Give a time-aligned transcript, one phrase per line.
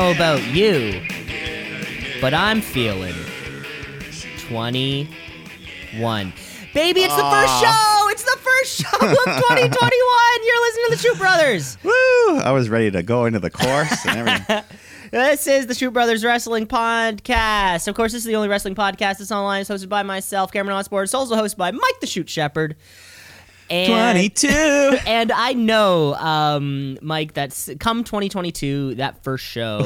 [0.00, 0.98] Know about you,
[2.22, 3.12] but I'm feeling
[4.48, 6.32] 21.
[6.72, 8.08] Baby, it's the first show.
[8.08, 9.76] It's the first show of 2021.
[10.42, 11.76] You're listening to the Shoot Brothers.
[11.84, 12.38] Woo!
[12.38, 14.62] I was ready to go into the course and everything.
[15.10, 17.88] This is the Shoot Brothers Wrestling Podcast.
[17.88, 19.62] Of course, this is the only wrestling podcast that's online.
[19.62, 21.02] It's hosted by myself, Cameron Osborne.
[21.02, 22.76] It's also hosted by Mike the Shoot Shepherd.
[23.70, 24.48] And, 22.
[25.06, 29.82] And I know, um, Mike, that's come 2022, that first show.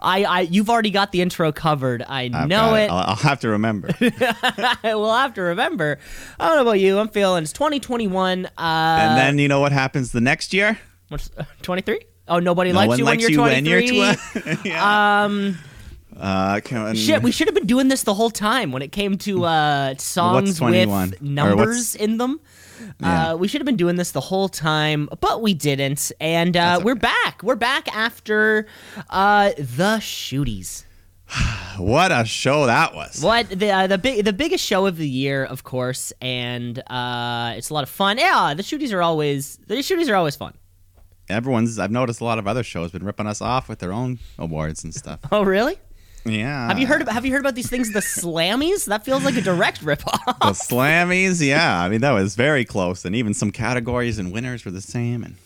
[0.00, 2.02] I, I, you've already got the intro covered.
[2.02, 2.90] I I've know got it.
[2.90, 3.90] I'll, I'll have to remember.
[4.82, 5.98] we'll have to remember.
[6.40, 6.98] I don't know about you.
[6.98, 8.46] I'm feeling it's 2021.
[8.46, 10.78] Uh, and then you know what happens the next year?
[11.08, 11.30] what's
[11.62, 12.00] 23?
[12.28, 13.96] Oh, nobody No likes you likes when you you're when 23.
[13.96, 14.14] you're
[14.54, 14.68] 20.
[14.68, 15.24] yeah.
[15.24, 15.58] um,
[16.16, 19.18] uh, can, shit, we should have been doing this the whole time when it came
[19.18, 22.40] to uh, songs with numbers in them.
[23.00, 23.32] Yeah.
[23.32, 26.12] Uh, we should have been doing this the whole time, but we didn't.
[26.20, 27.42] And uh, That's we're back.
[27.42, 28.66] We're back after
[29.10, 30.84] uh, the shooties.
[31.78, 33.22] what a show that was.
[33.22, 37.54] What the uh, the big the biggest show of the year, of course, and uh,
[37.56, 38.18] it's a lot of fun.
[38.18, 40.54] Yeah, the shooties are always the shooties are always fun.
[41.28, 44.18] Everyone's, I've noticed a lot of other shows been ripping us off with their own
[44.38, 45.20] awards and stuff.
[45.32, 45.78] Oh, really?
[46.24, 46.68] Yeah.
[46.68, 47.92] Have you heard about Have you heard about these things?
[47.92, 48.86] The Slammies?
[48.86, 50.24] That feels like a direct ripoff.
[50.24, 51.44] the Slammies?
[51.44, 51.80] Yeah.
[51.80, 53.04] I mean, that was very close.
[53.04, 55.24] And even some categories and winners were the same.
[55.24, 55.36] And,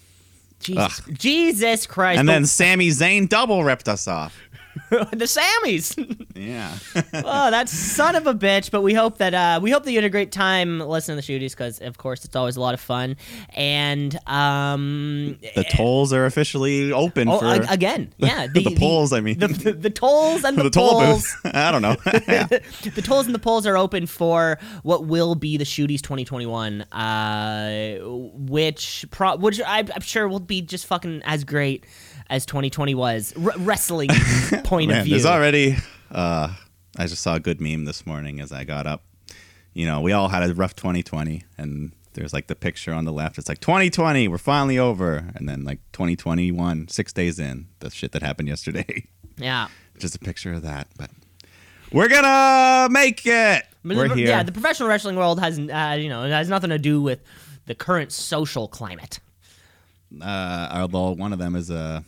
[0.58, 2.18] Jesus, Jesus Christ!
[2.18, 4.36] and the, then Sammy Zayn double ripped us off.
[4.90, 5.96] the Sammies.
[6.36, 6.76] Yeah.
[7.14, 8.70] oh, that son of a bitch!
[8.70, 11.26] But we hope that uh, we hope that you had a great time listening to
[11.26, 13.16] the shooties because, of course, it's always a lot of fun.
[13.54, 17.46] And um, the tolls are officially open oh, for.
[17.46, 19.38] a- again, yeah, the polls, I mean.
[19.38, 21.34] the, the, the tolls and the, the toll polls.
[21.42, 21.54] booth.
[21.54, 21.96] I don't know.
[22.28, 22.46] Yeah.
[22.46, 27.98] the tolls and the polls are open for what will be the Shooties 2021, uh,
[28.02, 31.86] which pro- which I, I'm sure will be just fucking as great
[32.28, 34.08] as 2020 was, R- wrestling
[34.64, 35.12] point of view.
[35.12, 35.76] there's already.
[36.10, 36.52] Uh,
[36.96, 39.04] I just saw a good meme this morning as I got up.
[39.74, 43.12] You know, we all had a rough 2020, and there's like the picture on the
[43.12, 43.36] left.
[43.38, 48.12] It's like 2020, we're finally over, and then like 2021, six days in, the shit
[48.12, 49.06] that happened yesterday.
[49.36, 49.68] yeah.
[49.98, 51.10] just a picture of that, but
[51.92, 53.64] we're gonna make it.
[53.84, 54.28] We're here.
[54.28, 57.20] Yeah, the professional wrestling world has, uh, you know, it has nothing to do with
[57.66, 59.20] the current social climate.
[60.22, 62.02] uh, although one of them is a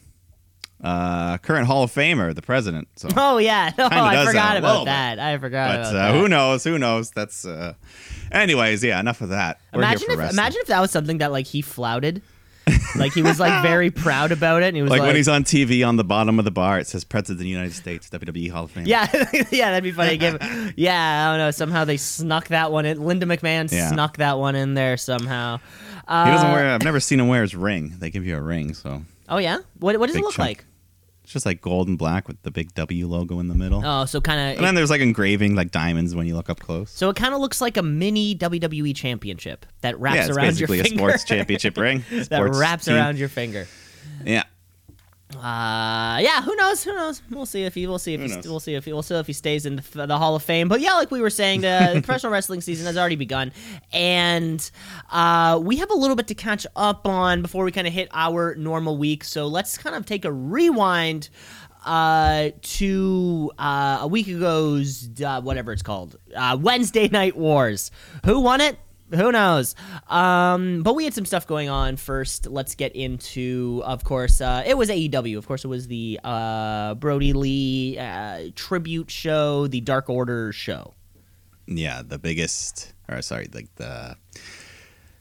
[0.83, 2.89] uh, current Hall of Famer, the president.
[2.97, 4.85] So, Oh yeah, oh, I forgot a about bit.
[4.87, 5.19] that.
[5.19, 6.15] I forgot but about uh, that.
[6.15, 6.65] who knows?
[6.65, 7.11] Who knows?
[7.11, 7.45] That's.
[7.45, 7.75] Uh,
[8.33, 9.01] anyways, yeah.
[9.01, 9.61] Enough of that.
[9.73, 10.35] We're Imagine if wrestling.
[10.39, 12.23] imagine if that was something that like he flouted,
[12.97, 15.29] like he was like very proud about it, and he was like, like, when he's
[15.29, 18.09] on TV on the bottom of the bar, it says President of the United States,
[18.11, 18.87] WWE Hall of Fame.
[18.87, 19.09] Yeah,
[19.51, 20.17] yeah, that'd be funny.
[20.17, 20.37] Give,
[20.77, 21.51] yeah, I don't know.
[21.51, 23.03] Somehow they snuck that one in.
[23.03, 23.89] Linda McMahon Yeah.
[23.91, 25.59] snuck that one in there somehow.
[26.09, 26.71] He doesn't Uh, wear.
[26.71, 27.95] I've never seen him wear his ring.
[27.99, 29.59] They give you a ring, so Oh yeah.
[29.79, 30.47] What What does it look chunk.
[30.49, 30.65] like?
[31.25, 33.83] it's just like gold and black with the big W logo in the middle.
[33.85, 34.57] Oh, so kind of.
[34.57, 36.91] And then there's like engraving, like diamonds when you look up close.
[36.91, 40.59] So it kind of looks like a mini WWE championship that wraps yeah, it's around
[40.59, 42.03] your basically a sports championship ring.
[42.11, 42.95] that Sports wraps team.
[42.95, 43.69] around your finger.
[44.25, 44.45] Yeah.
[45.37, 46.83] Uh, yeah, who knows?
[46.85, 47.21] Who knows?
[47.31, 47.87] We'll see if he.
[47.87, 48.49] We'll see if he.
[48.49, 48.93] We'll see if he.
[48.95, 50.69] We'll see if he stays in the, the Hall of Fame.
[50.69, 53.53] But yeah, like we were saying, the, the professional wrestling season has already begun,
[53.93, 54.71] and
[55.13, 58.09] uh, we have a little bit to catch up on before we kind of hit
[58.13, 59.23] our normal week.
[59.23, 61.29] So let's kind of take a rewind
[61.85, 67.91] uh, to uh, a week ago's uh, whatever it's called, uh, Wednesday Night Wars.
[68.25, 68.79] Who won it?
[69.15, 69.75] who knows?
[70.09, 72.47] Um, but we had some stuff going on first.
[72.47, 75.39] Let's get into, of course, uh, it was AEW.
[75.39, 80.95] Of course, it was the uh, Brodie Lee uh, tribute show, the Dark Order show.
[81.67, 84.17] Yeah, the biggest, or sorry, like the,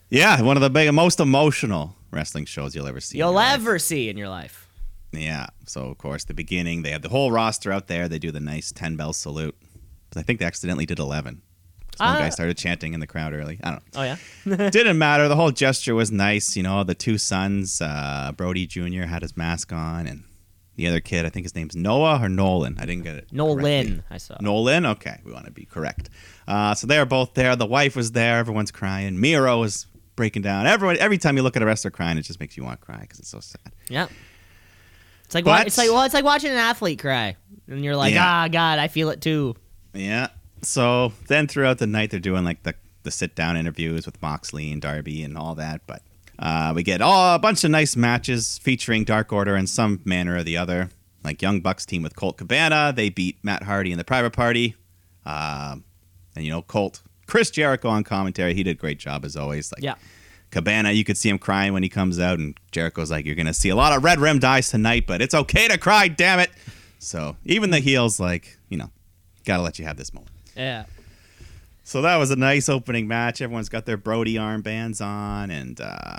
[0.08, 3.18] yeah, one of the big, most emotional wrestling shows you'll ever see.
[3.18, 3.82] You'll ever life.
[3.82, 4.68] see in your life.
[5.12, 5.46] Yeah.
[5.66, 8.08] So, of course, the beginning, they had the whole roster out there.
[8.08, 9.56] They do the nice 10 bell salute.
[10.10, 11.42] But I think they accidentally did 11.
[11.98, 12.30] Some guy ah.
[12.30, 13.58] started chanting in the crowd early.
[13.62, 14.00] I don't know.
[14.00, 14.70] Oh, yeah?
[14.70, 15.26] Didn't matter.
[15.26, 16.56] The whole gesture was nice.
[16.56, 19.02] You know, the two sons, uh, Brodie Jr.
[19.02, 20.22] had his mask on, and
[20.76, 22.76] the other kid, I think his name's Noah or Nolan.
[22.78, 23.32] I didn't get it.
[23.32, 24.02] Nolan, correctly.
[24.10, 24.36] I saw.
[24.40, 24.86] Nolan?
[24.86, 26.08] Okay, we want to be correct.
[26.46, 27.56] Uh, so they are both there.
[27.56, 28.38] The wife was there.
[28.38, 29.20] Everyone's crying.
[29.20, 30.68] Miro is breaking down.
[30.68, 32.86] Everyone, Every time you look at a wrestler crying, it just makes you want to
[32.86, 33.72] cry because it's so sad.
[33.88, 34.06] Yeah.
[35.24, 37.36] It's like, but, it's like well, it's like watching an athlete cry,
[37.66, 38.44] and you're like, yeah.
[38.44, 39.56] ah, God, I feel it too.
[39.92, 40.28] Yeah,
[40.62, 44.72] so then throughout the night, they're doing like the, the sit down interviews with Moxley
[44.72, 45.82] and Darby and all that.
[45.86, 46.02] But
[46.38, 50.36] uh, we get oh, a bunch of nice matches featuring Dark Order in some manner
[50.36, 50.90] or the other.
[51.24, 52.92] Like Young Bucks team with Colt Cabana.
[52.94, 54.76] They beat Matt Hardy in the private party.
[55.26, 55.84] Um,
[56.36, 58.54] and, you know, Colt, Chris Jericho on commentary.
[58.54, 59.72] He did a great job as always.
[59.72, 59.94] Like, Yeah.
[60.50, 63.52] Cabana, you could see him crying when he comes out, and Jericho's like, "You're gonna
[63.52, 66.50] see a lot of red rimmed eyes tonight, but it's okay to cry, damn it."
[66.98, 68.90] So even the heels, like, you know,
[69.44, 70.32] gotta let you have this moment.
[70.58, 70.84] Yeah.
[71.84, 73.40] So that was a nice opening match.
[73.40, 76.18] Everyone's got their Brody armbands on, and, uh,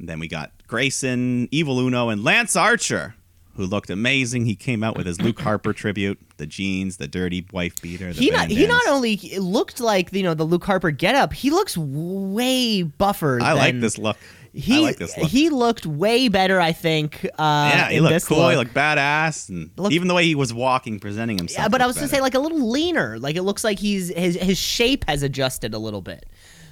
[0.00, 3.14] and then we got Grayson, Evil Uno, and Lance Archer,
[3.54, 4.46] who looked amazing.
[4.46, 8.12] He came out with his Luke Harper tribute, the jeans, the dirty wife beater.
[8.12, 11.50] The He not, he not only looked like you know the Luke Harper getup, he
[11.50, 13.38] looks way buffer.
[13.40, 14.16] I like this look.
[14.52, 17.24] He I like he looked way better, I think.
[17.38, 18.38] Uh, yeah, he looked this cool.
[18.38, 18.50] Look.
[18.50, 21.64] He looked badass, and Look- even the way he was walking, presenting himself.
[21.64, 23.18] yeah, but I was looked gonna say like a little leaner.
[23.18, 26.26] Like it looks like he's his his shape has adjusted a little bit.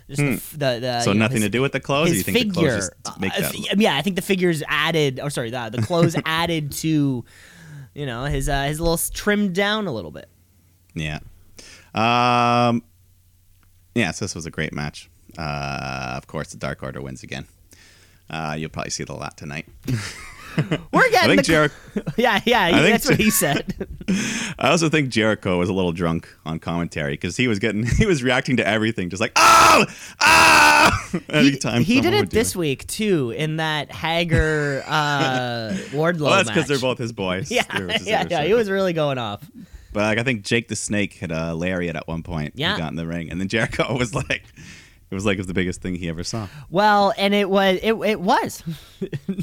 [0.09, 0.21] Just
[0.53, 2.09] the the, the, so you know, nothing his- to do with the clothes.
[2.09, 2.69] His you think the figure.
[2.71, 5.21] clothes just make uh, yeah, I think the figures added.
[5.21, 7.25] Or sorry, the the clothes added to,
[7.95, 10.29] you know, his uh, his little trimmed down a little bit.
[10.95, 11.21] Yeah.
[11.95, 12.83] Um.
[13.95, 14.11] Yeah.
[14.11, 15.09] So this was a great match.
[15.37, 17.47] Uh, of course, the Dark Order wins again.
[18.31, 19.67] Uh, you'll probably see it a lot tonight.
[20.93, 21.19] We're getting.
[21.19, 21.75] I think the Jericho.
[22.17, 23.89] yeah yeah think that's what he said.
[24.59, 28.07] I also think Jericho was a little drunk on commentary because he was getting he
[28.07, 29.85] was reacting to everything, just like oh
[30.21, 31.09] ah.
[31.13, 36.49] he, Anytime he did it this week too in that Hager uh, Wardlow Well, that's
[36.51, 37.51] because they're both his boys.
[37.51, 39.49] yeah They were just- they yeah yeah he was really going off.
[39.93, 42.55] But like, I think Jake the Snake hit a lariat at one point.
[42.57, 42.75] Yeah.
[42.75, 44.45] He got in the ring, and then Jericho was like,
[45.11, 46.49] it was like it was the biggest thing he ever saw.
[46.71, 48.63] Well, and it was it, it was.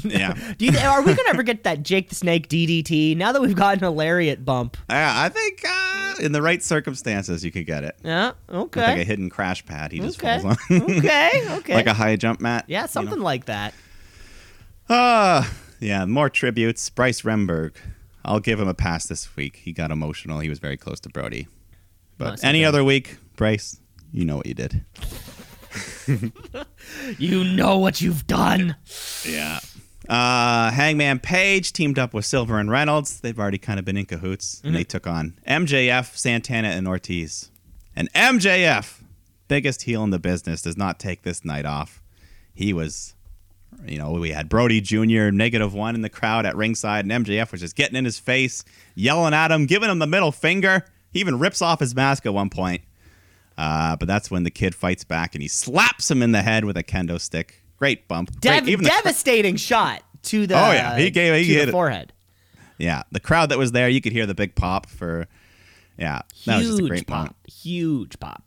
[0.04, 0.34] Yeah.
[0.58, 3.56] Do you are we gonna ever get that Jake the Snake DDT now that we've
[3.56, 4.76] gotten a lariat bump?
[4.90, 7.96] Yeah, I think uh, in the right circumstances you could get it.
[8.04, 8.32] Yeah.
[8.48, 8.80] With Okay.
[8.82, 10.40] like a hidden crash pad, he just okay.
[10.40, 10.82] falls on.
[10.98, 11.42] okay.
[11.58, 11.74] Okay.
[11.74, 12.66] like a high jump mat.
[12.68, 12.86] yeah, you know?
[12.88, 13.74] something like that.
[14.88, 16.88] Ah, yeah, more tributes.
[16.90, 17.74] Bryce Remsburg.
[18.24, 19.56] I'll give him a pass this week.
[19.56, 20.40] He got emotional.
[20.40, 21.48] He was very close to Brodie.
[22.18, 23.80] But any other week, Bryce,
[24.12, 24.84] you know what you did.
[27.18, 28.76] You know what you've done.
[29.24, 29.60] Yeah.
[30.08, 33.20] Uh, Hangman Page teamed up with Silver and Reynolds.
[33.20, 37.50] They've already kind of been in cahoots, and they took on MJF, Santana, and Ortiz.
[37.96, 39.00] And MJF,
[39.48, 42.02] biggest heel in the business, does not take this night off.
[42.54, 43.14] He was,
[43.84, 45.30] you know, we had Brodie Jr.
[45.32, 48.64] negative one in the crowd at ringside, and MJF was just getting in his face,
[48.94, 50.84] yelling at him, giving him the middle finger.
[51.10, 52.82] He even rips off his mask at one point.
[53.58, 56.64] Uh, but that's when the kid fights back and he slaps him in the head
[56.64, 57.62] with a kendo stick.
[57.78, 58.30] Great bump.
[58.40, 58.40] Great.
[58.42, 60.98] Dev- the cr- devastating shot to the Oh, yeah.
[60.98, 61.72] He gave- he to the hit it.
[61.72, 62.12] forehead.
[62.78, 65.26] Yeah, the crowd that was there, you could hear the big pop for.
[65.98, 67.16] Yeah, that was just a Huge great pop.
[67.18, 67.36] moment.
[67.48, 68.42] Huge pop.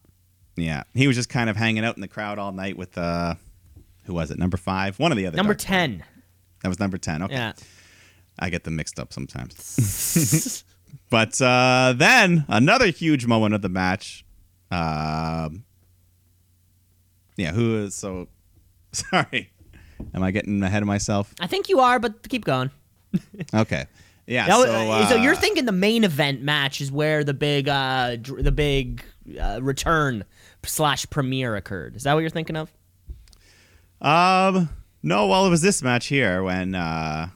[0.56, 3.33] Yeah, he was just kind of hanging out in the crowd all night with uh,
[4.03, 4.38] who was it?
[4.38, 5.38] Number five, one of the other.
[5.38, 6.03] Number Dark- ten.
[6.61, 7.23] That was number ten.
[7.23, 7.53] Okay, Yeah.
[8.38, 10.63] I get them mixed up sometimes.
[11.09, 14.23] but uh, then another huge moment of the match.
[14.71, 15.63] Um,
[17.38, 18.27] yeah, who is so?
[18.92, 19.51] Sorry,
[20.13, 21.33] am I getting ahead of myself?
[21.39, 22.71] I think you are, but keep going.
[23.54, 23.86] Okay,
[24.27, 24.48] yeah.
[24.48, 27.68] Was- so, uh, so you're uh, thinking the main event match is where the big
[27.69, 29.04] uh dr- the big
[29.39, 30.24] uh, return
[30.63, 31.95] slash premiere occurred.
[31.95, 32.71] Is that what you're thinking of?
[34.01, 34.69] Um,
[35.04, 36.75] no, well, it was this match here when.
[36.75, 37.30] uh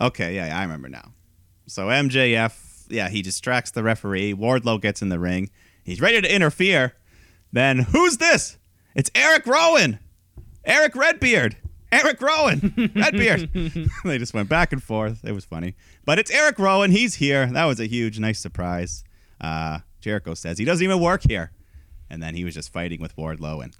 [0.00, 1.12] Okay, yeah, yeah, I remember now.
[1.66, 4.32] So MJF, yeah, he distracts the referee.
[4.32, 5.50] Wardlow gets in the ring.
[5.88, 6.92] He's ready to interfere.
[7.50, 8.58] Then who's this?
[8.94, 9.98] It's Eric Rowan.
[10.62, 11.56] Eric Redbeard.
[11.90, 12.92] Eric Rowan.
[12.94, 13.50] Redbeard.
[14.04, 15.24] they just went back and forth.
[15.24, 15.76] It was funny.
[16.04, 16.90] But it's Eric Rowan.
[16.90, 17.46] He's here.
[17.46, 19.02] That was a huge, nice surprise.
[19.40, 21.52] Uh, Jericho says he doesn't even work here.
[22.10, 23.74] And then he was just fighting with Wardlow and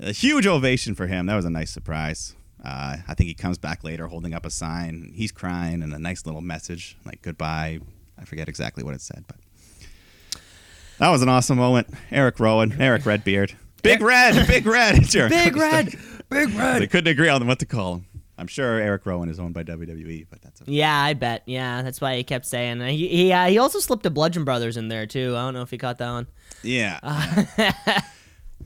[0.00, 1.26] a huge ovation for him.
[1.26, 2.34] That was a nice surprise.
[2.64, 5.12] Uh, I think he comes back later holding up a sign.
[5.14, 7.78] He's crying and a nice little message like goodbye.
[8.18, 9.36] I forget exactly what it said, but
[10.98, 11.88] that was an awesome moment.
[12.10, 15.94] Eric Rowan, Eric Redbeard, Big Red, Big Red, Jericho Big Red,
[16.30, 16.82] Big Red.
[16.82, 18.06] They couldn't agree on what to call him.
[18.38, 20.70] I'm sure Eric Rowan is owned by WWE, but that's okay.
[20.70, 21.42] Yeah, I bet.
[21.46, 22.82] Yeah, that's why he kept saying.
[22.82, 25.34] Uh, He he, uh, he also slipped a Bludgeon Brothers in there too.
[25.34, 26.26] I don't know if he caught that one.
[26.62, 27.00] Yeah.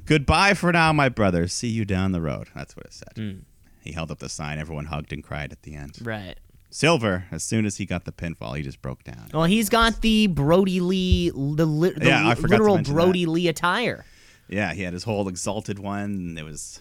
[0.07, 1.47] Goodbye for now, my brother.
[1.47, 2.49] See you down the road.
[2.55, 3.13] That's what it said.
[3.17, 3.39] Hmm.
[3.83, 4.59] He held up the sign.
[4.59, 5.99] Everyone hugged and cried at the end.
[6.03, 6.37] Right.
[6.71, 9.29] Silver, as soon as he got the pinfall, he just broke down.
[9.35, 14.05] Well, he's got the Brodie Lee, the, li- the Yeah, literal Brodie Lee attire.
[14.49, 16.03] Yeah, he had his whole exalted one.
[16.03, 16.81] And it was,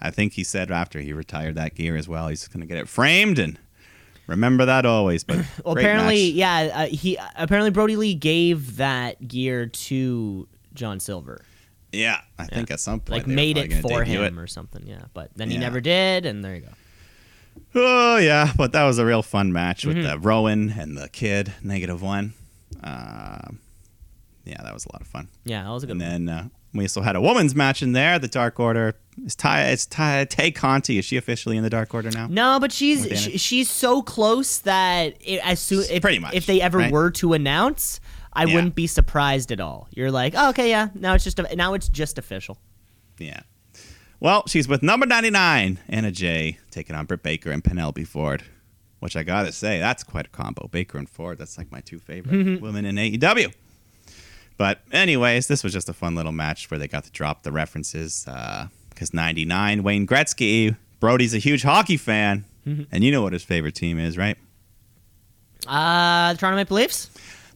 [0.00, 2.76] I think he said after he retired that gear as well, he's going to get
[2.78, 3.58] it framed and
[4.26, 5.24] remember that always.
[5.24, 6.36] But Well, apparently, match.
[6.36, 11.42] yeah, uh, he apparently Brodie Lee gave that gear to John Silver,
[11.92, 14.40] yeah, I think at some point like made it for him it.
[14.40, 14.86] or something.
[14.86, 15.60] Yeah, but then he Yeah.
[15.60, 16.68] never did, and there you go.
[17.74, 20.10] Oh yeah, but that was a real fun match with Mhm.
[20.10, 22.34] the Rowan and the kid negative one.
[22.82, 23.60] Um,
[24.44, 25.28] yeah, that was a lot of fun.
[25.44, 25.92] Yeah, that was a good.
[25.92, 26.24] And one.
[26.26, 28.18] then uh, We also had a women's match in there.
[28.20, 28.94] The Dark Order
[29.26, 29.64] is Ty.
[29.70, 30.98] It's Ty, Tay Conti.
[30.98, 32.26] Is she officially in the Dark Order now?
[32.28, 36.46] No, but she's she, she's so close that it, as soon if, Pretty much, if
[36.46, 36.92] they ever right?
[36.92, 37.98] were to announce,
[38.32, 38.54] I Yeah.
[38.54, 39.88] wouldn't be surprised at all.
[39.94, 42.58] You're like, oh, okay, yeah, now it's just a, now it's just official.
[43.18, 43.40] Yeah.
[44.20, 48.44] Well, she's with number 99, Anna Jay, taking on Britt Baker and Penelope Ford,
[48.98, 50.68] which I got to say, that's quite a combo.
[50.68, 52.62] Baker and Ford, that's like my two favorite mm-hmm.
[52.62, 53.54] women in AEW.
[54.58, 57.50] But, anyways, this was just a fun little match where they got to drop the
[57.50, 58.28] references.
[58.28, 62.44] Uh, because 99, Wayne Gretzky, Brodie's a huge hockey fan.
[62.66, 62.82] Mm-hmm.
[62.92, 64.36] And you know what his favorite team is, right?
[65.66, 67.08] Uh, the Toronto Maple Leafs.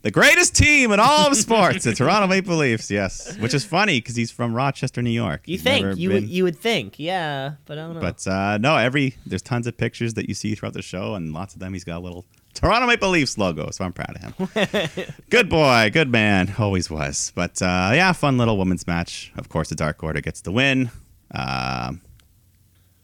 [0.04, 3.38] The greatest team in all of sports, the Toronto Maple Leafs, yes.
[3.38, 5.49] Which is funny because he's from Rochester, New York.
[5.49, 8.00] You He's think you been- would you would think, yeah, but I don't know.
[8.00, 11.32] But uh, no, every there's tons of pictures that you see throughout the show, and
[11.32, 13.70] lots of them he's got a little Toronto Maple Leafs logo.
[13.70, 14.20] So I'm proud of
[14.50, 15.14] him.
[15.30, 17.32] good boy, good man, always was.
[17.34, 19.32] But uh, yeah, fun little women's match.
[19.38, 20.90] Of course, the Dark Order gets the win.
[21.30, 22.02] Um,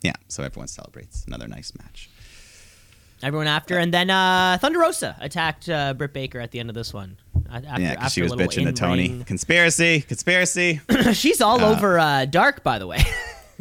[0.02, 2.10] yeah, so everyone celebrates another nice match.
[3.22, 6.74] Everyone after, and then uh, Thunder Rosa attacked uh, Britt Baker at the end of
[6.74, 7.16] this one.
[7.52, 9.22] After, yeah, because she was bitching to Tony.
[9.24, 10.80] Conspiracy, conspiracy.
[11.12, 12.98] She's all Uh, over uh, Dark, by the way.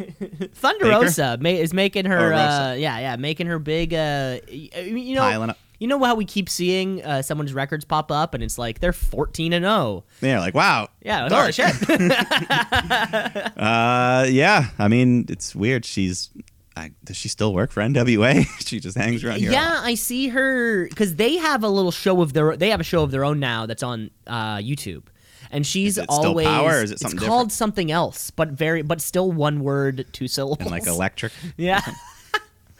[0.53, 0.89] Thunder Baker?
[1.01, 3.93] Rosa ma- is making her, Oh, uh, yeah, yeah, making her big.
[3.93, 8.43] Uh, you know, you know how we keep seeing uh, someone's records pop up, and
[8.43, 10.03] it's like they're fourteen and zero.
[10.21, 10.89] Yeah, like wow.
[11.01, 11.41] Yeah, Dark.
[11.41, 11.75] holy shit.
[13.57, 14.67] Uh, yeah.
[14.77, 15.85] I mean, it's weird.
[15.85, 16.29] She's.
[16.75, 18.45] I, does she still work for NWA?
[18.65, 19.51] she just hangs around here.
[19.51, 22.55] yeah, I see her because they have a little show of their.
[22.55, 25.03] They have a show of their own now that's on uh, YouTube,
[25.51, 26.47] and she's Is it still always.
[26.47, 27.51] Power, is it something it's called different?
[27.53, 30.61] something else, but very, but still one word, two syllables.
[30.61, 31.33] And like electric.
[31.57, 31.81] Yeah.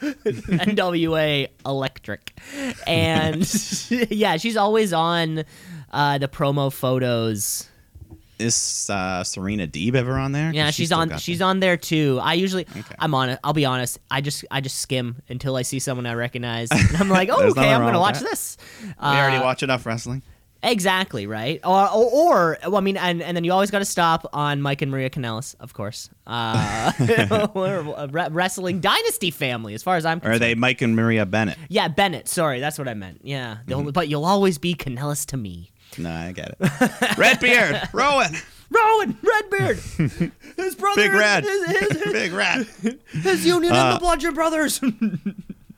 [0.00, 2.38] NWA Electric.
[2.86, 3.40] And
[4.10, 5.44] yeah, she's always on
[5.92, 7.68] uh, the promo photos.
[8.40, 10.52] Is uh, Serena Deeb ever on there?
[10.52, 12.18] Yeah, she she's on she's on there too.
[12.22, 12.94] I usually Okay.
[12.98, 13.38] I'm on it.
[13.44, 13.98] I'll be honest.
[14.10, 16.68] I just I just skim until I see someone I recognize.
[16.90, 18.24] And I'm like, oh, okay, I'm gonna watch that.
[18.30, 18.56] this.
[18.82, 20.22] We already Uh, watch enough wrestling.
[20.62, 23.84] Exactly right, or or, or well, I mean, and, and then you always got to
[23.86, 26.10] stop on Mike and Maria Kanellis, of course.
[26.26, 31.24] Uh, re- wrestling dynasty family, as far as I'm Or are they Mike and Maria
[31.26, 31.56] Bennett?
[31.68, 32.28] Yeah, Bennett.
[32.28, 33.20] Sorry, that's what I meant.
[33.24, 33.68] Yeah, Mm-hmm.
[33.68, 35.70] They'll- but you'll always be Kanellis to me.
[35.98, 37.18] No, I get it.
[37.18, 38.34] Redbeard, Rowan,
[38.70, 39.76] Rowan Redbeard,
[40.56, 41.66] his brother, Big Red, his,
[42.02, 42.66] his, Big Rat.
[43.10, 44.80] his union Uh, and the Bludgeon Brothers.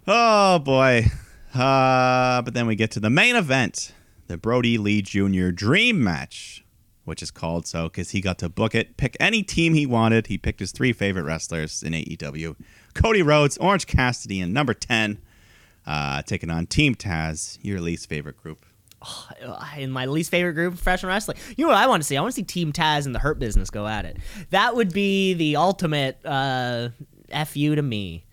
[0.07, 1.07] Oh boy.
[1.55, 3.93] Uh, but then we get to the main event,
[4.27, 5.51] the Brodie Lee Jr.
[5.51, 6.65] Dream Match,
[7.05, 10.27] which is called so because he got to book it, pick any team he wanted.
[10.27, 12.57] He picked his three favorite wrestlers in AEW:
[12.95, 15.19] Cody Rhodes, Orange Cassidy, and Number Ten,
[15.87, 18.67] uh, taking on Team Taz, your least favorite group.
[19.77, 21.37] in my least favorite group, professional wrestling.
[21.57, 22.17] You know what I want to see?
[22.17, 24.17] I want to see Team Taz and the Hurt Business go at it.
[24.51, 26.91] That would be the ultimate uh,
[27.47, 28.25] fu to me.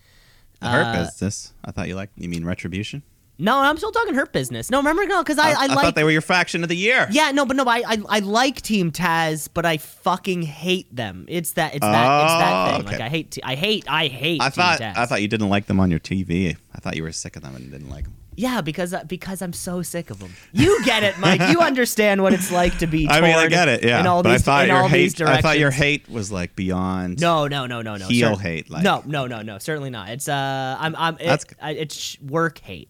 [0.61, 1.53] The Hurt Uh, Business.
[1.63, 2.09] I thought you like.
[2.17, 3.03] You mean Retribution?
[3.41, 4.69] No, I'm still talking Hurt Business.
[4.69, 6.75] No, remember no, because I, I, like I thought they were your faction of the
[6.75, 7.07] year.
[7.09, 11.23] Yeah, no, but no, I, I I like Team Taz, but I fucking hate them.
[11.29, 12.81] It's that it's that it's that Oh, thing.
[12.87, 12.91] okay.
[12.97, 14.41] Like I hate t- I hate I hate.
[14.41, 14.97] I Team thought Taz.
[14.97, 16.57] I thought you didn't like them on your TV.
[16.75, 18.13] I thought you were sick of them and didn't like them.
[18.39, 20.33] Yeah, because uh, because I'm so sick of them.
[20.53, 21.41] You get it, Mike.
[21.51, 23.05] You understand what it's like to be.
[23.05, 23.17] Told.
[23.17, 23.83] I mean, I get it.
[23.83, 25.27] Yeah, In all but these, I thought in your all these hate.
[25.27, 27.19] I thought your hate was like beyond.
[27.19, 28.07] No, no, no, no, no.
[28.07, 29.57] Heel cer- hate, like- no, no, no, no.
[29.57, 30.07] Certainly not.
[30.09, 31.15] It's uh, I'm, I'm.
[31.15, 31.45] It, That's.
[31.61, 32.89] It's work hate.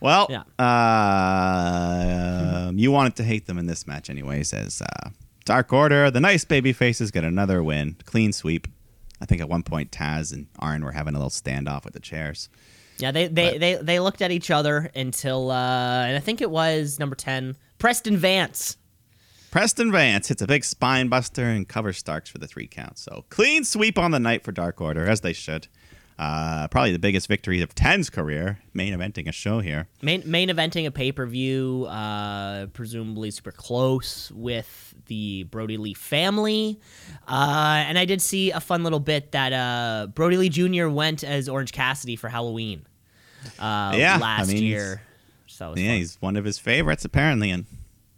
[0.00, 0.44] Well, Yeah.
[1.78, 4.52] uh, you wanted to hate them in this match, anyways.
[4.52, 5.10] As uh,
[5.46, 8.68] Dark Order, the nice baby faces get another win, clean sweep.
[9.20, 12.00] I think at one point Taz and Arn were having a little standoff with the
[12.00, 12.48] chairs.
[12.98, 16.40] Yeah, they they, But- they they looked at each other until uh, and I think
[16.40, 18.76] it was number ten, Preston Vance.
[19.50, 22.98] Preston Vance hits a big spine buster and covers Starks for the three count.
[22.98, 25.68] So clean sweep on the night for Dark Order, as they should.
[26.18, 29.86] Uh, probably the biggest victory of Ten's career, main eventing a show here.
[30.02, 35.94] Main main eventing a pay per view, uh, presumably super close with the Brodie Lee
[35.94, 36.80] family,
[37.28, 40.88] uh, and I did see a fun little bit that uh, Brodie Lee Jr.
[40.88, 42.84] went as Orange Cassidy for Halloween.
[43.58, 45.02] Uh, Yeah, I last mean, year.
[45.46, 45.96] So Yeah, fun.
[45.96, 47.64] he's one of his favorites apparently, and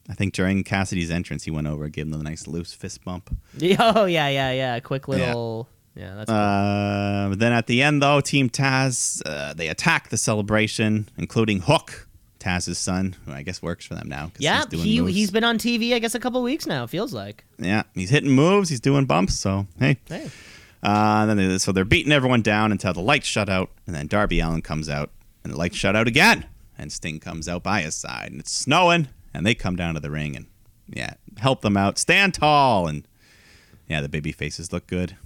[0.08, 3.04] I think during Cassidy's entrance, he went over and gave him a nice loose fist
[3.04, 3.28] bump.
[3.78, 4.76] Oh yeah, yeah, yeah.
[4.76, 5.68] A quick little.
[5.70, 5.76] Yeah,
[6.16, 6.30] that's.
[6.30, 12.08] Uh, then at the end, though, Team Taz uh, they attack the celebration, including Hook,
[12.38, 14.32] Taz's son, who I guess works for them now.
[14.38, 15.14] yeah, he's doing he moves.
[15.14, 15.94] he's been on TV.
[15.94, 16.86] I guess a couple weeks now.
[16.86, 17.44] Feels like.
[17.58, 19.34] yeah, he's hitting moves, he's doing bumps.
[19.38, 20.30] So hey, Hey.
[20.82, 24.06] uh, then they, so they're beating everyone down until the lights shut out, and then
[24.06, 25.10] Darby Allin comes out,
[25.44, 26.46] and the lights shut out again,
[26.78, 30.00] and Sting comes out by his side, and it's snowing, and they come down to
[30.00, 30.46] the ring and
[30.88, 33.06] yeah, help them out, stand tall, and
[33.88, 35.16] Yeah, the baby faces look good.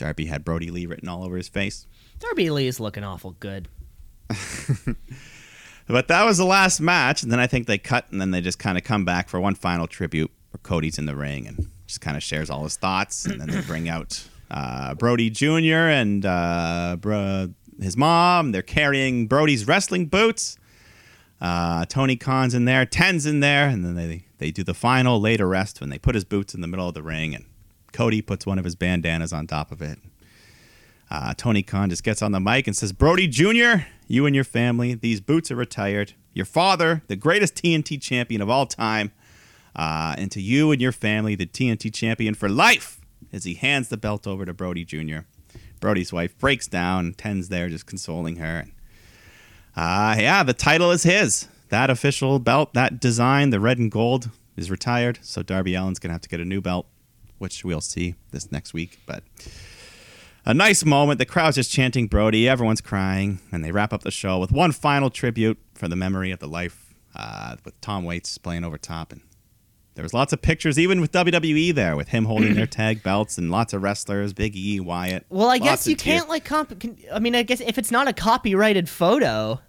[0.00, 1.86] Darby had Brodie Lee written all over his face.
[2.18, 3.68] Darby Lee is looking awful good.
[5.90, 8.40] But that was the last match, and then I think they cut, and then they
[8.40, 11.68] just kind of come back for one final tribute where Cody's in the ring and
[11.88, 15.88] just kind of shares all his thoughts, and then they bring out uh, Brodie Jr.
[15.88, 17.52] and uh, bro-
[17.82, 18.52] his mom.
[18.52, 20.56] They're carrying Brodie's wrestling boots.
[21.40, 25.20] Uh, Tony Khan's in there, Ten's in there, and then they they do the final
[25.20, 27.46] later rest when they put his boots in the middle of the ring, and
[27.92, 29.98] Cody puts one of his bandanas on top of it.
[31.10, 34.44] Uh, Tony Khan just gets on the mic and says, Brodie Jr., you and your
[34.44, 36.12] family, these boots are retired.
[36.32, 39.10] Your father, the greatest TNT champion of all time,
[39.74, 43.00] uh, and to you and your family, the TNT champion for life,
[43.32, 45.20] as he hands the belt over to Brodie Jr.
[45.80, 48.66] Brodie's wife breaks down, Ten's there just consoling her.
[49.74, 51.48] Uh, yeah, the title is his.
[51.70, 55.20] That official belt, that design, the red and gold, is retired.
[55.22, 56.86] So Darby Allin's going to have to get a new belt,
[57.40, 58.98] which we'll see this next week.
[59.06, 59.24] But
[60.44, 61.18] a nice moment.
[61.18, 62.48] The crowd's just chanting Brodie.
[62.48, 63.40] Everyone's crying.
[63.50, 66.48] And they wrap up the show with one final tribute for the memory of the
[66.48, 69.12] life uh, with Tom Waits playing over top.
[69.12, 69.22] And
[69.94, 73.38] there was lots of pictures, even with WWE there, with him holding their tag belts
[73.38, 75.24] and lots of wrestlers, Big E, Wyatt.
[75.28, 76.84] Well, I guess you can't like comp.
[77.12, 79.60] I mean, I guess if it's not a copyrighted photo,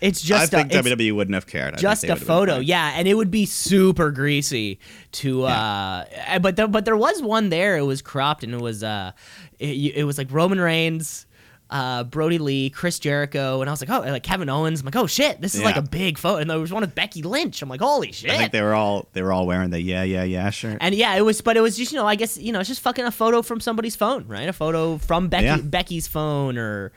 [0.00, 1.74] it's just I think a, WWE wouldn't have cared.
[1.74, 2.58] I just a photo.
[2.58, 4.78] Yeah, and it would be super greasy
[5.12, 5.44] to.
[5.44, 6.04] uh
[6.40, 7.76] But there, but there was one there.
[7.76, 9.12] It was cropped and it was uh,
[9.58, 11.26] it, it was like Roman Reigns.
[11.72, 14.80] Uh, Brodie Lee, Chris Jericho, and I was like, oh, like Kevin Owens.
[14.80, 16.38] I'm like, oh shit, this is like a big photo.
[16.38, 17.62] And there was one with Becky Lynch.
[17.62, 18.28] I'm like, holy shit.
[18.32, 20.78] I think they were all they were all wearing the yeah yeah yeah shirt.
[20.80, 22.68] And yeah, it was, but it was just you know, I guess you know, it's
[22.68, 24.48] just fucking a photo from somebody's phone, right?
[24.48, 25.58] A photo from Becky Yeah.
[25.58, 26.90] Becky's phone or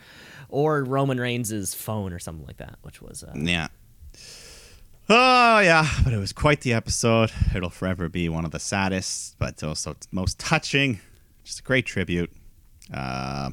[0.54, 3.68] or Roman Reigns' phone or something like that, which was uh, Yeah.
[5.08, 7.30] Oh yeah, but it was quite the episode.
[7.54, 11.00] It'll forever be one of the saddest, but also most touching.
[11.42, 12.32] Just a great tribute.
[12.92, 13.50] Uh,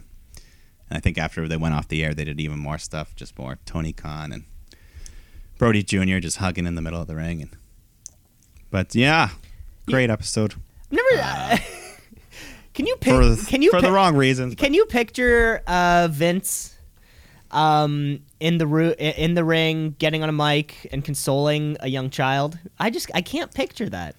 [0.89, 3.37] and I think after they went off the air, they did even more stuff, just
[3.37, 4.43] more Tony Khan and
[5.57, 6.19] Brodie Jr.
[6.19, 7.41] just hugging in the middle of the ring.
[7.41, 7.57] And
[8.69, 9.29] but yeah,
[9.87, 10.53] great episode
[10.89, 11.07] never.
[11.21, 11.57] uh,
[12.73, 14.55] can you pic- for can you for the wrong reasons.
[14.55, 16.70] Can you picture uh, Vince
[17.51, 22.09] um, in the ru- in the ring, getting on a mic and consoling a young
[22.09, 22.57] child?
[22.79, 24.15] I just I can't picture that.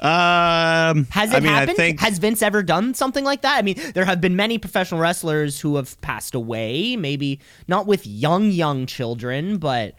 [0.00, 1.76] Um, Has it I mean, happened?
[1.76, 3.56] Think Has Vince ever done something like that?
[3.56, 8.06] I mean, there have been many professional wrestlers who have passed away, maybe not with
[8.06, 9.94] young, young children, but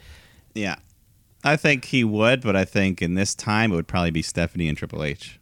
[0.54, 0.76] yeah,
[1.44, 4.68] I think he would, but I think in this time it would probably be Stephanie
[4.68, 5.40] and Triple H.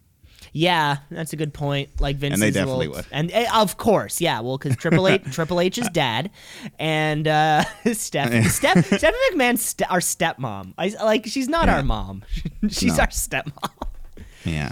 [0.54, 1.90] yeah, that's a good point.
[2.00, 3.06] Like Vince, And they is definitely would.
[3.12, 6.30] and eh, of course, yeah, well, because Triple H, Triple H's dad,
[6.80, 7.64] and uh,
[7.94, 10.74] Steph, Steph, Stephanie McMahon's st- our stepmom.
[10.78, 11.78] I like she's not Yeah.
[11.78, 12.24] our mom,
[12.70, 13.02] she's No.
[13.04, 13.72] our stepmom.
[14.46, 14.72] Yeah.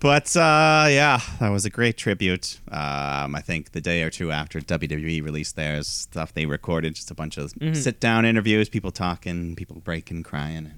[0.00, 2.58] But uh, yeah, that was a great tribute.
[2.68, 7.10] Um, I think the day or two after WWE released theirs, stuff they recorded, just
[7.12, 7.74] a bunch of Mm-hmm.
[7.74, 10.72] sit down interviews, people talking, people breaking, crying,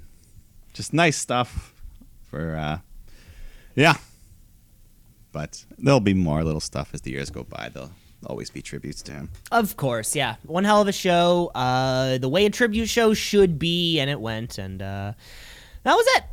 [0.75, 1.73] just nice stuff
[2.29, 2.79] for uh,
[3.75, 3.95] yeah.
[5.33, 7.69] But there'll be more little stuff as the years go by.
[7.73, 7.91] There'll
[8.27, 9.31] always be tributes to him.
[9.51, 11.51] Of course, yeah, one hell of a show.
[11.55, 15.13] Uh, the way a tribute show should be, and it went, and uh,
[15.83, 16.25] that was it.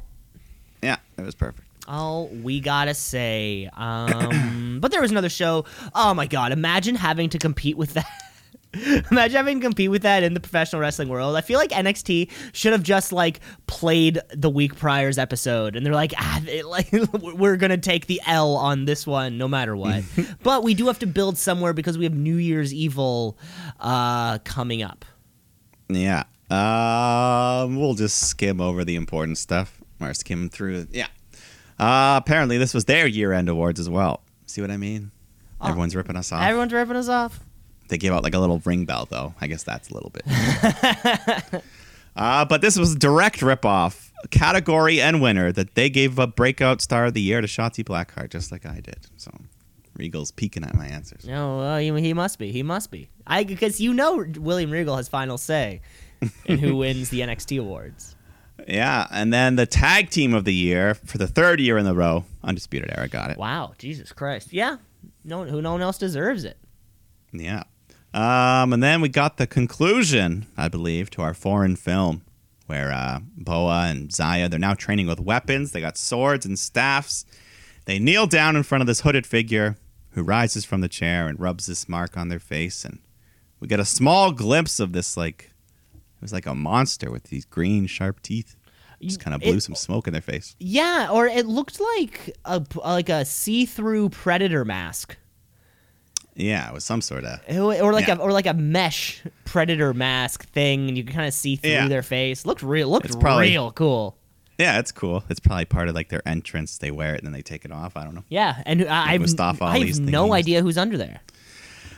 [0.83, 1.67] Yeah, it was perfect.
[1.87, 3.69] Oh, we gotta say.
[3.73, 5.65] Um, but there was another show.
[5.95, 6.51] Oh my god!
[6.51, 8.30] Imagine having to compete with that.
[9.11, 11.35] Imagine having to compete with that in the professional wrestling world.
[11.35, 15.93] I feel like NXT should have just like played the week prior's episode, and they're
[15.93, 16.87] like, ah, it, like
[17.21, 20.03] we're gonna take the L on this one no matter what.
[20.43, 23.37] but we do have to build somewhere because we have New Year's Evil
[23.79, 25.03] uh, coming up.
[25.89, 26.23] Yeah.
[26.49, 30.87] Um, we'll just skim over the important stuff or skim through.
[30.91, 31.07] Yeah.
[31.77, 34.21] Uh, apparently, this was their year-end awards as well.
[34.45, 35.11] See what I mean?
[35.59, 35.69] Oh.
[35.69, 36.41] Everyone's ripping us off.
[36.41, 37.39] Everyone's ripping us off.
[37.91, 39.35] They gave out like a little ring bell, though.
[39.39, 40.23] I guess that's a little bit.
[42.15, 46.81] uh, but this was a direct rip-off category and winner that they gave a breakout
[46.81, 49.07] star of the year to Shotzi Blackheart, just like I did.
[49.17, 49.29] So
[49.97, 51.25] Regal's peeking at my answers.
[51.25, 52.51] No, well, he, he must be.
[52.51, 53.09] He must be.
[53.27, 55.81] I because you know William Regal has final say
[56.45, 58.15] in who wins the NXT awards.
[58.67, 61.93] Yeah, and then the tag team of the year for the third year in a
[61.93, 63.37] row, Undisputed Era got it.
[63.37, 64.53] Wow, Jesus Christ.
[64.53, 64.77] Yeah,
[65.25, 66.57] no, who no one else deserves it.
[67.33, 67.63] Yeah.
[68.13, 72.23] Um, and then we got the conclusion, I believe, to our foreign film
[72.67, 75.71] where uh, Boa and Xia, they're now training with weapons.
[75.71, 77.25] They got swords and staffs.
[77.85, 79.75] They kneel down in front of this hooded figure
[80.11, 82.85] who rises from the chair and rubs this mark on their face.
[82.85, 82.99] And
[83.59, 85.51] we get a small glimpse of this, like,
[85.93, 88.55] it was like a monster with these green, sharp teeth.
[89.01, 90.55] Just kind of It- blew some smoke in their face.
[90.59, 95.17] Yeah, or it looked like a like a see-through predator mask,
[96.35, 97.39] Yeah, it was some sort of.
[97.57, 98.15] or like Yeah.
[98.15, 101.71] a or like a mesh predator mask thing, and you can kind of see through
[101.71, 101.87] Yeah.
[101.87, 102.45] their face.
[102.45, 102.89] Looked real.
[102.89, 104.17] Looked It's probably- real cool.
[104.57, 105.23] Yeah, it's cool.
[105.29, 106.77] It's probably part of like their entrance.
[106.77, 107.97] They wear it and then they take it off.
[107.97, 108.23] I don't know.
[108.29, 111.21] Yeah, and I, I've I have no idea who's under there.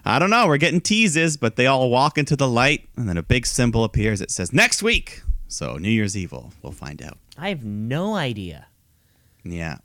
[0.06, 0.48] I don't know.
[0.48, 3.84] We're getting teases, but they all walk into the light, and then a big symbol
[3.84, 4.20] appears.
[4.22, 5.22] It says next week.
[5.48, 6.54] So New Year's Evil.
[6.62, 7.18] We'll find out.
[7.38, 8.68] I have no idea.
[9.44, 9.78] Yeah.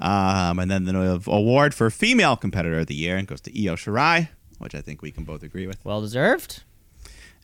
[0.00, 4.28] Um, and then the award for female competitor of the year goes to Io Shirai,
[4.58, 5.84] which I think we can both agree with.
[5.84, 6.62] Well deserved,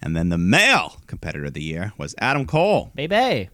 [0.02, 3.50] And then the male competitor of the year was Adam Cole, baby.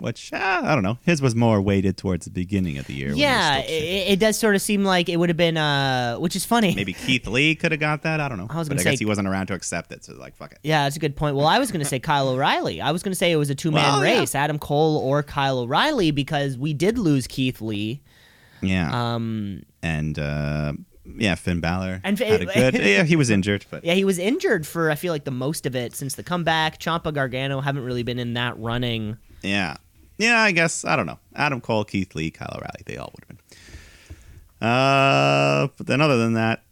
[0.00, 0.96] which uh, I don't know.
[1.02, 3.08] His was more weighted towards the beginning of the year.
[3.08, 5.58] when he was Yeah, it, it does sort of seem like it would have been,
[5.58, 6.74] uh, which is funny.
[6.74, 8.18] Maybe Keith Lee could have got that.
[8.18, 8.46] I don't know.
[8.48, 10.04] I was I guess say- he wasn't around to accept it.
[10.04, 10.58] So like, fuck it.
[10.62, 11.36] Yeah, that's a good point.
[11.36, 12.80] Well, I was going to say Kyle O'Reilly.
[12.80, 14.20] I was going to say it was a two man Well, yeah.
[14.20, 18.00] race, Adam Cole or Kyle O'Reilly, because we did lose Keith Lee.
[18.62, 19.14] Yeah.
[19.14, 20.72] Um, and uh,
[21.16, 22.74] yeah, Finn Balor And had a good.
[22.82, 25.66] yeah, he was injured, but yeah, he was injured for I feel like the most
[25.66, 26.78] of it since the comeback.
[26.78, 29.16] Ciampa Gargano haven't really been in that running.
[29.42, 29.76] yeah,
[30.18, 30.40] yeah.
[30.40, 31.18] I guess I don't know.
[31.34, 34.68] Adam Cole, Keith Lee, Kyle O'Reilly, they all would have been.
[34.68, 36.62] Uh, but then other than that,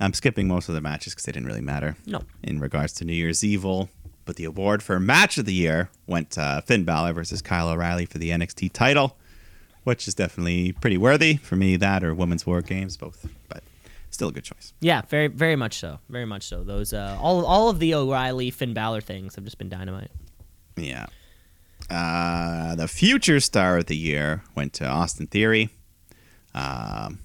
[0.00, 1.96] I'm skipping most of the matches because they didn't really matter.
[2.06, 2.22] No.
[2.42, 3.88] in regards to New Year's Evil.
[4.24, 8.06] But the award for match of the year went to Finn Balor versus Kyle O'Reilly
[8.06, 9.16] for the NXT title,
[9.86, 11.76] which is definitely pretty worthy for me.
[11.76, 13.62] That or Women's War Games, both, but
[14.10, 14.72] still a good choice.
[14.80, 16.00] Yeah, very very much so.
[16.08, 16.64] Very much so.
[16.64, 20.10] Those uh, all all of the O'Reilly Finn Balor things have just been dynamite.
[20.76, 21.06] Yeah.
[21.88, 25.70] Uh, the future star of the year went to Austin Theory.
[26.52, 27.20] Um,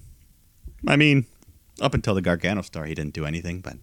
[0.86, 1.26] I mean,
[1.80, 3.74] up until the Gargano star, he didn't do anything, but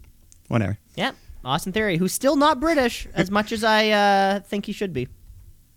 [0.47, 0.77] whatever.
[0.95, 1.11] Yeah,
[1.43, 5.09] Austin Theory, who's still not British as much as I uh, think he should be.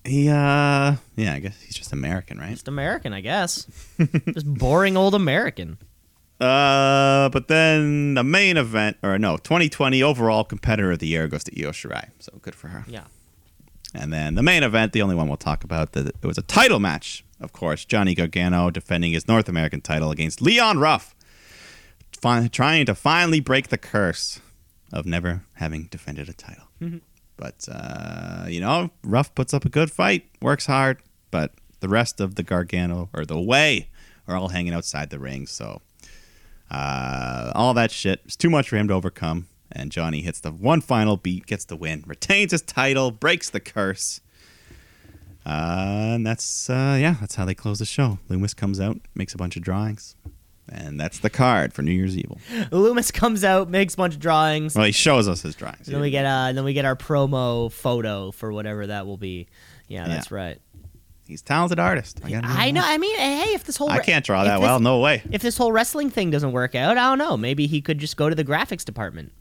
[0.04, 2.50] He, uh, yeah, I guess he's just American, right?
[2.50, 3.66] Just American, I guess.
[4.32, 5.78] just boring old American.
[6.40, 11.44] Uh, but then the main event, or no, 2020 overall competitor of the year goes
[11.44, 12.08] to Io Shirai.
[12.18, 12.84] So good for her.
[12.88, 13.04] Yeah.
[13.94, 16.42] And then the main event, the only one we'll talk about, that it was a
[16.42, 17.24] title match.
[17.40, 21.14] Of course, Johnny Gargano defending his North American title against Leon Ruff,
[22.20, 24.40] fi- trying to finally break the curse
[24.92, 26.64] of never having defended a title.
[27.42, 31.02] But uh, you know, Ruff puts up a good fight, works hard,
[31.32, 31.50] but
[31.80, 33.88] the rest of the Gargano or the way
[34.28, 35.48] are all hanging outside the ring.
[35.48, 35.82] So
[36.70, 39.48] uh, all that shit is too much for him to overcome.
[39.72, 43.58] And Johnny hits the one final beat, gets the win, retains his title, breaks the
[43.58, 44.20] curse.
[45.44, 48.20] Uh, and that's uh, yeah, that's how they close the show.
[48.30, 50.14] Lumis comes out, makes a bunch of drawings,
[50.72, 52.38] and that's the card for New Year's Evil.
[52.70, 54.74] Lumis comes out, makes a bunch of drawings.
[54.74, 55.86] Well, he shows us his drawings.
[55.86, 59.18] And then we get uh, then we get our promo photo for whatever that will
[59.18, 59.48] be.
[59.88, 60.58] Yeah, that's right.
[61.26, 62.20] He's a talented artist.
[62.24, 62.82] I, I know.
[62.84, 64.80] I mean, hey, if this whole I can't draw that this- well.
[64.80, 65.22] No way.
[65.30, 67.36] If this whole wrestling thing doesn't work out, I don't know.
[67.36, 69.32] Maybe he could just go to the graphics department.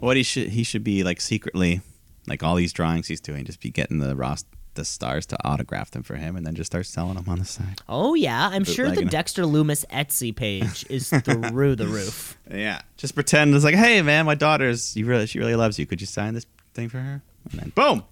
[0.00, 1.80] What he should he should be like secretly,
[2.26, 5.90] like all these drawings he's doing, just be getting the Ross the stars to autograph
[5.90, 7.80] them for him, and then just start selling them on the side.
[7.88, 9.04] Oh yeah, I'm sure the.
[9.04, 12.38] Dexter Lumis Etsy page is through the roof.
[12.50, 15.86] Yeah, just pretend it's like, hey man, my daughter's you really she really loves you.
[15.86, 17.22] Could you sign this thing for her?
[17.50, 18.02] And then boom,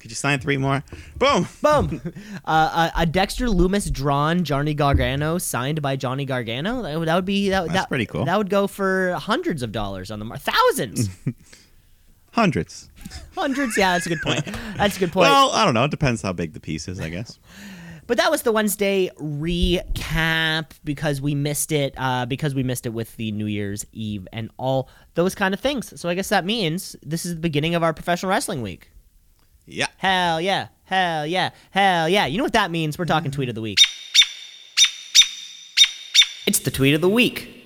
[0.00, 0.82] could you sign three more?
[1.16, 1.46] Boom.
[1.62, 2.00] Boom!
[2.44, 6.80] Uh, a, a Dexter Lumis drawn Johnny Gargano signed by Johnny Gargano.
[6.82, 8.24] That would, that would be that, That's that- pretty cool.
[8.24, 10.44] That would go for hundreds of dollars on the market.
[10.50, 11.10] Thousands,
[12.38, 12.88] Hundreds.
[13.34, 13.76] hundreds.
[13.76, 14.44] Yeah, that's a good point.
[14.76, 15.28] That's a good point.
[15.28, 15.82] Well, I don't know.
[15.82, 17.36] It depends how big the piece is, I guess.
[18.06, 21.94] But that was the Wednesday recap because we missed it.
[21.96, 25.58] Uh, because we missed it with the New Year's Eve and all those kind of
[25.58, 26.00] things.
[26.00, 28.92] So I guess that means this is the beginning of our professional wrestling week.
[29.66, 29.88] Yeah.
[29.96, 30.68] Hell yeah!
[30.84, 31.50] Hell yeah!
[31.72, 32.26] Hell yeah!
[32.26, 33.00] You know what that means?
[33.00, 33.78] We're talking tweet of the week.
[36.46, 37.57] It's the tweet of the week.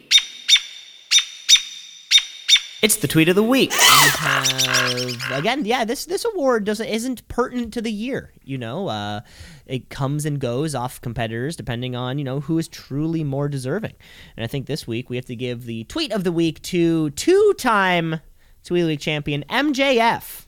[2.82, 3.70] It's the tweet of the week.
[3.70, 3.76] We
[4.18, 5.84] have again, yeah.
[5.84, 8.32] This this award doesn't isn't pertinent to the year.
[8.42, 9.20] You know, uh,
[9.66, 13.92] it comes and goes off competitors depending on you know who is truly more deserving.
[14.36, 17.10] And I think this week we have to give the tweet of the week to
[17.10, 18.20] two-time
[18.64, 20.46] tweet of the week champion MJF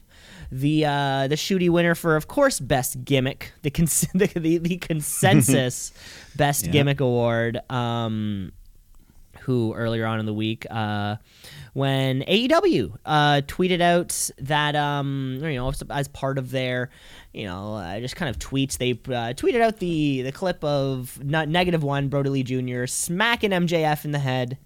[0.50, 4.76] the uh, the shooty winner for, of course, best gimmick, the cons- the, the, the
[4.78, 5.92] consensus
[6.36, 6.72] best Yeah.
[6.72, 7.58] gimmick award.
[7.70, 8.50] Um,
[9.44, 11.16] who earlier on in the week, uh,
[11.72, 16.90] when AEW uh, tweeted out that um, you know as, part of their
[17.32, 21.22] you know uh, just kind of tweets, they uh, tweeted out the the clip of
[21.24, 22.86] not negative one Brodie Lee Jr.
[22.86, 24.58] smacking MJF in the head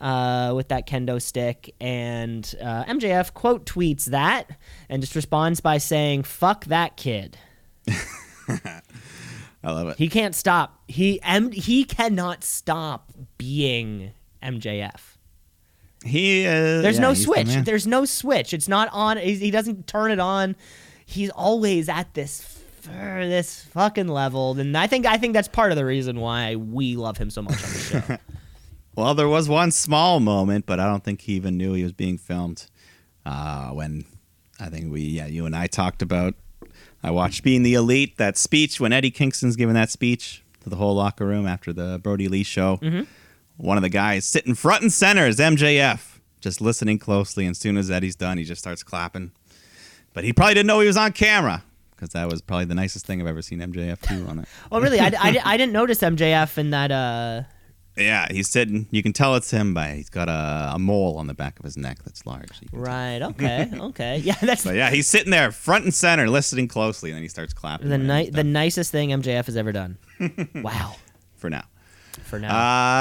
[0.00, 1.74] uh, with that kendo stick.
[1.80, 4.50] And uh, MJF quote tweets that
[4.88, 7.36] and just responds by saying, fuck that kid.
[9.62, 9.98] I love it.
[9.98, 10.80] He can't stop.
[10.88, 15.00] He M- he cannot stop being MJF.
[16.04, 17.64] He uh, There's yeah, no he's the switch.
[17.64, 18.54] There's no switch.
[18.54, 19.18] It's not on.
[19.18, 20.56] He he doesn't turn it on.
[21.04, 25.76] He's always at this this fucking level, and I think I think that's part of
[25.76, 28.18] the reason why we love him so much on the show.
[28.96, 31.92] Well, there was one small moment, but I don't think he even knew he was
[31.92, 32.66] being filmed.
[33.24, 34.04] Uh, when
[34.58, 36.34] I think we, yeah, you and I talked about.
[37.02, 40.76] I watched Being the Elite, that speech when Eddie Kingston's giving that speech to the
[40.76, 42.78] whole locker room after the Brodie Lee show.
[42.82, 43.02] Mm-hmm.
[43.56, 47.44] One of the guys sitting front and center is MJF, just listening closely.
[47.44, 49.32] And as soon as Eddie's done, he just starts clapping.
[50.12, 53.06] But he probably didn't know he was on camera because that was probably the nicest
[53.06, 54.48] thing I've ever seen MJF do on it.
[54.70, 56.90] well, really, I, I, I didn't notice MJF in that.
[56.90, 57.42] Uh,
[58.00, 58.86] Yeah, he's sitting.
[58.90, 61.64] You can tell it's him by he's got a, a mole on the back of
[61.64, 62.50] his neck that's large.
[62.60, 62.80] You can tell.
[62.80, 63.22] right.
[63.30, 63.70] Okay.
[63.74, 64.16] Okay.
[64.18, 64.34] Yeah.
[64.42, 67.52] That's But yeah, he's sitting there front and center, listening closely, and then he starts
[67.52, 67.88] clapping.
[67.88, 69.98] the ni- the nicest thing MJF has ever done.
[70.56, 70.96] wow.
[71.36, 71.64] for now.
[72.24, 72.56] For now.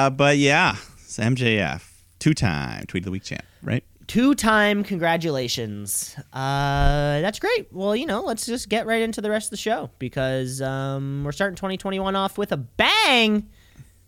[0.05, 1.81] Uh, but yeah, it's MJF,
[2.19, 3.83] two-time Tweet of the Week champ, right?
[4.07, 6.15] Two time congratulations.
[6.33, 7.67] Uh, that's great.
[7.71, 11.23] Well, you know, let's just get right into the rest of the show because um,
[11.23, 13.47] we're starting 2021 off with a bang.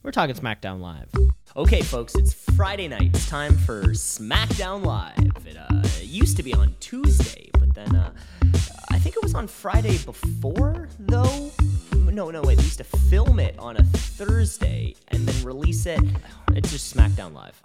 [0.03, 1.09] We're talking SmackDown Live.
[1.55, 3.11] Okay, folks, it's Friday night.
[3.13, 5.15] It's time for SmackDown Live.
[5.45, 8.11] It uh, used to be on Tuesday, but then uh,
[8.89, 11.51] I think it was on Friday before, though.
[11.93, 12.57] No, no, wait.
[12.57, 15.99] We used to film it on a Thursday and then release it.
[16.53, 17.61] It's just SmackDown Live.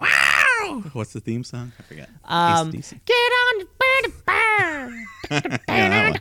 [0.93, 1.71] What's the theme song?
[1.79, 2.09] I forget.
[2.25, 3.67] Um, get on the
[5.67, 6.17] Yeah,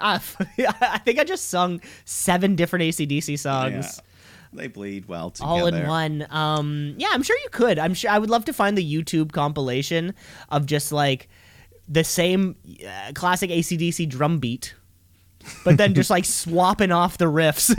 [0.00, 3.36] that uh, I think I just sung seven different ACDC Yeah.
[3.36, 4.00] songs
[4.52, 5.50] They bleed well together.
[5.50, 6.26] all in one.
[6.30, 7.78] Um, yeah, I'm sure you could.
[7.78, 10.14] I'm sure I would love to find the YouTube compilation
[10.48, 11.28] of just like
[11.86, 12.56] the same
[12.86, 14.74] uh, classic ACDC drum beat.
[15.64, 17.72] But then just like swapping off the riffs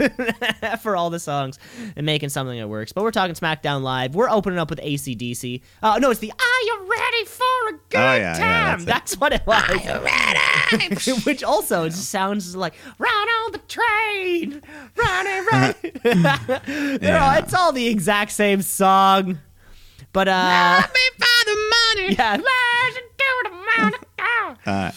[0.80, 1.58] for all the songs
[1.94, 2.92] and making something that works.
[2.92, 4.14] But we're talking SmackDown Live.
[4.14, 5.60] We're opening up with ACDC.
[5.82, 8.40] Uh, no, it's the Are You Ready for a Good Oh, yeah, Time?
[8.42, 9.62] yeah, that's that's what it was.
[9.68, 11.20] Are you ready?
[11.24, 14.62] Which also just sounds like Ride on the train,
[14.96, 16.98] running, running.
[16.98, 19.38] They're all- it's all the exact same song,
[20.12, 22.14] but uh, me by the money.
[22.14, 22.36] yeah.
[22.36, 24.00] Listen to the mountain
[24.64, 24.92] down.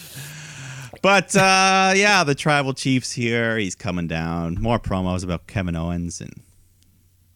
[1.04, 3.58] But uh, yeah, the tribal chief's here.
[3.58, 4.54] He's coming down.
[4.58, 6.40] More promos about Kevin Owens and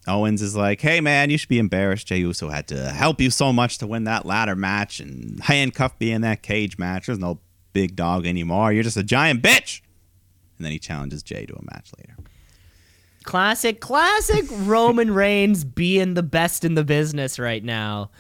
[0.06, 2.06] Owens is like, "Hey man, you should be embarrassed.
[2.06, 5.92] Jey Uso had to help you so much to win that ladder match and handcuff
[6.00, 7.04] me in that cage match.
[7.04, 7.40] There's no
[7.74, 8.72] big dog anymore.
[8.72, 9.82] You're just a giant bitch."
[10.56, 12.16] And then he challenges Jey to a match later.
[13.28, 18.10] Classic, classic Roman Reigns being the best in the business right now.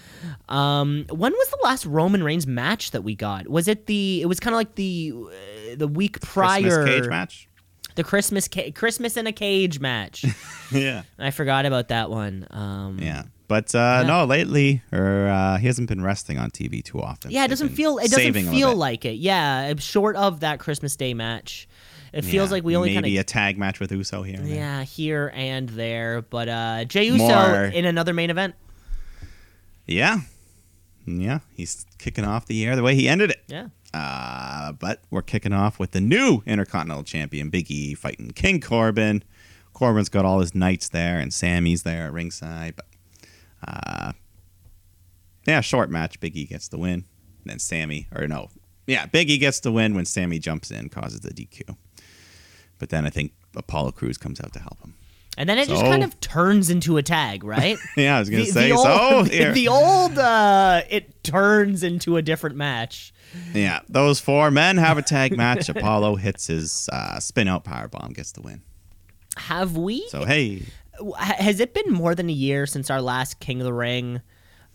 [0.50, 3.48] Um, when was the last Roman Reigns match that we got?
[3.48, 4.20] Was it the?
[4.20, 7.48] It was kind of like the uh, the week prior Christmas cage match.
[7.94, 10.26] the Christmas ca- Christmas in a cage match.
[10.70, 12.46] yeah, I forgot about that one.
[12.50, 13.22] Um, yeah.
[13.48, 14.06] But uh, Yeah.
[14.06, 17.30] no, lately, or uh, he hasn't been resting on TV too often.
[17.30, 19.14] Yeah, it doesn't feel it doesn't saving him a feel like it.
[19.16, 21.66] Yeah, short of that Christmas Day match,
[22.18, 24.40] it feels Yeah, like we only maybe kind of a tag match with Uso here.
[24.44, 26.22] yeah here and there.
[26.22, 28.54] But uh, Jey Uso More- in another main event.
[29.86, 30.20] Yeah.
[31.06, 31.38] Yeah.
[31.54, 33.42] He's kicking off the year the way he ended it.
[33.46, 33.68] Yeah.
[33.94, 39.24] Uh, but we're kicking off with the new Intercontinental Champion, Big E, fighting King Corbin.
[39.72, 42.74] Corbin's got all his knights there, and Sammy's there at ringside.
[42.76, 42.86] But,
[43.66, 44.12] uh,
[45.46, 46.20] yeah, short match.
[46.20, 47.04] Big E gets the win.
[47.44, 48.50] And then Sammy, or no,
[48.86, 51.76] yeah, Big E gets the win when Sammy jumps in, causes the DQ.
[52.78, 54.94] But then I think Apollo Crews comes out to help him.
[55.36, 57.78] And then it just kind of turns into a tag, right?
[57.96, 59.22] Yeah, I was gonna The- say the old, so.
[59.24, 63.12] the, the old uh, it turns into a different match.
[63.54, 65.68] Yeah, those four men have a tag match.
[65.74, 68.62] Apollo hits his uh, spin out power bomb, gets the win.
[69.36, 70.08] Have we?
[70.08, 70.62] So hey,
[71.16, 74.20] has it been more than a year since our last King of the Ring?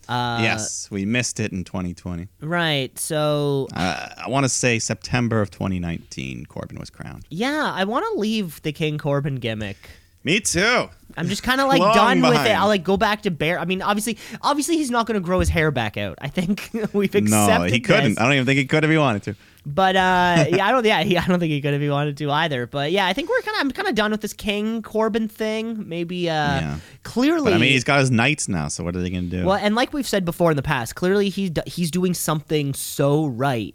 [0.09, 2.27] Uh, yes, we missed it in 2020.
[2.41, 2.97] Right.
[2.99, 7.25] So Uh, I want to say September of 2019, Corbin was crowned.
[7.29, 9.77] yeah, I want to leave the King Corbin gimmick.
[10.25, 10.89] Me too.
[11.17, 12.51] I'm just kind of like done with it.
[12.51, 13.59] I'll like go back to Bear.
[13.59, 16.17] I mean, obviously, obviously he's not going to grow his hair back out.
[16.21, 17.29] I think we've accepted.
[17.29, 18.17] No, he couldn't.
[18.19, 19.35] I don't even think he could if he wanted to.
[19.65, 20.85] But uh, yeah, I don't.
[20.85, 22.67] Yeah, he, I don't think he could if he wanted to either.
[22.67, 23.61] But yeah, I think we're kind of.
[23.61, 25.87] I'm kind of done with this King Corbin thing.
[25.87, 26.77] Maybe uh, Yeah.
[27.03, 27.45] clearly.
[27.51, 29.45] But I mean, he's got his knights now, so what are they going to do?
[29.45, 33.25] well, and like we've said before in the past, clearly he's he's doing something so
[33.27, 33.73] right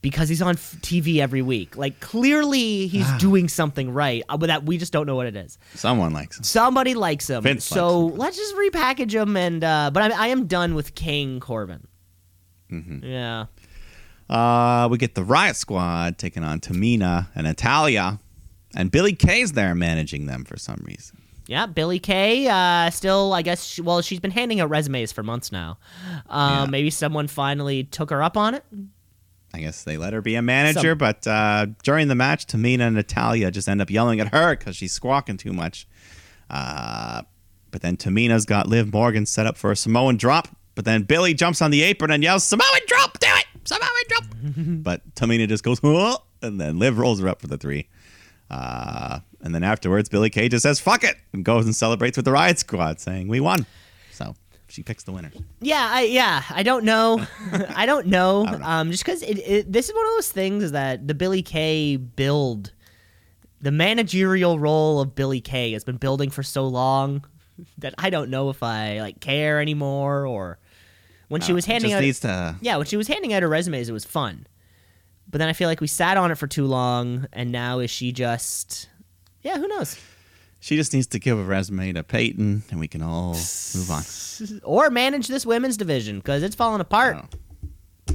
[0.00, 1.76] because he's on f- TV every week.
[1.76, 3.18] Like clearly he's Ah.
[3.20, 5.58] doing something right, uh, but that we just don't know what it is.
[5.74, 6.44] Someone likes him.
[6.44, 8.18] Somebody likes him, Vince so likes him.
[8.20, 9.36] let's just repackage him.
[9.36, 11.86] And uh, but I, I am done with King Corbin.
[12.72, 13.02] Mhm.
[13.04, 13.46] Yeah.
[14.28, 18.18] Uh, we get the Riot Squad taking on Tamina and Natalya,
[18.74, 21.18] and Billie Kay's there managing them for some reason.
[21.46, 22.46] Yeah, Billy Kay.
[22.46, 23.64] Uh, still, I guess.
[23.64, 25.78] She, well, she's been handing out resumes for months now.
[26.28, 26.70] Uh, Yeah.
[26.70, 28.64] Maybe someone finally took her up on it.
[29.54, 32.80] I guess they let her be a manager, Some- but uh, during the match, Tamina
[32.80, 35.88] and Natalya just end up yelling at her because she's squawking too much.
[36.50, 37.22] Uh,
[37.70, 41.32] but then Tamina's got Liv Morgan set up for a Samoan drop, but then Billie
[41.32, 43.18] jumps on the apron and yells, Samoan drop,
[43.68, 43.80] do it!
[43.80, 44.82] Samoan drop!
[44.82, 47.88] but Tamina just goes, "Huh?" and then Liv rolls her up for the three.
[48.50, 52.24] Uh, and then afterwards, Billie Kay just says, fuck it, and goes and celebrates with
[52.24, 53.66] the Riot Squad, saying, we won.
[54.10, 54.34] So
[54.68, 55.34] she picks the winners.
[55.60, 57.24] Yeah, I yeah, I don't know.
[57.74, 58.46] I don't know.
[58.46, 58.66] don't know.
[58.66, 61.42] Um, just because it, it, this is one of those things is that the Billie
[61.42, 62.72] Kay build,
[63.60, 67.24] the managerial role of Billie Kay has been building for so long
[67.78, 70.58] that I don't know if I like care anymore or
[71.28, 72.00] when she Uh, was handing out.
[72.02, 74.46] to yeah, when she was handing out her resumes, it was fun.
[75.30, 77.90] But then I feel like we sat on it for too long, and now is
[77.90, 78.88] she just?
[79.42, 79.96] Yeah, who knows?
[80.60, 84.02] She just needs to give a resume to Peyton, and we can all move on.
[84.62, 87.16] Or manage this women's division because it's falling apart.
[88.08, 88.14] Oh.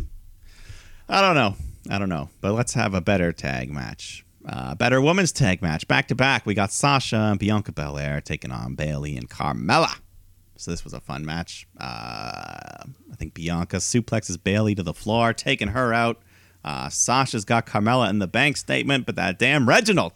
[1.09, 1.55] I don't know.
[1.89, 2.29] I don't know.
[2.41, 4.25] But let's have a better tag match.
[4.45, 5.87] Uh, better women's tag match.
[5.87, 9.97] Back to back, we got Sasha and Bianca Belair taking on Bayley and Carmella.
[10.63, 11.67] So this was a fun match.
[11.77, 16.21] Uh, I think Bianca suplexes Bayley to the floor, taking her out.
[16.63, 20.13] Uh, Sasha's got Carmella in the bank statement, but that damn Reginald,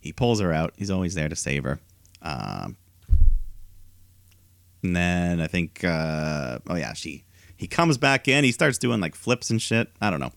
[0.00, 0.72] he pulls her out.
[0.78, 1.80] He's always there to save her.
[2.22, 2.78] Um,
[4.82, 7.24] and then I think, uh, oh yeah, she
[7.58, 8.42] he comes back in.
[8.42, 9.88] He starts doing like flips and shit.
[10.00, 10.32] I don't know.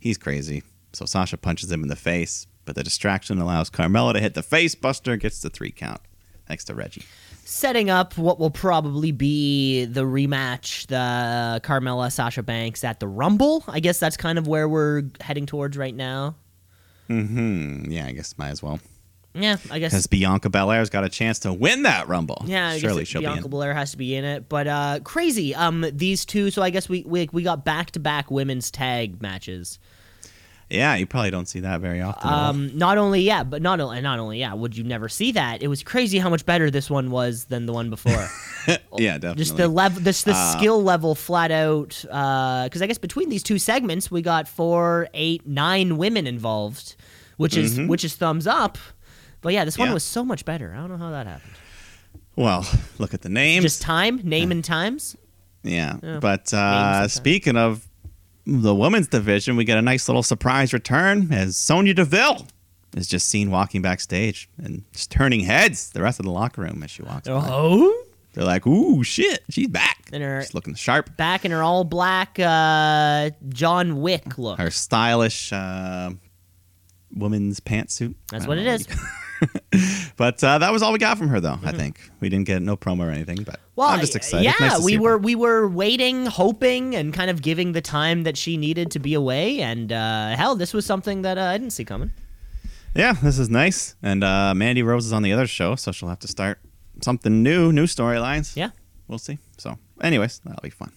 [0.00, 0.62] He's crazy.
[0.94, 4.42] So Sasha punches him in the face, but the distraction allows Carmella to hit the
[4.42, 6.00] face buster, gets the three count,
[6.46, 7.04] thanks to Reggie.
[7.46, 13.64] Setting up what will probably be the rematch, the Carmella Sasha Banks at the Rumble.
[13.68, 16.34] I guess that's kind of where we're heading towards right now.
[17.06, 17.84] Hmm.
[17.88, 18.80] Yeah, I guess might as well.
[19.32, 19.92] Yeah, I guess.
[19.92, 22.42] Because Bianca Belair's got a chance to win that Rumble.
[22.46, 23.50] Yeah, I surely she'll Bianca be in.
[23.50, 25.54] Belair has to be in it, but uh, crazy.
[25.54, 26.50] Um, these two.
[26.50, 29.78] So I guess we we, we got back to back women's tag matches.
[30.68, 32.28] Yeah, you probably don't see that very often.
[32.28, 35.62] Um, not only yeah, but not only not only yeah, would you never see that?
[35.62, 38.28] It was crazy how much better this one was than the one before.
[38.98, 39.36] yeah, definitely.
[39.36, 41.96] Just the level, this the Uh, skill level, flat out.
[42.02, 46.96] Because I guess between these two segments, we got four, eight, nine women involved,
[47.36, 48.76] which is which is thumbs up.
[49.42, 49.90] But yeah, this one Mm-hmm.
[49.90, 49.94] Yeah.
[49.94, 50.72] was so much better.
[50.74, 51.52] I don't know how that happened.
[52.34, 52.66] well,
[52.98, 53.62] look at the names.
[53.62, 55.16] Just time, name, and times.
[55.62, 55.98] Yeah.
[56.02, 56.18] Yeah.
[56.18, 57.85] But uh, speaking of
[58.46, 62.46] the women's division, we get a nice little surprise return as Sonya Deville
[62.96, 66.82] is just seen walking backstage and just turning heads the rest of the locker room
[66.82, 67.28] as she walks.
[67.28, 67.34] by.
[67.50, 71.16] Oh, They're like, "Ooh, shit, she's back!" And her- she's looking sharp.
[71.16, 74.58] back in her all black uh, John Wick look.
[74.58, 76.10] Her stylish uh,
[77.14, 78.14] woman's pantsuit.
[78.30, 78.86] That's what don't it know is.
[80.16, 81.58] but uh, that was all we got from her, though.
[81.62, 83.42] I think we didn't get no promo or anything.
[83.44, 84.44] But Well, I'm just excited.
[84.44, 87.80] Yeah, Nice we see her were we were waiting, hoping, and kind of giving the
[87.80, 89.60] time that she needed to be away.
[89.60, 92.12] And uh, hell, this was something that uh, I didn't see coming.
[92.94, 93.94] Yeah, this is nice.
[94.02, 96.58] And uh, Mandy Rose is on the other show, so she'll have to start
[97.02, 98.56] something new, new storylines.
[98.56, 98.70] Yeah.
[99.06, 99.38] We'll see.
[99.58, 100.92] So, anyways, that'll be fun.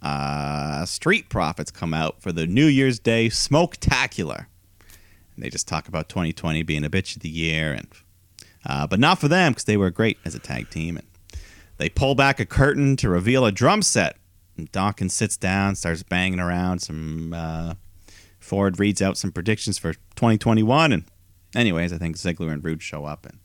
[0.00, 4.46] Uh, Street Profits come out for the New Year's Day Smoketacular.
[5.34, 7.88] And they just talk about 2020 being a bitch of the year, and
[8.66, 10.96] uh, but not for them because they were great as a tag team.
[10.96, 11.06] And
[11.78, 14.16] they pull back a curtain to reveal a drum set.
[14.56, 16.78] And Dawkins sits down, starts banging around.
[16.80, 17.74] Some uh,
[18.38, 21.04] Ford reads out some predictions for 2021, and
[21.54, 23.40] anyways, I think Ziggler and Roode show up, and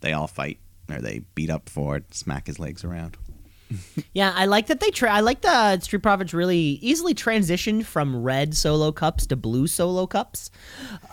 [0.00, 0.58] they all fight
[0.90, 3.16] or they beat up Ford, smack his legs around.
[4.14, 5.10] Yeah, I like that they try.
[5.16, 10.06] I like the Street Profits really easily transitioned from red solo cups to blue solo
[10.06, 10.50] cups.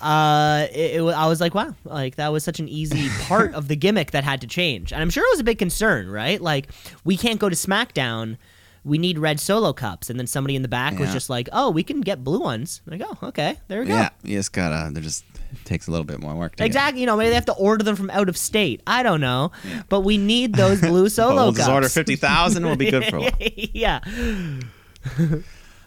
[0.01, 3.67] Uh, it, it, I was like, wow, like that was such an easy part of
[3.67, 6.41] the gimmick that had to change, and I'm sure it was a big concern, right?
[6.41, 6.69] Like
[7.03, 8.38] we can't go to SmackDown.
[8.86, 11.71] We need red solo cups, and then somebody in the back was just like, "Oh,
[11.71, 13.95] we can get blue ones." Like, oh, okay, there we go.
[13.95, 14.93] Yeah, you just gotta.
[14.93, 15.25] There just
[15.63, 16.51] takes a little bit more work.
[16.53, 16.65] To get.
[16.65, 17.01] Exactly.
[17.01, 18.81] You know, maybe they have to order them from out of state.
[18.86, 19.51] I don't know,
[19.89, 21.67] but we need those blue solo we'll cups.
[21.67, 22.63] order fifty thousand.
[22.63, 23.31] We'll be good for a while.
[23.39, 24.01] yeah.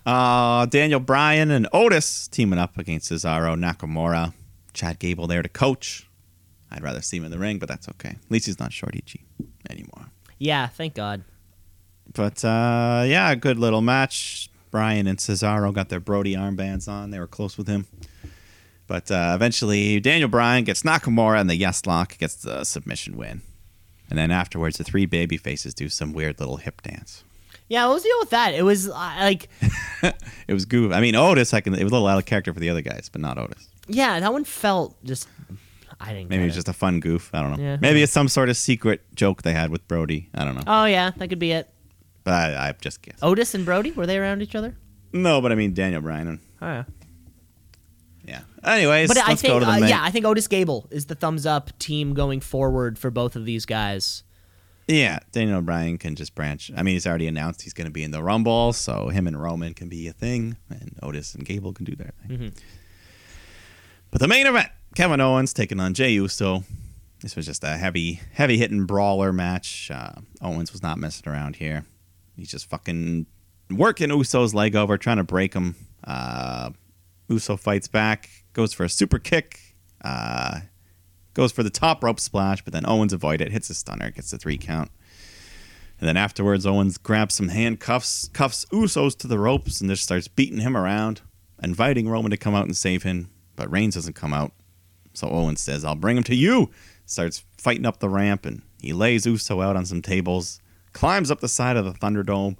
[0.05, 4.33] Uh, Daniel Bryan and Otis teaming up against Cesaro Nakamura.
[4.73, 6.09] Chad Gable there to coach.
[6.71, 8.11] I'd rather see him in the ring, but that's okay.
[8.11, 9.21] At least he's not Shorty G
[9.69, 10.07] anymore.
[10.39, 11.25] Yeah, thank God.
[12.15, 14.51] But uh, yeah, a good little match.
[14.71, 17.11] Bryan and Cesaro got their Brodie armbands on.
[17.11, 17.87] They were close with him.
[18.87, 23.43] But uh, eventually, Daniel Bryan gets Nakamura, and the Yes Lock gets the submission win.
[24.11, 27.23] And then afterwards, the three baby faces do some weird little hip dance.
[27.69, 28.55] Yeah, what was the deal with that?
[28.55, 29.49] It was uh, like,
[30.49, 30.93] It was goof.
[30.93, 31.75] I mean, Otis, I can.
[31.75, 33.69] It was a little out of character for the other guys, but not Otis.
[33.89, 35.29] yeah, that one felt just.
[36.01, 36.31] I didn't.
[36.31, 36.51] Maybe it.
[36.51, 37.31] just a fun goof.
[37.35, 37.63] I don't know.
[37.63, 37.77] Yeah.
[37.81, 40.29] Maybe it's some sort of secret joke they had with Brodie.
[40.35, 40.63] I don't know.
[40.67, 41.69] Oh yeah, that could be it.
[42.29, 43.19] But I, I just guess.
[43.23, 44.77] Otis and Brodie were they around each other?
[45.15, 46.29] No, but I mean Daniel Bryan.
[46.29, 46.85] And, Oh yeah.
[48.27, 48.41] yeah.
[48.63, 51.15] Anyways, But I think, go to the uh, yeah, I think Otis Gable is the
[51.15, 54.25] thumbs up team going forward for both of these guys.
[54.89, 56.71] Yeah, Daniel Bryan can just branch.
[56.77, 59.41] I mean, he's already announced he's going to be in the Rumble, so him and
[59.41, 62.39] Roman can be a thing, and Otis and Gable can do their thing.
[62.39, 62.59] Mhm.
[64.11, 66.65] But the main event: Kevin Owens taking on Jey Uso.
[67.21, 69.91] This was just a heavy, heavy hitting brawler match.
[69.91, 70.13] Uh,
[70.43, 71.85] Owens was not messing around here.
[72.39, 73.27] He's just fucking
[73.71, 75.75] working Uso's leg over, trying to break him.
[76.05, 76.71] Uh,
[77.29, 79.61] Uso fights back, goes for a super kick.
[80.03, 80.61] Uh,
[81.35, 84.31] goes for the top rope splash, but then Owens avoids it, hits a stunner, gets
[84.31, 84.91] the three count.
[86.01, 90.29] And then afterwards, Owens grabs some handcuffs, cuffs Usos to the ropes, and just starts
[90.29, 91.21] beating him around,
[91.63, 93.31] inviting Roman to come out and save him.
[93.57, 94.53] But Reigns doesn't come out.
[95.13, 96.71] So Owens says, I'll bring him to you.
[97.05, 100.61] Starts fighting up the ramp, and he lays Uso out on some tables,
[100.99, 102.57] climbs up the side of the Thunderdome,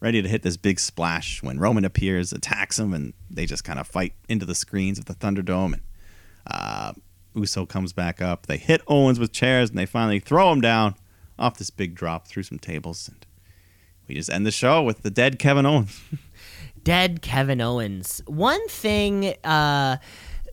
[0.00, 3.78] ready to hit this big splash when Roman appears, attacks him, and they just kind
[3.78, 5.74] of fight into the screens of the Thunderdome.
[5.74, 5.82] And
[6.46, 6.94] uh,
[7.34, 8.46] Uso comes back up.
[8.46, 10.94] They hit Owens with chairs, and they finally throw him down
[11.38, 13.08] off this big drop through some tables.
[13.08, 13.26] And
[14.08, 16.00] we just end the show with the dead Kevin Owens.
[16.82, 18.22] Dead Kevin Owens.
[18.26, 19.96] One thing, uh,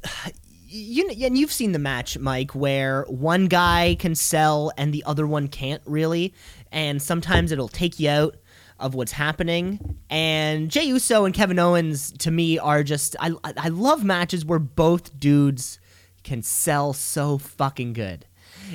[0.68, 5.28] you and you've seen the match, Mike, where one guy can sell and the other
[5.28, 6.34] one can't really,
[6.74, 8.36] and sometimes it'll take you out
[8.80, 9.98] of what's happening.
[10.10, 14.60] And Jey Uso and Kevin Owens, to me, are just I I love matches where
[14.60, 15.80] both dudes
[16.24, 18.26] can sell so fucking good.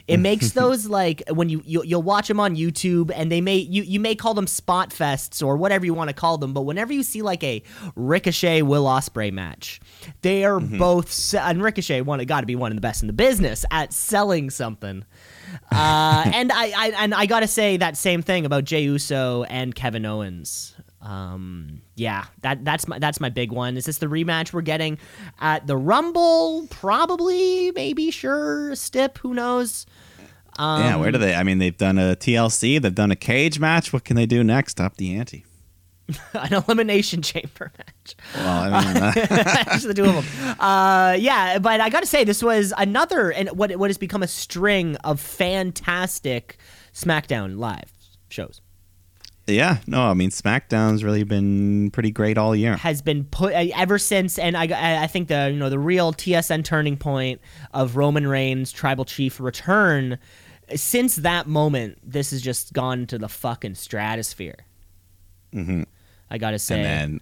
[0.07, 3.57] It makes those like when you, you you'll watch them on YouTube and they may
[3.57, 6.63] you you may call them spot fests or whatever you want to call them, but
[6.63, 7.63] whenever you see like a
[7.97, 9.81] Ricochet Will Ospreay match,
[10.23, 10.79] they are mm-hmm.
[10.79, 13.93] both and Ricochet one got to be one of the best in the business at
[13.93, 15.05] selling something.
[15.71, 19.75] Uh, and I, I and I gotta say that same thing about Jey Uso and
[19.75, 20.75] Kevin Owens.
[21.01, 23.77] Um, yeah, that that's my that's my big one.
[23.77, 24.99] Is this the rematch we're getting
[25.41, 26.67] at the Rumble?
[26.71, 29.87] Probably, maybe, sure, Stip, who knows?
[30.59, 31.35] Um, yeah, where do they?
[31.35, 33.93] I mean, they've done a TLC, they've done a cage match.
[33.93, 34.81] What can they do next?
[34.81, 35.45] Up the ante.
[36.33, 38.17] an elimination chamber match.
[38.35, 39.11] Well, I mean, uh,
[39.83, 40.57] the two of them.
[40.61, 44.23] Uh, yeah, but I got to say, this was another and what what has become
[44.23, 46.57] a string of fantastic
[46.95, 47.93] SmackDown live
[48.29, 48.61] shows.
[49.47, 52.77] yeah, no, I mean, SmackDown's really been pretty great all year.
[52.77, 56.13] Has been put uh, ever since, and I, I think the you know the real
[56.13, 57.41] TSN turning point
[57.75, 60.19] of Roman Reigns Tribal Chief return.
[60.75, 64.57] Since that moment, this has just gone to the fucking stratosphere.
[65.53, 65.83] hmm
[66.31, 67.21] I gotta say, And then,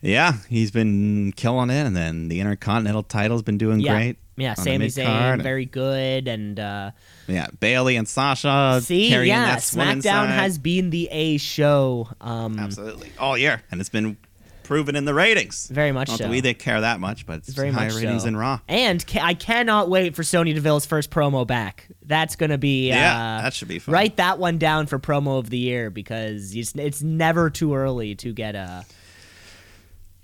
[0.00, 1.86] yeah, he's been killing it.
[1.86, 4.16] And then the Intercontinental title's been doing yeah, great.
[4.36, 4.86] yeah, Sami.
[4.86, 6.90] Zayn very good, and uh,
[7.26, 12.08] Yeah, Bayley and Sasha See, carrying yeah, that SmackDown has been the A show.
[12.20, 14.16] Um, absolutely all year, and it's been
[14.68, 15.66] proven in the ratings.
[15.68, 16.28] Very much Not so.
[16.28, 18.26] we didn't care that much, but it's very higher ratings so.
[18.26, 18.60] than Raw.
[18.68, 21.88] And ca- I cannot wait for Sonya Deville's first promo back.
[22.04, 23.94] That's gonna be Yeah, uh, that should be fun.
[23.94, 28.14] Write that one down for promo of the year because it's, it's never too early
[28.16, 28.84] to get a.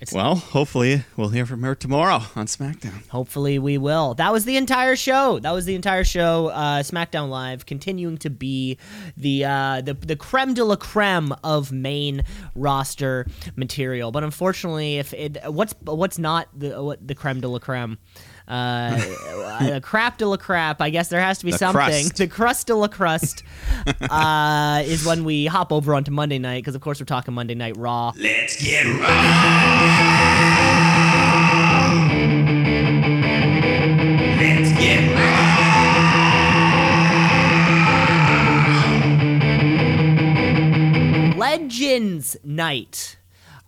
[0.05, 3.07] It's, Well, hopefully we'll hear from her tomorrow on SmackDown.
[3.07, 4.13] Hopefully we will.
[4.13, 5.39] That was the entire show.
[5.39, 6.49] That was the entire show.
[6.49, 8.77] Uh, SmackDown Live continuing to be
[9.17, 13.25] the uh, the the creme de la creme of main roster
[13.55, 14.11] material.
[14.11, 17.97] But unfortunately, if it what's what's not the what the creme de la creme.
[18.47, 18.95] Uh,
[19.59, 20.81] the crap de la crap.
[20.81, 21.81] I guess there has to be The something.
[21.81, 22.15] crust.
[22.17, 23.43] The crust de la crust
[24.09, 27.55] uh, is when we hop over onto Monday night because, of course, we're talking Monday
[27.55, 28.11] Night Raw.
[28.17, 29.05] Let's get raw.
[34.37, 35.35] Let's get raw.
[41.37, 43.17] Legends Night.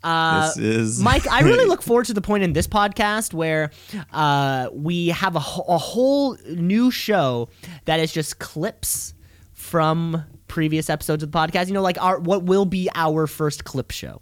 [0.04, 3.72] Uh, this is Mike, I really look forward to the point in this podcast where
[4.14, 7.50] uh, we have a, a whole new show
[7.86, 9.14] that is just clips
[9.54, 11.68] from previous episodes of the podcast.
[11.68, 14.22] You know, like our what will be our first clip show.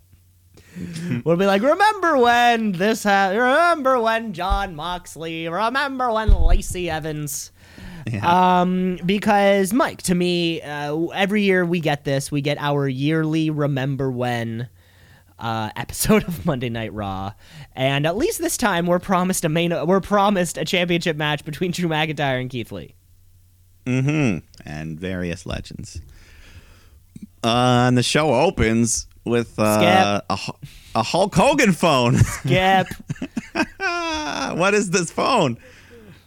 [1.23, 3.39] we'll be like, remember when this happened?
[3.39, 7.51] remember when Jon Moxley, remember when Lacey Evans.
[8.21, 12.32] Um, because Mike, to me, uh, every year we get this.
[12.32, 14.69] We get our yearly remember when
[15.39, 17.33] uh, episode of Monday Night Raw,
[17.73, 19.71] and at least this time we're promised a main.
[19.86, 22.95] We're promised a championship match between Drew McIntyre and Keith Lee.
[23.86, 24.39] Mm-hmm.
[24.67, 26.01] and various legends.
[27.43, 30.39] Uh, and the show opens with uh, a,
[30.95, 32.15] a Hulk Hogan phone.
[33.79, 35.57] Ah, what is this phone?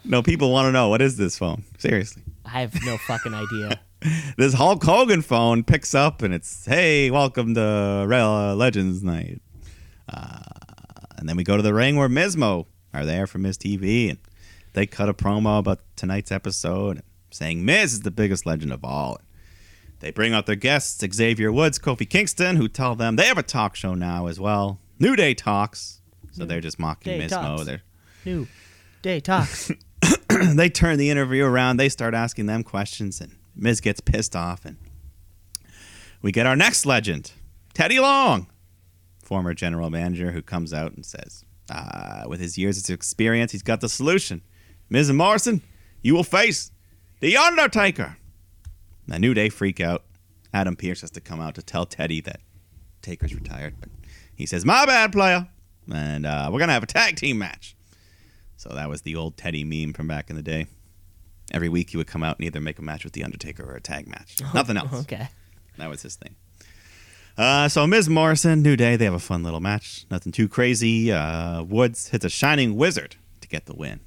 [0.04, 1.64] No, people want to know what is this phone.
[1.78, 3.80] Seriously, I have no fucking idea.
[4.36, 9.40] this Hulk Hogan phone picks up and it's, "Hey, welcome to Rail Legends Night."
[10.08, 10.42] Uh,
[11.16, 14.18] and then we go to the ring where Mismo are there for Miz TV, and
[14.72, 19.20] they cut a promo about tonight's episode, saying Miz is the biggest legend of all.
[20.00, 23.42] They bring out their guests, Xavier Woods, Kofi Kingston, who tell them they have a
[23.42, 24.78] talk show now as well.
[25.00, 26.00] New Day Talks.
[26.32, 27.64] So they're just mocking Day Mismo.
[27.64, 27.82] They're
[28.24, 28.46] New
[29.02, 29.72] day talks.
[30.54, 31.78] they turn the interview around.
[31.78, 34.64] They start asking them questions, and Miz gets pissed off.
[34.64, 34.76] And
[36.22, 37.32] we get our next legend,
[37.74, 38.46] Teddy Long,
[39.22, 43.62] former general manager, who comes out and says, uh, with his years of experience, he's
[43.62, 44.42] got the solution.
[44.88, 45.62] Miz and Morrison,
[46.00, 46.70] you will face
[47.20, 48.16] the Undertaker.
[49.06, 50.04] The New Day freak out.
[50.52, 52.40] Adam Pearce has to come out to tell Teddy that
[53.02, 53.90] Taker's retired, but
[54.34, 55.48] he says, "My bad, player,"
[55.92, 57.76] and uh, we're gonna have a tag team match.
[58.56, 60.66] So that was the old Teddy meme from back in the day.
[61.52, 63.74] Every week he would come out and either make a match with The Undertaker or
[63.76, 64.36] a tag match.
[64.54, 64.92] Nothing else.
[65.02, 65.28] okay.
[65.78, 66.34] That was his thing.
[67.36, 70.04] Uh, so Miz Morrison, New Day, they have a fun little match.
[70.10, 71.12] Nothing too crazy.
[71.12, 74.00] Uh, Woods hits a Shining Wizard to get the win.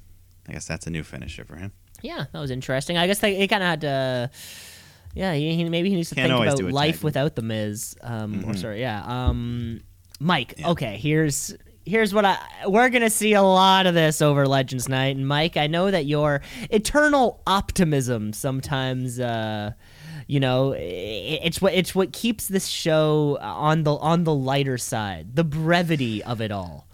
[0.48, 1.72] I guess that's a new finisher for him.
[2.02, 2.98] Yeah, that was interesting.
[2.98, 4.30] I guess they, he kind of had to.
[5.14, 6.96] Yeah, he, he- maybe he needs to Can't think about life.
[6.96, 7.06] Mm-hmm.
[7.06, 7.96] without the Miz.
[8.02, 9.02] Um, Or sorry, yeah.
[9.06, 9.80] Um,
[10.20, 10.54] Mike.
[10.64, 11.54] Okay, here's
[11.84, 15.56] here's what I we're gonna see a lot of this over Legends Night, and Mike,
[15.56, 19.20] I know that your eternal optimism sometimes.
[19.20, 19.72] Uh,
[20.28, 25.34] you know, it's what it's what keeps this show on the on the lighter side,
[25.36, 26.86] the brevity of it all.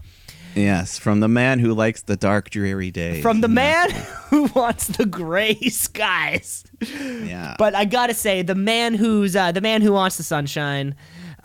[0.55, 3.23] Yes, from the man who likes the dark, dreary days.
[3.23, 3.91] From the man
[4.31, 6.65] who wants the gray skies.
[6.81, 7.55] Yeah.
[7.59, 10.95] But I gotta say, the man who's uh, the man who wants the sunshine.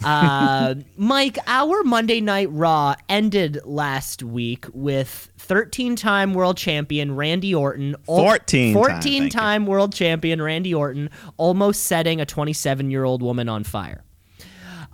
[0.03, 7.95] Uh, Mike, our Monday Night Raw ended last week with 13-time world champion Randy Orton,
[8.05, 13.63] 14 14 time world champion Randy Orton, almost setting a 27 year old woman on
[13.63, 14.03] fire.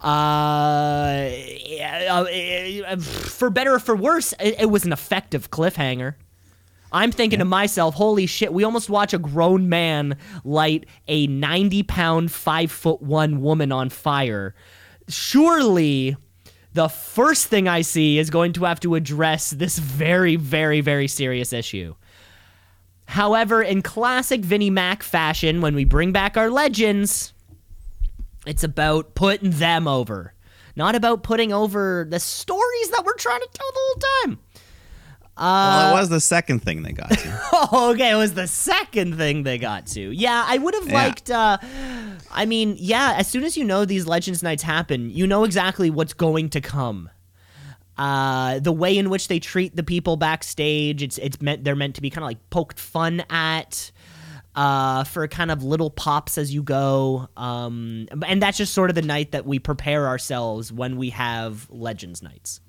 [0.02, 1.30] Uh,
[2.12, 6.16] uh, for better or for worse, it, it was an effective cliffhanger.
[6.92, 11.84] I'm thinking to myself, holy shit, we almost watch a grown man light a 90
[11.84, 14.56] pound, 5 foot 1 woman on fire.
[15.10, 16.16] Surely
[16.74, 21.08] the first thing I see is going to have to address this very, very, very
[21.08, 21.96] serious issue.
[23.06, 27.34] However, in classic Vinnie Mac fashion, when we bring back our legends,
[28.46, 30.36] it's about putting them over,
[30.76, 34.40] not about putting over the stories that we're trying to tell the whole time.
[35.40, 37.42] Well, it was the second thing they got to.
[37.72, 38.12] Oh, okay.
[38.12, 40.12] It was the second thing they got to.
[40.12, 40.94] Yeah, I would have Yeah.
[40.94, 41.30] liked.
[41.32, 41.58] Uh,
[42.32, 43.14] I mean, yeah.
[43.18, 46.62] As soon as you know these Legends Nights happen, you know exactly what's going to
[46.62, 47.10] come.
[47.98, 51.96] Uh, the way in which they treat the people backstage, it's it's meant they're meant
[51.96, 53.92] to be kind of like poked fun at.
[54.56, 58.96] Uh, for kind of little pops as you go, um, and that's just sort of
[58.96, 62.60] the night that we prepare ourselves when we have Legends Nights.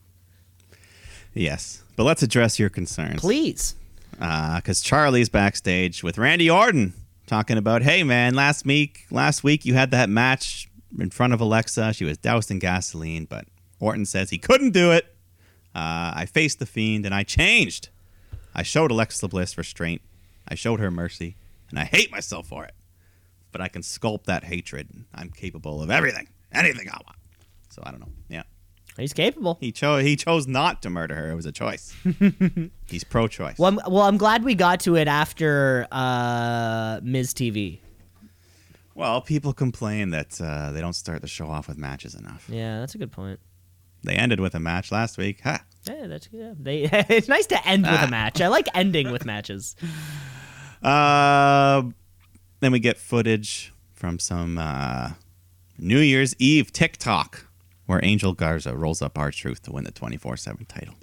[1.34, 1.82] yes.
[2.00, 3.20] But let's address your concerns.
[3.20, 3.74] Please,
[4.12, 6.94] because Charly's backstage with Randy Orton
[7.26, 11.42] talking about, hey man, last week, last week you had that match in front of
[11.42, 11.92] Alexa.
[11.92, 13.44] She was doused in gasoline, but
[13.80, 15.14] Orton says he couldn't do it.
[15.74, 17.90] Uh, I faced the fiend and I changed.
[18.54, 20.00] I showed Alexa Bliss restraint.
[20.48, 21.36] I showed her mercy,
[21.68, 22.72] and I hate myself for it.
[23.52, 24.88] But I can sculpt that hatred.
[25.14, 27.18] I'm capable of everything, anything I want.
[27.68, 28.08] So I don't know.
[28.30, 28.44] Yeah.
[29.00, 29.58] He's capable.
[29.60, 31.30] He chose he chose not to murder her.
[31.30, 31.94] It was a choice.
[32.86, 33.58] He's pro-choice.
[33.58, 37.80] Well, I'm, well, I'm glad we got to it after uh, Miz TV.
[38.94, 42.46] Well, people complain that uh, they don't start the show off with matches enough.
[42.48, 43.40] Yeah, that's a good point.
[44.02, 45.40] They ended with a match last week.
[45.42, 45.62] Ha!
[45.88, 46.52] Yeah, that's yeah.
[46.58, 48.40] They, it's nice to end with a match.
[48.40, 49.76] I like ending with matches.
[50.82, 51.82] Uh,
[52.60, 55.10] then we get footage from some uh,
[55.78, 57.49] New Year's Eve TikTok
[57.90, 60.94] where Angel Garza rolls up R-Truth to win the 24 7 title.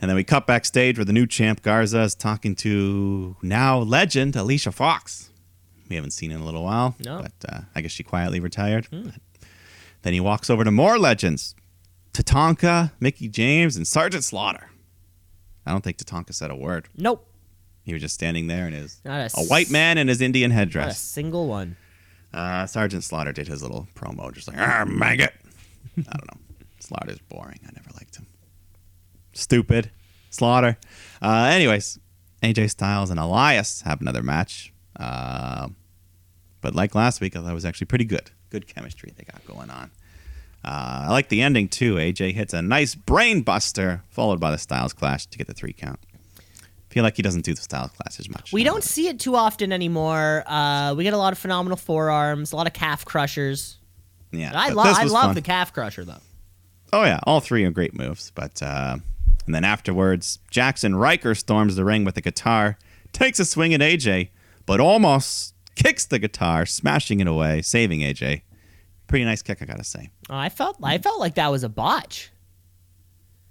[0.00, 4.34] And then we cut backstage where the new champ Garza is talking to now legend
[4.36, 5.30] Alicia Fox.
[5.90, 7.22] We haven't seen in a little while, No.
[7.22, 8.86] but uh, I guess she quietly retired.
[8.90, 9.14] But
[10.02, 11.54] then he walks over to more legends
[12.12, 14.70] Tatanka, Mickie James, and Sergeant Slaughter.
[15.66, 16.88] I don't think Tatanka said a word.
[16.96, 17.26] Nope,
[17.84, 20.86] He was just standing there in his a, a white man in his Indian headdress.
[20.86, 21.76] not a single one.
[22.32, 25.32] Uh, Sergeant Slaughter did his little promo, just like ah maggot.
[26.08, 26.40] I don't know.
[26.80, 27.60] Slaughter's boring.
[27.64, 28.26] I never liked him.
[29.32, 29.90] Stupid.
[30.30, 30.78] Slaughter.
[31.22, 31.98] Uh, anyways,
[32.42, 34.72] AJ Styles and Elias have another match.
[34.98, 35.68] Uh,
[36.60, 38.30] but like last week, I thought it was actually pretty good.
[38.50, 39.90] good chemistry they got going on.
[40.64, 41.94] Uh, I like the ending too.
[41.96, 45.72] AJ hits a nice brain buster, followed by the Styles Clash to get the three
[45.72, 46.00] count.
[46.90, 48.52] Feel like he doesn't do the Styles Clash as much.
[48.52, 50.42] We don't see it too often anymore.
[50.46, 53.77] Uh, we get a lot of phenomenal forearms, a lot of calf crushers.
[54.30, 55.34] Yeah, I, lo- I love fun.
[55.34, 56.20] the calf crusher though.
[56.92, 58.30] Oh yeah, all three are great moves.
[58.34, 58.96] But uh,
[59.46, 62.78] and then afterwards, Jaxson Ryker storms the ring with a guitar,
[63.12, 64.28] takes a swing at AJ,
[64.66, 68.42] but almost kicks the guitar, smashing it away, saving AJ.
[69.06, 70.10] Pretty nice kick, I gotta say.
[70.28, 72.30] Oh, I felt I felt like that was a botch.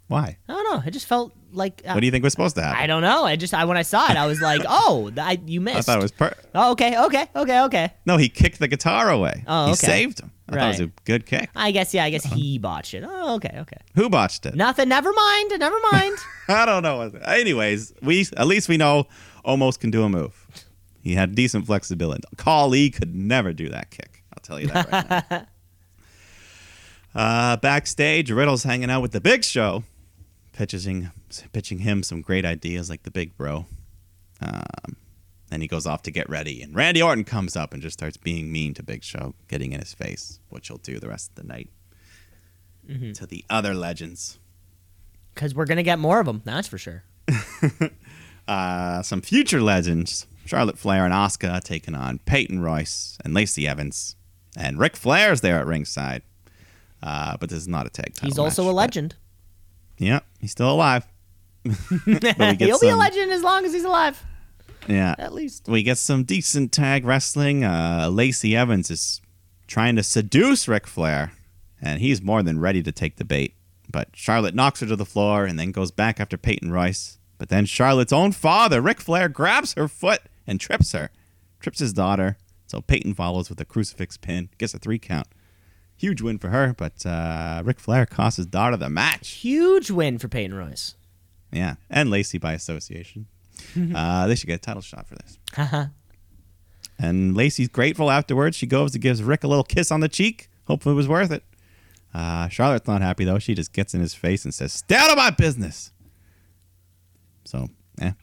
[0.08, 0.38] Why?
[0.48, 0.84] I don't know.
[0.86, 2.82] It just felt like uh, What do you think was supposed to happen?
[2.82, 3.26] I don't know.
[3.26, 5.78] I just I when I saw it, I was like, oh, I, you missed.
[5.78, 7.94] I thought it was per- Oh, okay, okay, okay, okay.
[8.06, 8.18] no.
[8.18, 9.44] He kicked the guitar away.
[9.48, 10.32] Oh, he saved him.
[10.50, 11.50] I thought it was a good kick.
[11.56, 12.04] I guess yeah.
[12.06, 12.36] I guess Uh-huh.
[12.36, 13.04] he botched it.
[13.06, 13.78] Oh, okay, okay.
[13.96, 14.56] Who botched it?
[14.56, 14.90] Nothing.
[14.90, 15.52] Never mind.
[15.60, 16.18] Never mind.
[16.48, 17.02] I don't know.
[17.26, 19.08] Anyways, we at least we know
[19.44, 20.48] almost can do a move.
[21.02, 22.24] He had decent flexibility.
[22.38, 24.24] Kali could never do that kick.
[24.34, 25.48] I'll tell you that right now.
[27.16, 29.84] Uh, backstage, Riddle's hanging out with the Big Show,
[30.54, 31.10] pitching
[31.52, 33.66] pitching him some great ideas like the Big Bro.
[34.40, 34.96] Um,
[35.50, 38.18] then he goes off to get ready, and Randy Orton comes up and just starts
[38.18, 41.36] being mean to Big Show, getting in his face, which he'll do the rest of
[41.36, 41.70] the night.
[43.16, 44.40] To the other legends.
[45.34, 46.42] Because we're gonna get more of them.
[46.46, 47.04] That's for sure.
[48.48, 54.16] uh, some future legends Charlotte Flair and Asuka taking on Peyton Royce and Lacey Evans.
[54.56, 56.24] And Ric Flair's there at ringside.
[57.04, 58.30] Uh, but this is not a tag title.
[58.30, 59.16] He's also match, a but- legend.
[59.98, 61.06] Yeah, he's still alive.
[61.64, 64.24] He'll be a legend as long as he's alive,
[64.88, 65.16] Yeah.
[65.18, 65.68] at least.
[65.68, 67.64] We get some decent tag wrestling.
[67.64, 69.22] Uh, Lacey Evans is
[69.68, 71.34] trying to seduce Ric Flair,
[71.82, 73.54] and he's more than ready to take the bait.
[73.90, 77.20] But Charlotte knocks her to the floor and then goes back after Peyton Royce.
[77.38, 81.10] But then Charlotte's own father, Ric Flair, grabs her foot and trips her,
[81.60, 82.38] trips his daughter.
[82.66, 85.28] So Peyton follows with a crucifix pin, gets a three count.
[85.96, 89.30] Huge win for her, but uh, Ric Flair costs his daughter the match.
[89.30, 90.96] Huge win for Peyton Royce.
[91.52, 93.28] Yeah, and Lacey by association.
[93.96, 95.38] uh, they should get a title shot for this.
[97.00, 98.56] and Lacey's grateful afterwards.
[98.58, 100.50] She goes and gives Ric a little kiss on the cheek.
[100.68, 101.44] Hopefully, it was worth it.
[102.14, 103.40] Uh, Charlotte's not happy though.
[103.40, 105.92] She just gets in his face and says, "Stay out of my business."
[107.46, 107.68] So,
[108.00, 108.14] yeah.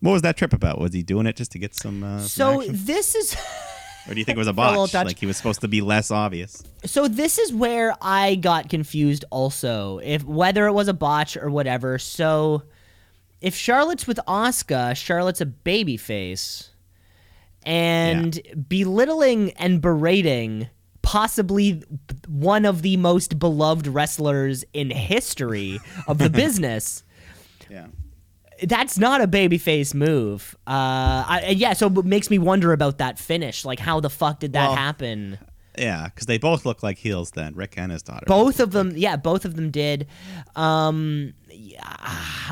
[0.00, 0.78] What was that trip about?
[0.80, 2.02] Was he doing it just to get some?
[2.02, 2.74] Uh, So action?
[2.78, 3.36] this is
[4.08, 4.90] or do you think it was a a botch?
[4.92, 5.06] touch.
[5.06, 6.62] Like he was supposed to be less obvious?
[6.84, 9.98] so this is where I got confused also.
[9.98, 11.98] If whether it was a botch or whatever.
[11.98, 12.62] So
[13.42, 16.70] if Charlotte's with Asuka, Charlotte's a baby face.
[17.64, 20.68] And belittling and berating
[21.02, 21.82] possibly
[22.26, 25.78] one of the most beloved wrestlers in history
[26.08, 27.04] of the business.
[27.70, 27.86] Yeah.
[28.64, 30.56] that's not a babyface move.
[30.66, 33.64] Uh, I, yeah, so it makes me wonder about that finish.
[33.64, 35.38] Like, how the fuck did that Well, happen?
[35.78, 37.54] Yeah, because they both look like heels then.
[37.54, 38.24] Ric and his daughter.
[38.26, 40.06] Both of them, yeah, both of them did.
[40.54, 41.41] Um, yeah,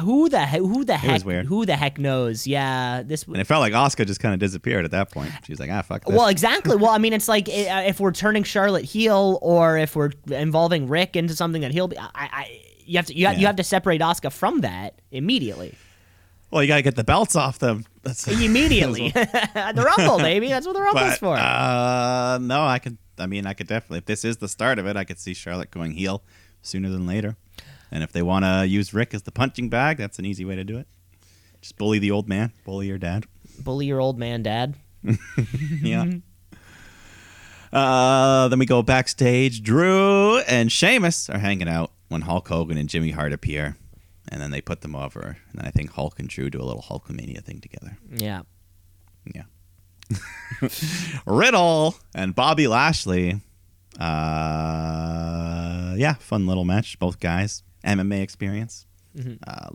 [0.00, 2.46] who the he- who the heck who the heck knows?
[2.46, 3.24] Yeah, this.
[3.24, 5.32] And it felt like Asuka just kind of disappeared at that point.
[5.46, 6.16] She's like, ah, fuck this.
[6.16, 6.76] Well, exactly.
[6.76, 11.16] Well, I mean, it's like if we're turning Charlotte heel, or if we're involving Ric
[11.16, 11.98] into something that he'll be.
[11.98, 15.74] I, I you have to you, have, you have to separate Asuka from that immediately.
[16.50, 17.84] Well, you got to get the belts off them.
[18.02, 20.48] That's Immediately, the Rumble, baby.
[20.48, 21.36] That's what the Rumble's but, for.
[21.36, 22.98] Uh, no, I could.
[23.18, 23.98] I mean, I could definitely.
[23.98, 26.22] If this is the start of it, I could see Charlotte going heel
[26.62, 27.36] sooner than later.
[27.90, 30.56] And if they want to use Ric as the punching bag, that's an easy way
[30.56, 30.86] to do it.
[31.60, 33.26] Just bully the old man, bully your dad.
[33.58, 34.74] Bully your old man, dad.
[35.82, 36.06] yeah.
[37.72, 39.62] Uh, then we go backstage.
[39.62, 43.76] Drew and Sheamus are hanging out when Hulk Hogan and Jimmy Hart appear,
[44.28, 45.36] and then they put them over.
[45.50, 47.98] And then I think Hulk and Drew do a little Hulkamania thing together.
[48.10, 48.42] Yeah.
[49.34, 49.44] Yeah.
[51.26, 53.40] Riddle and Bobby Lashley.
[53.98, 56.98] Uh, yeah, fun little match.
[56.98, 58.86] Both guys, MMA experience.
[59.46, 59.70] Uh,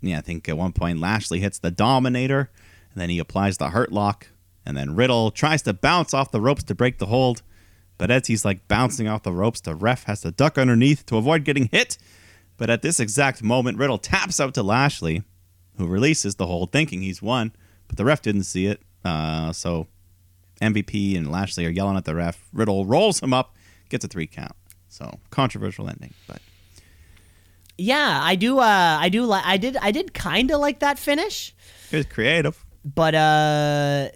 [0.00, 2.50] yeah, I think at one point Lashley hits the Dominator,
[2.92, 4.28] and then he applies the Hurt Lock,
[4.64, 7.42] and then Riddle tries to bounce off the ropes to break the hold,
[7.98, 11.16] but as he's like bouncing off the ropes, the ref has to duck underneath to
[11.18, 11.98] avoid getting hit.
[12.56, 15.22] But at this exact moment, Riddle taps out to Lashley,
[15.76, 17.52] who releases the hold, thinking he's won,
[17.88, 18.80] but the ref didn't see it.
[19.04, 19.86] Uh, so
[20.62, 22.42] MVP and Lashley are yelling at the ref.
[22.52, 23.54] Riddle rolls him up,
[23.88, 24.52] gets a three count.
[24.88, 26.40] So controversial ending, but
[27.80, 28.58] Yeah, I do.
[28.58, 29.24] Uh, I do.
[29.24, 29.76] Li- I did.
[29.80, 31.54] I did kind of like that finish,
[31.90, 32.62] it was creative.
[32.84, 34.08] but uh,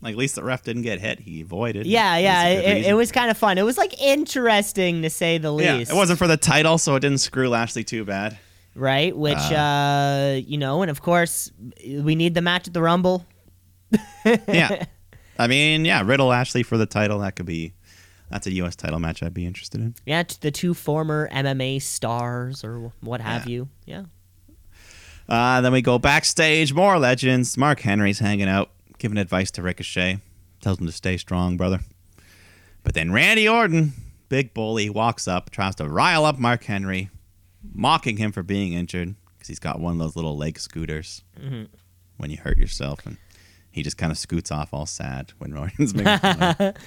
[0.00, 1.86] Like at least the ref didn't get hit; he avoided.
[1.86, 3.58] yeah, yeah, was a good it, it was kind of fun.
[3.58, 5.90] It was like interesting to say the Yeah, least.
[5.90, 8.38] it wasn't for the title, so it didn't screw Lashley too bad.
[8.74, 9.16] right.
[9.16, 11.50] Which, uh, you know, and of course,
[11.86, 13.26] we need the match at the Rumble.
[14.46, 14.84] Yeah,
[15.38, 17.72] I mean, yeah, Riddle Lashley for the title that could be
[18.30, 18.76] That's a U.S.
[18.76, 19.94] title match I'd be interested in.
[20.06, 23.52] Yeah, the two former MMA stars or what have Yeah.
[23.52, 23.68] you.
[23.86, 24.02] Yeah.
[25.28, 26.72] Uh, then we go backstage.
[26.72, 27.56] More legends.
[27.56, 30.18] Mark Henry's hanging out, giving advice to Ricochet.
[30.60, 31.80] Tells him to stay strong, brother.
[32.82, 33.92] But then Randy Orton,
[34.28, 37.10] big bully, walks up, tries to rile up Mark Henry,
[37.74, 41.22] mocking him for being injured because he's got one of those little leg scooters
[42.16, 43.06] when you hurt yourself.
[43.06, 43.16] And
[43.70, 46.74] he just kind of scoots off all sad when Orton's making fun of him.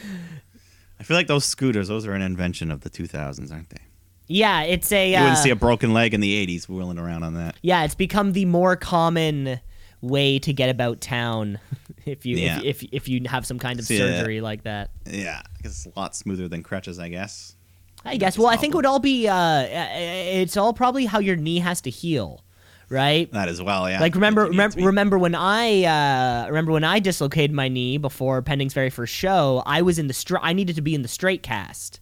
[1.03, 3.81] I feel like those scooters, those are an invention of the 2000s, aren't they?
[4.27, 5.11] Yeah, it's a.
[5.11, 7.57] You Uh, wouldn't see a broken leg in the 80s wheeling around on that.
[7.61, 9.59] yeah, it's become the more common
[9.99, 11.59] way to get about town
[12.05, 12.59] if you Yeah.
[12.63, 14.91] if, if if you have some kind of See, uh, surgery like that.
[15.05, 17.57] Yeah, because it's a lot smoother than crutches, I guess.
[18.05, 18.37] I guess.
[18.37, 19.27] Well, I think it would all be.
[19.27, 22.45] Uh, uh, it's all probably how your knee has to heal,
[22.93, 23.29] right?
[23.33, 23.99] That as well, yeah.
[23.99, 28.41] Like remember, You remember, remember when I uh, remember when I dislocated my knee before
[28.41, 29.63] Pending's very first show.
[29.65, 31.99] I was in the str- I needed to be in the straight cast,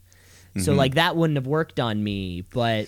[0.51, 0.61] Mm-hmm.
[0.65, 2.41] so like that wouldn't have worked on me.
[2.53, 2.87] But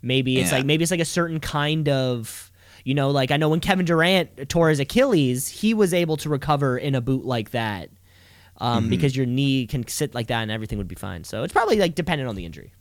[0.00, 0.56] maybe it's Yeah.
[0.58, 2.50] like maybe it's like a certain kind of
[2.84, 6.28] you know like I know when Kevin Durant tore his Achilles, he was able to
[6.30, 7.90] recover in a boot like that.
[7.90, 8.64] Mm-hmm.
[8.64, 11.24] Um, Because your knee can sit like that and everything would be fine.
[11.24, 12.72] So it's probably like dependent on the injury.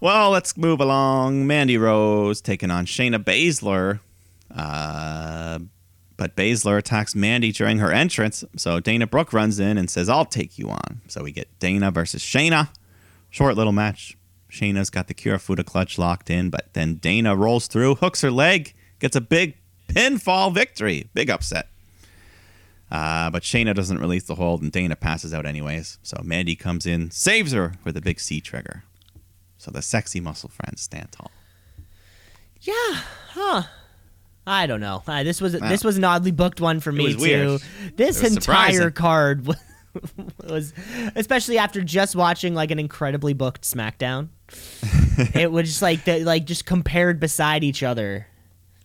[0.00, 1.46] Well, let's move along.
[1.48, 3.98] Mandy Rose taking on Shayna Baszler.
[4.54, 5.58] Uh,
[6.16, 10.24] but Baszler attacks Mandy during her entrance, so Dana Brooke runs in and says, I'll
[10.24, 11.00] take you on.
[11.08, 12.68] So we get Dana versus Shayna.
[13.30, 14.16] Short little match.
[14.50, 18.74] Shayna's got the Kirifuda clutch locked in, but then Dana rolls through, hooks her leg,
[19.00, 19.56] gets a big
[19.88, 21.08] pinfall victory.
[21.12, 21.68] Big upset.
[22.90, 25.98] Uh, but Shayna doesn't release the hold, and Dana passes out anyways.
[26.02, 28.84] So Mandy comes in, saves her with a big C trigger.
[29.58, 31.30] So the sexy muscle friends stand tall.
[32.60, 32.74] Yeah,
[33.30, 33.62] huh.
[34.46, 35.02] I don't know.
[35.06, 35.68] Uh, this was Wow.
[35.68, 37.20] this was an oddly booked one for me too.
[37.20, 37.62] weird.
[37.96, 38.90] This entire surprising.
[38.92, 39.56] card was,
[40.42, 40.72] was,
[41.14, 44.28] especially after just watching like an incredibly booked SmackDown.
[45.34, 48.26] it was just like the, like just compared beside each other.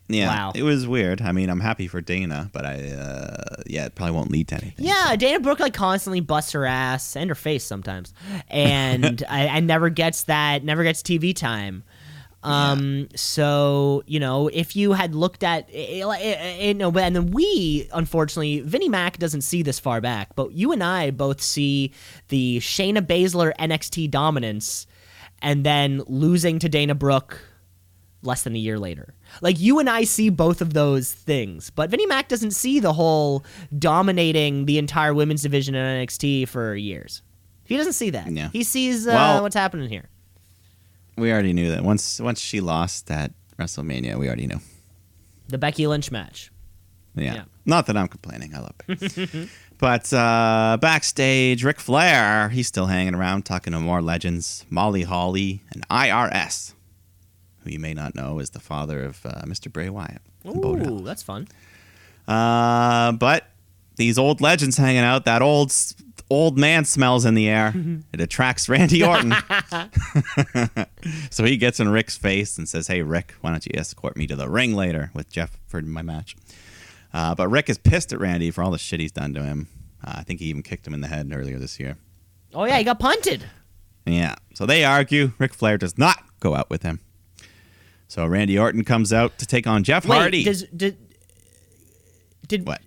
[0.10, 0.52] Yeah, Wow.
[0.54, 1.22] it was weird.
[1.22, 4.56] I mean, I'm happy for Dana, but I, uh, yeah, it probably won't lead to
[4.56, 4.86] anything.
[4.86, 8.14] Yeah, Dana Brooke like constantly busts her ass and her face sometimes,
[8.50, 11.84] and I, and never gets that, never gets TV time.
[12.44, 16.92] Um, so you know, if you had looked at, eh, eh, it, it, eh, no,
[16.92, 20.84] but and then we, unfortunately, Vinnie Mac doesn't see this far back, but you and
[20.84, 21.94] I both see
[22.28, 24.86] the Shayna Baszler NXT dominance,
[25.42, 27.40] and then losing to Dana Brooke
[28.24, 29.14] less than a year later.
[29.42, 32.94] Like you and I see both of those things, but Vinnie Mac doesn't see the
[32.94, 33.44] whole
[33.78, 37.22] dominating the entire women's division in NXT for years.
[37.66, 38.30] He doesn't see that.
[38.32, 38.50] Yeah.
[38.52, 40.10] He sees uh, Well- what's happening here.
[41.18, 44.60] we already knew that once once she lost at WrestleMania, we already knew.
[45.48, 46.52] The Becky Lynch match.
[47.16, 47.36] Yeah.
[47.36, 47.44] Yeah.
[47.66, 48.54] Not that I'm complaining.
[48.56, 49.50] I love it.
[49.78, 55.62] but uh, backstage, Ric Flair, he's still hanging around talking to more legends, Molly Holly
[55.72, 56.74] and IRS,
[57.64, 59.72] who you may not know is the father of uh, Mr.
[59.72, 60.22] Bray Wyatt.
[60.42, 61.02] from Bo Dallas.
[61.02, 61.48] Ooh, that's fun.
[62.28, 63.48] Uh, but
[63.96, 65.74] these old legends hanging out, that old
[66.30, 67.74] old man smells in the air.
[68.14, 69.34] it attracts Randy Orton.
[71.30, 74.28] so he gets in Ric's face and says, "Hey, Ric, why don't you escort me
[74.28, 76.36] to the ring later with Jeff for my match?"
[77.14, 79.68] Uh, but Ric is pissed at Randy for all the shit he's done to him.
[80.04, 81.98] Uh, I think he even kicked him in the head earlier this year.
[82.54, 83.46] Oh yeah, he got punted.
[84.06, 84.36] Yeah.
[84.54, 85.32] So they argue.
[85.38, 87.00] Ric Flair does not go out with him.
[88.14, 90.44] So Randy Orton comes out to take on Jeff Wait, Hardy.
[90.44, 90.98] does did
[92.48, 92.80] did what?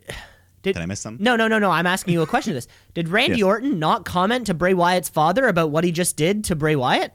[0.63, 1.25] did Did I miss something?
[1.25, 1.69] No, no, no, no.
[1.69, 2.53] I'm asking you a question.
[2.53, 3.45] Of this did Randy Yes.
[3.45, 7.13] Orton not comment to Bray Wyatt's father about what he just did to Bray Wyatt?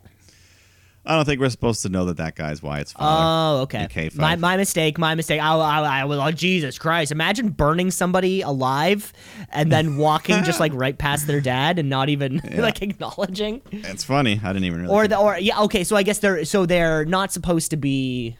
[1.04, 3.58] I don't think we're supposed to know that that guy's Wyatt's father.
[3.58, 3.88] Oh, okay.
[3.96, 4.98] in My, my mistake.
[4.98, 5.40] My mistake.
[5.40, 6.18] I, I, I was.
[6.18, 7.10] Oh, Jesus Christ!
[7.10, 9.12] Imagine burning somebody alive
[9.50, 13.62] and then walking just like right past their dad and not even like acknowledging.
[13.72, 14.40] It's funny.
[14.44, 14.94] I didn't even really.
[14.94, 15.62] Or the or yeah.
[15.62, 18.36] Okay, so I guess they're so they're not supposed to be.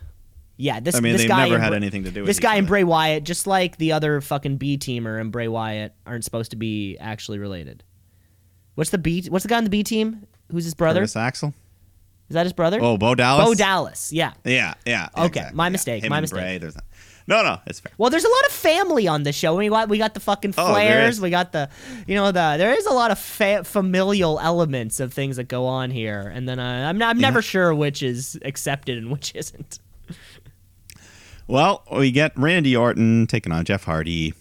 [0.57, 2.39] Yeah, this I mean, this they've guy never had Bra- anything to do with this
[2.39, 2.69] guy and.
[2.69, 6.57] Bray Wyatt, just like the other fucking B teamer and Bray Wyatt, aren't supposed to
[6.57, 7.83] be actually related.
[8.77, 9.25] What's the B?
[9.29, 10.29] What's the guy on the B team?
[10.53, 11.01] Who's his brother?
[11.01, 11.55] Curtis Axel.
[12.33, 12.79] Is that his brother?
[12.81, 13.45] Oh, Bo Dallas.
[13.45, 14.11] Bo Dallas.
[14.11, 14.33] Yeah.
[14.43, 15.11] Yeah, yeah.
[15.15, 15.69] Okay, exactly, my yeah.
[15.69, 16.41] mistake, Him my mistake.
[16.41, 16.85] Bray, there's not-
[17.29, 17.93] no, no, it's fair.
[17.99, 19.55] Well, there's a lot of family on this show.
[19.55, 21.09] We got we got the fucking Oh, Flairs.
[21.11, 21.21] is.
[21.21, 21.69] we got the,
[22.07, 25.67] you know, the there is a lot of fa- familial elements of things that go
[25.67, 29.79] on here, and then uh, I'm I'm never sure which is accepted and which isn't.
[31.47, 34.35] Well, we get Randy Orton taking on Jeff Hardy,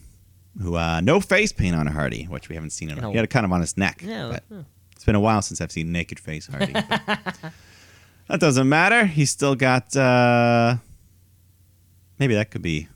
[0.62, 2.90] who uh, no face paint on a Hardy, which we haven't seen.
[2.90, 3.10] In, No.
[3.12, 4.02] He had it kind of on his neck.
[4.04, 4.64] Yeah, but
[4.96, 6.74] it's been a while since I've seen naked face Hardy.
[8.32, 9.06] that doesn't matter.
[9.06, 9.94] He's still got.
[9.96, 10.78] Uh,
[12.18, 12.88] maybe that could be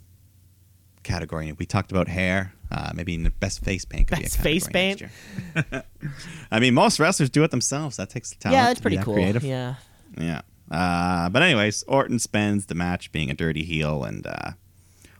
[1.03, 1.51] category.
[1.51, 2.53] We talked about hair.
[2.71, 5.11] Uh, maybe the best face paint could Best be a face year.
[6.51, 7.97] I mean, most wrestlers do it themselves.
[7.97, 8.55] That takes talent.
[8.55, 9.13] yeah, that's pretty cool.
[9.13, 9.43] Creative.
[9.43, 9.75] Yeah.
[10.17, 10.41] Yeah.
[10.71, 14.51] Uh, but anyways, Orton spends the match being a dirty heel, and uh,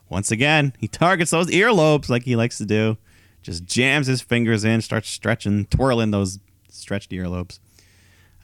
[0.10, 2.98] once again he targets those earlobes like he likes to do.
[3.44, 6.40] Just jams his fingers in, starts stretching, twirling those
[6.70, 7.60] stretched earlobes.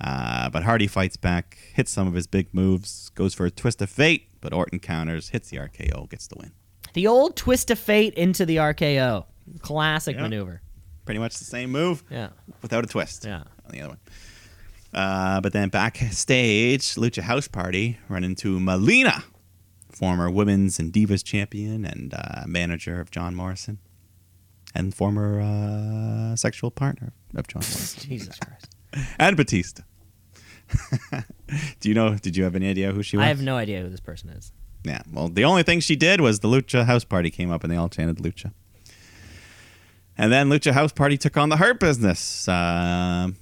[0.04, 3.82] Uh, but Hardy fights back, hits some of his big moves, goes for a twist
[3.84, 6.52] of fate, but Orton counters, hits the RKO, gets the win.
[6.93, 9.26] The old twist of fate into the RKO.
[9.62, 10.62] Classic maneuver.
[11.06, 12.30] Pretty much the same move Yeah.
[12.64, 13.26] without a twist.
[13.26, 13.43] Yeah.
[13.66, 13.99] On the other one.
[14.93, 19.24] Uh, but then backstage, Lucha House Party run into Melina,
[19.91, 23.78] former women's and divas champion and uh, manager of John Morrison,
[24.74, 28.76] and former uh, sexual partner of John Morrison, Jesus Christ.
[29.20, 29.84] and Batista.
[31.80, 32.15] Do you know?
[32.15, 33.24] Did you have any idea who she was?
[33.24, 34.51] I have no idea who this person is.
[34.84, 35.01] Yeah.
[35.11, 37.78] Well, the only thing she did was the Lucha House Party came up and they
[37.78, 38.51] all chanted Lucha.
[40.17, 42.47] And then Lucha House Party took on the Hurt Business.
[42.47, 43.38] Um,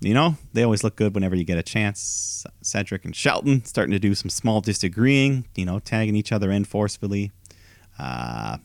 [0.00, 2.44] you know, they always look good whenever you get a chance.
[2.60, 6.64] Cedric and Shelton starting to do some small disagreeing, you know, tagging each other in
[6.64, 7.30] forcefully.
[7.98, 8.58] Uh,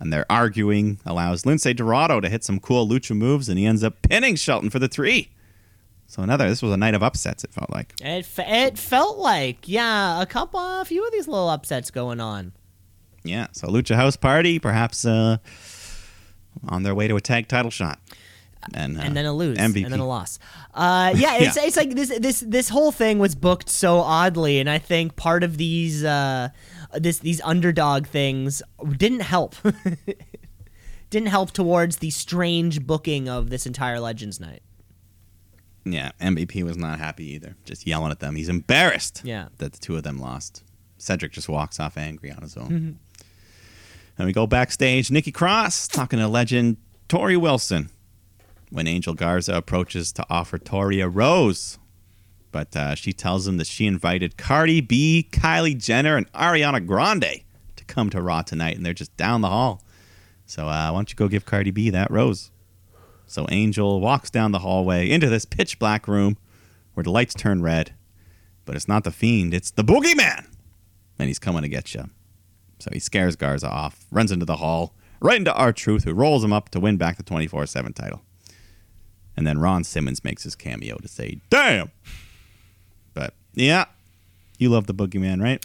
[0.00, 3.82] and their arguing allows Lince Dorado to hit some cool lucha moves, and he ends
[3.82, 5.30] up pinning Shelton for the three.
[6.06, 7.42] So another, this was a night of upsets.
[7.44, 7.94] It felt like.
[8.00, 12.20] It, fe- it felt like, yeah, a couple, a few of these little upsets going
[12.20, 12.52] on.
[13.24, 15.38] Yeah, so Lucha House Party, perhaps uh,
[16.68, 17.98] on their way to a tag title shot,
[18.74, 19.84] and uh, and then a lose, MVP.
[19.84, 20.38] and then a loss.
[20.74, 21.64] Uh, yeah, it's Yeah.
[21.64, 25.42] it's like this this this whole thing was booked so oddly, and I think part
[25.42, 26.50] of these uh,
[26.92, 28.62] this these underdog things
[28.96, 29.56] didn't help.
[31.10, 34.62] didn't help towards the strange booking of this entire Legends night.
[35.84, 37.56] Yeah, MVP was not happy either.
[37.64, 38.36] Just yelling at them.
[38.36, 39.20] He's embarrassed.
[39.24, 39.48] Yeah.
[39.58, 40.62] that the two of them lost.
[40.96, 42.68] Cedric just walks off angry on his own.
[42.68, 42.92] Mm-hmm.
[44.16, 45.10] And we go backstage.
[45.10, 46.76] Nikki Cross talking to legend
[47.08, 47.90] Torrie Wilson
[48.70, 51.78] when Angel Garza approaches to offer Torrie a rose.
[52.52, 57.42] But uh, she tells him that she invited Cardi B, Kylie Jenner, and Ariana Grande
[57.76, 59.82] to come to Raw tonight, and they're just down the hall.
[60.46, 62.52] So uh, why don't you go give Cardi B that rose?
[63.26, 66.36] So Angel walks down the hallway into this pitch black room
[66.94, 67.94] where the lights turn red.
[68.64, 70.46] But it's not the fiend, it's the boogeyman.
[71.18, 72.08] And he's coming to get you.
[72.78, 76.52] So he scares Garza off, runs into the hall, right into R-Truth, who rolls him
[76.52, 78.22] up to win back the 24 7 title.
[79.36, 81.90] And then Ron Simmons makes his cameo to say, Damn!
[83.14, 83.86] But yeah,
[84.58, 85.64] you love the boogeyman, right?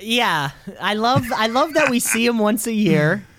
[0.00, 0.50] Yeah,
[0.80, 3.24] I love I love that we see him once a year.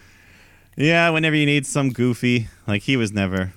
[0.80, 3.51] Yeah, whenever you need some goofy, like he was never.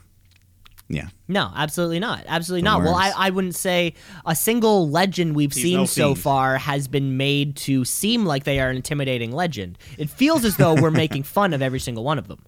[0.93, 1.07] Yeah.
[1.29, 2.25] No, absolutely not.
[2.27, 2.83] Absolutely The not.
[2.83, 3.13] Well, I.
[3.17, 3.95] I wouldn't say
[4.27, 8.43] a single legend we've He's seen no so far has been made to seem like
[8.43, 9.79] they are an intimidating legend.
[9.99, 12.45] It feels as though we're making fun of every single one of them.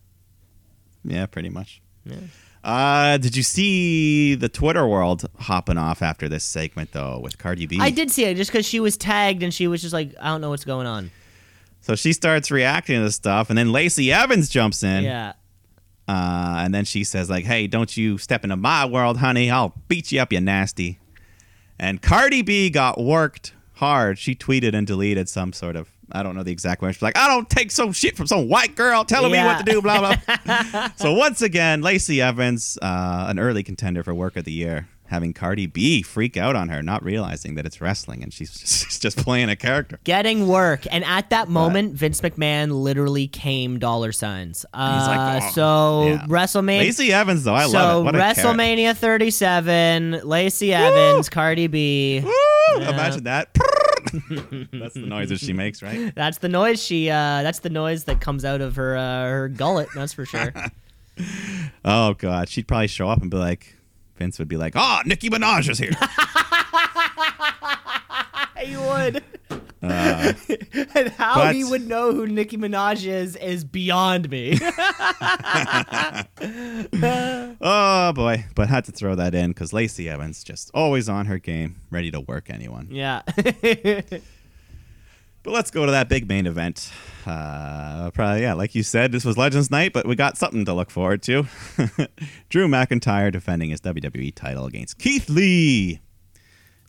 [1.05, 1.81] Yeah, pretty much.
[2.65, 7.67] Uh, did you see the Twitter world hopping off after this segment though with Cardi
[7.67, 7.79] B?
[7.81, 10.29] I did see it just because she was tagged and she was just like, I
[10.29, 11.13] don't know what's going on.
[11.81, 15.33] So she starts reacting to stuff, and then Lacey Evans jumps in, Yeah.
[16.13, 19.51] Uh, and then she says like, "Hey, don't you step into my world, honey?
[19.51, 20.99] I'll beat you up, you nasty."
[21.79, 24.19] And Cardi B got worked hard.
[24.19, 26.97] She tweeted and deleted some sort of I don't know the exact words.
[26.97, 29.73] She's like, "I don't take some shit from some white girl telling me what to
[29.73, 30.89] do." Blah blah.
[30.97, 35.33] so once again, Lacey Evans, uh, an early contender for Work of the Year, having
[35.33, 38.99] Cardi B freak out on her, not realizing that it's wrestling, and she's just, she's
[38.99, 40.01] just playing a character.
[40.03, 40.87] Getting work.
[40.91, 44.67] And at that moment, Vince McMahon literally came dollar signs.
[44.75, 46.27] Uh, He's like, "Oh." so Yeah.
[46.27, 46.79] WrestleMania.
[46.81, 48.05] Lacey Evans, though, I so love it.
[48.07, 48.19] What a.
[48.19, 52.21] WrestleMania 37, Lacey Evans, Cardi B.
[52.25, 52.83] Woo!
[52.83, 53.55] Imagine that.
[54.73, 56.13] That's the noises she makes, right?
[56.15, 57.09] That's the noise she.
[57.09, 59.89] Uh, that's the noise that comes out of her uh, her gullet.
[59.95, 60.53] That's for sure.
[61.85, 63.77] Oh god, she'd probably show up and be like,
[64.17, 65.93] Vince would be like, "Oh, Nicki Minaj is here."
[68.65, 69.23] he would.
[69.83, 70.33] Uh,
[70.95, 74.57] and how but- he would know who Nicki Minaj is is beyond me.
[77.61, 81.39] oh boy, but had to throw that in because Lacey Evans just always on her
[81.39, 82.87] game, ready to work anyone.
[82.91, 83.23] yeah.
[85.43, 86.93] But let's go to that big main event.
[87.27, 90.73] Uh, probably, yeah, like you said, this was Legends Night, but we got something to
[90.73, 91.47] look forward to.
[92.49, 96.01] Drew McIntyre defending his WWE title against Keith Lee.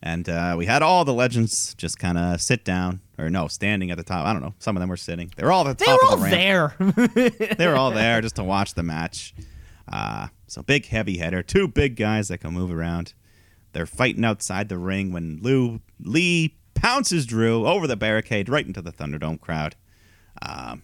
[0.02, 3.90] And uh, we had all the legends just kind of sit down, or no, standing
[3.90, 4.26] at the top.
[4.26, 4.54] I don't know.
[4.58, 5.32] Some of them were sitting.
[5.34, 7.14] They were all at the they top were all of the ramp.
[7.14, 7.54] there.
[7.56, 9.34] they were all there just to watch the match.
[9.90, 13.14] Uh, so big heavy hitter, two big guys that can move around.
[13.72, 18.82] They're fighting outside the ring when Lou Lee pounces Drew over the barricade right into
[18.82, 19.76] the Thunderdome crowd.
[20.42, 20.82] Um,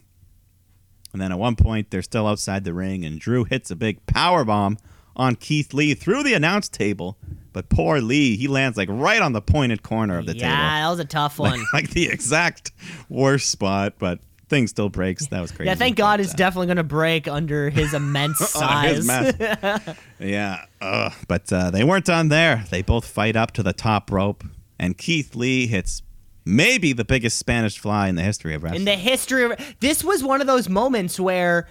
[1.13, 4.05] And then at one point, they're still outside the ring, and Drew hits a big
[4.07, 4.79] power bomb
[5.17, 7.19] on Keith Lee through the announce table.
[7.53, 10.53] But poor Lee, he lands like right on the pointed corner of the yeah, table.
[10.55, 11.65] Yeah, that was a tough one.
[11.73, 12.71] like the exact
[13.09, 15.27] worst spot, but thing still breaks.
[15.29, 15.67] That was crazy.
[15.69, 19.35] yeah, thank God it's uh, definitely going to break under his immense on his size.
[20.21, 21.13] yeah, ugh.
[21.27, 22.65] but uh, they weren't done there.
[22.71, 24.45] They both fight up to the top rope,
[24.81, 26.03] and Keith Lee hits
[26.47, 28.81] maybe the biggest Spanish fly in the history of wrestling.
[28.81, 31.69] In the history of this was one of those moments where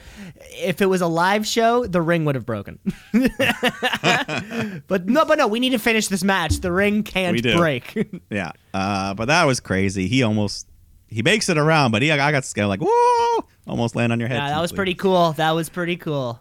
[0.51, 2.80] if it was a live show, the ring would have broken.
[4.88, 6.57] but no, but no, we need to finish this match.
[6.57, 8.22] The ring can't break.
[8.30, 10.07] yeah, uh, but that was crazy.
[10.07, 10.68] He almost
[11.07, 14.30] he makes it around, but he I got scared like whoa, almost land on your
[14.30, 14.38] head.
[14.38, 15.34] yeah, that was pretty cool.
[15.34, 16.39] That was pretty cool.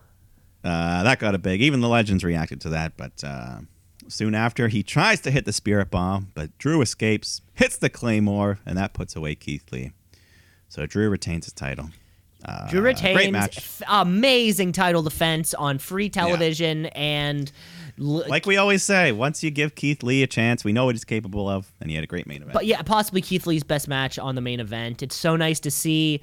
[0.62, 1.62] Uh, that got a big.
[1.62, 3.60] Even the legends reacted to that, but uh,
[4.08, 8.58] soon after he tries to hit the spirit bomb, but Drew escapes, hits the claymore,
[8.66, 9.92] and that puts away Keith Lee.
[10.68, 11.90] So Drew retains his title.
[12.44, 13.56] Uh, Drew retains Great match.
[13.58, 17.52] f- amazing title defense on free television and l-
[17.98, 21.04] Like we always say, once you give Keith Lee a chance, we know what he's
[21.04, 22.52] capable of, and he had a great main event.
[22.52, 25.02] But yeah, possibly Keith Lee's best match on the main event.
[25.02, 26.20] It's so nice to see.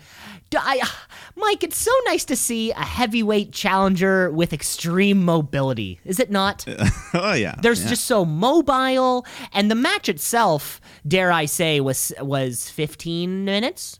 [0.55, 0.82] I,
[1.36, 5.99] Mike, it's so nice to see a heavyweight challenger with extreme mobility.
[6.05, 6.65] Is it not?
[7.13, 7.89] oh yeah, There's yeah.
[7.89, 13.99] just so mobile, and the match itself, dare I say, was was 15 minutes.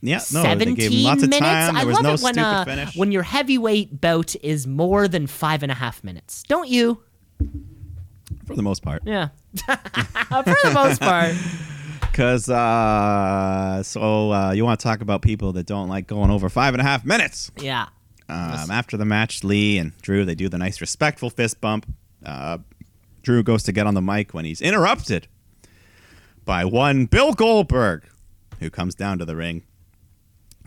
[0.00, 1.46] Yeah, no, they 17 gave him lots of minutes.
[1.46, 1.74] time.
[1.74, 2.96] There I was love no it when uh, finish.
[2.96, 6.42] when your heavyweight bout is more than five and a half minutes.
[6.44, 7.02] Don't you?
[8.46, 9.02] for the most part.
[9.04, 11.34] Yeah, for the most part.
[12.00, 16.48] Because uh, so uh, you want to talk about people that don't like going over
[16.48, 17.52] five and a half minutes.
[17.60, 17.86] Yeah.
[18.28, 21.86] Um, after the match, Lee and Drew they do the nice respectful fist bump.
[22.26, 22.58] Uh,
[23.22, 25.28] Drew goes to get on the mic when he's interrupted
[26.44, 28.08] by one Bill Goldberg,
[28.58, 29.62] who comes down to the ring,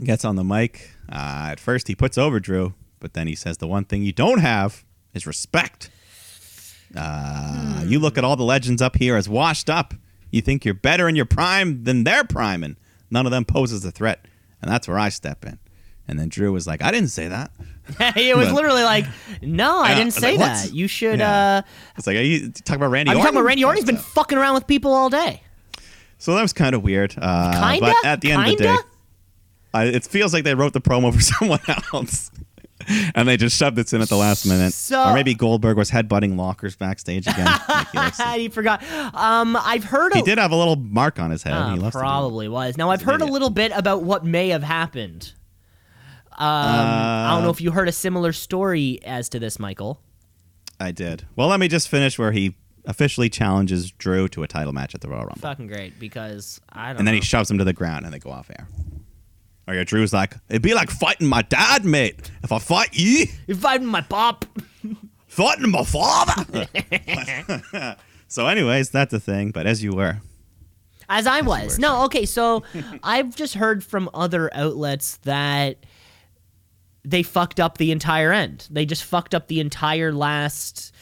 [0.04, 0.92] gets on the mic.
[1.12, 4.12] Uh, at first, he puts over Drew, but then he says the one thing you
[4.14, 4.84] don't have
[5.14, 5.90] is respect.
[6.96, 9.94] Uh, You look at all the legends up here as washed up.
[10.30, 12.78] You think you're better in your prime than their prime, and
[13.10, 14.26] none of them poses a threat.
[14.62, 15.60] And that's where I step in.
[16.08, 17.52] And then Drew was like, I didn't say that.
[18.16, 19.06] it was But- literally like,
[19.42, 20.66] no, I Yeah, didn't I say like, that.
[20.66, 20.74] what?
[20.74, 21.20] You should.
[21.20, 21.58] Yeah.
[21.58, 21.62] uh
[21.98, 23.26] It's like, are you talking about Randy I'm Orton?
[23.28, 25.42] talking about Randy Orton's been fucking around with people all day.
[26.18, 27.16] So that was kind of weird.
[27.18, 27.80] Uh, Kinda?
[28.02, 28.84] But at the end of the day, Kinda?
[29.74, 31.60] I, it feels like they wrote the promo for someone
[31.94, 32.32] else.
[33.14, 34.74] and they just shoved it in at the last minute.
[34.74, 37.46] So- or maybe Goldberg was headbutting lockers backstage again.
[37.70, 38.84] like he, he forgot.
[39.14, 40.14] Um, I've heard.
[40.14, 41.54] He did have a little mark on his head.
[41.54, 42.78] Uh, he loves to do probably was.
[42.78, 45.34] Now I've heard a little bit about what may have happened.
[46.32, 50.02] Um, I don't know Uh, if you heard a similar story as to this, Michael.
[50.80, 51.28] I did.
[51.36, 52.56] Well, let me just finish where he
[52.86, 55.36] officially challenges Drew to a title match at the Royal Rumble.
[55.40, 57.00] Fucking great because I don't.
[57.00, 57.20] and then know.
[57.20, 58.68] he shoves him to the ground and they go off air.
[59.68, 62.32] Or yeah, was like, it'd be like fighting my dad, mate.
[62.44, 64.46] If I fight you, If I'm my pop.
[65.28, 66.68] fighting my father.
[68.28, 69.52] so, anyways, that's the thing.
[69.52, 70.18] But as you were,
[71.08, 71.78] As I was.
[71.80, 72.64] No, okay, so
[73.04, 75.86] I've just heard from other outlets that
[77.04, 78.68] they fucked up the entire end.
[78.70, 80.94] They just fucked up the entire last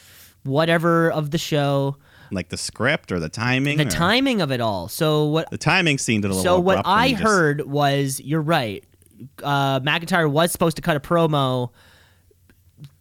[0.43, 1.97] whatever of the show,
[2.32, 4.88] like the script or the timing, the or- timing of it all.
[4.88, 6.44] So what the timing seemed a little.
[6.44, 8.84] So what I just- heard was you're right.
[9.44, 11.72] Uh, McIntyre was supposed to cut a promo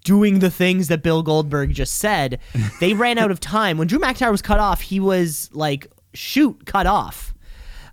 [0.04, 2.40] doing the things that Bill Goldberg just said.
[2.80, 3.78] They ran out of time.
[3.78, 7.34] When Drew McIntyre was cut off, he was like, shoot, cut off.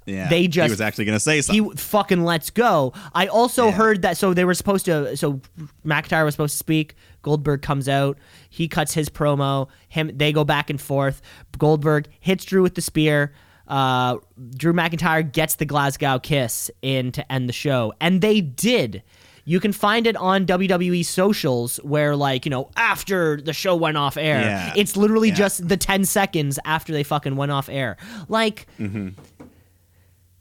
[0.05, 1.63] yeah, they just he was actually going to say something.
[1.71, 2.93] He fucking lets go.
[3.13, 3.71] I also Yeah.
[3.71, 5.41] heard that so they were supposed to so
[5.85, 6.95] McIntyre was supposed to speak.
[7.25, 8.19] Goldberg comes out.
[8.51, 9.67] He cuts his promo.
[9.89, 11.23] Him they go back and forth.
[11.57, 13.33] Goldberg hits Drew with the spear.
[13.67, 14.17] Uh,
[14.55, 19.01] Drew McIntyre gets the Glasgow kiss in to end the show, and they did.
[19.47, 23.95] You can find it on WWE socials where, like, you know, after the show went
[23.97, 24.73] off air, Yeah.
[24.75, 25.35] it's literally Yeah.
[25.35, 27.97] just the 10 seconds after they fucking went off air.
[28.27, 28.65] Like,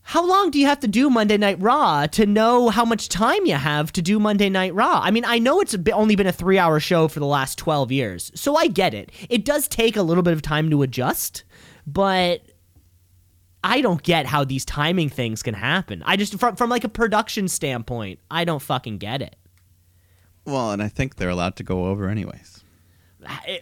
[0.07, 3.47] how long do you have to do Monday Night Raw to know how much time
[3.47, 5.01] you have to do Monday Night Raw?
[5.03, 7.91] I mean, I know it's only been a three hour show for the last 12
[7.91, 9.11] years, so I get it.
[9.31, 11.45] It does take a little bit of time to adjust,
[11.87, 12.43] but
[13.63, 16.03] I don't get how these timing things can happen.
[16.05, 19.37] I just, from, from like a production standpoint, I don't fucking get it.
[20.45, 22.63] well, and I think they're allowed to go over anyways.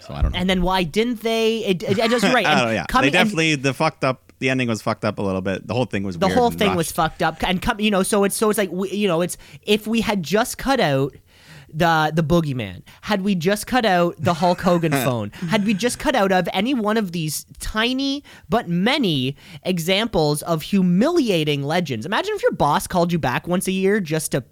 [0.01, 0.39] So I don't know.
[0.41, 1.59] And then why didn't they?
[1.59, 2.45] It, it, it just right.
[2.47, 2.71] And know.
[2.73, 4.32] Yeah, coming- they and- definitely the fucked up.
[4.43, 5.69] The ending was fucked up a little bit.
[5.69, 8.25] The whole thing was the whole thing was fucked up and come you know so
[8.25, 11.15] it's so it's like we, you know it's if we had just cut out
[11.73, 16.01] the the boogeyman had we just cut out the hulk hogan phone had we just
[16.01, 22.35] cut out of any one of these tiny but many examples of humiliating legends imagine
[22.35, 24.43] if your boss called you back once a year just to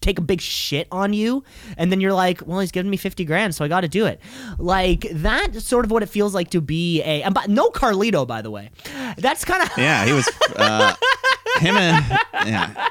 [0.00, 1.42] take a big shit on you
[1.76, 4.20] and then you're like well he's giving me 50 grand so i gotta do it
[4.58, 8.26] like that's sort of what it feels like to be a and by, no carlito
[8.26, 8.70] by the way
[9.16, 10.94] that's kind of Yeah, he was uh,
[11.58, 12.88] him and yeah.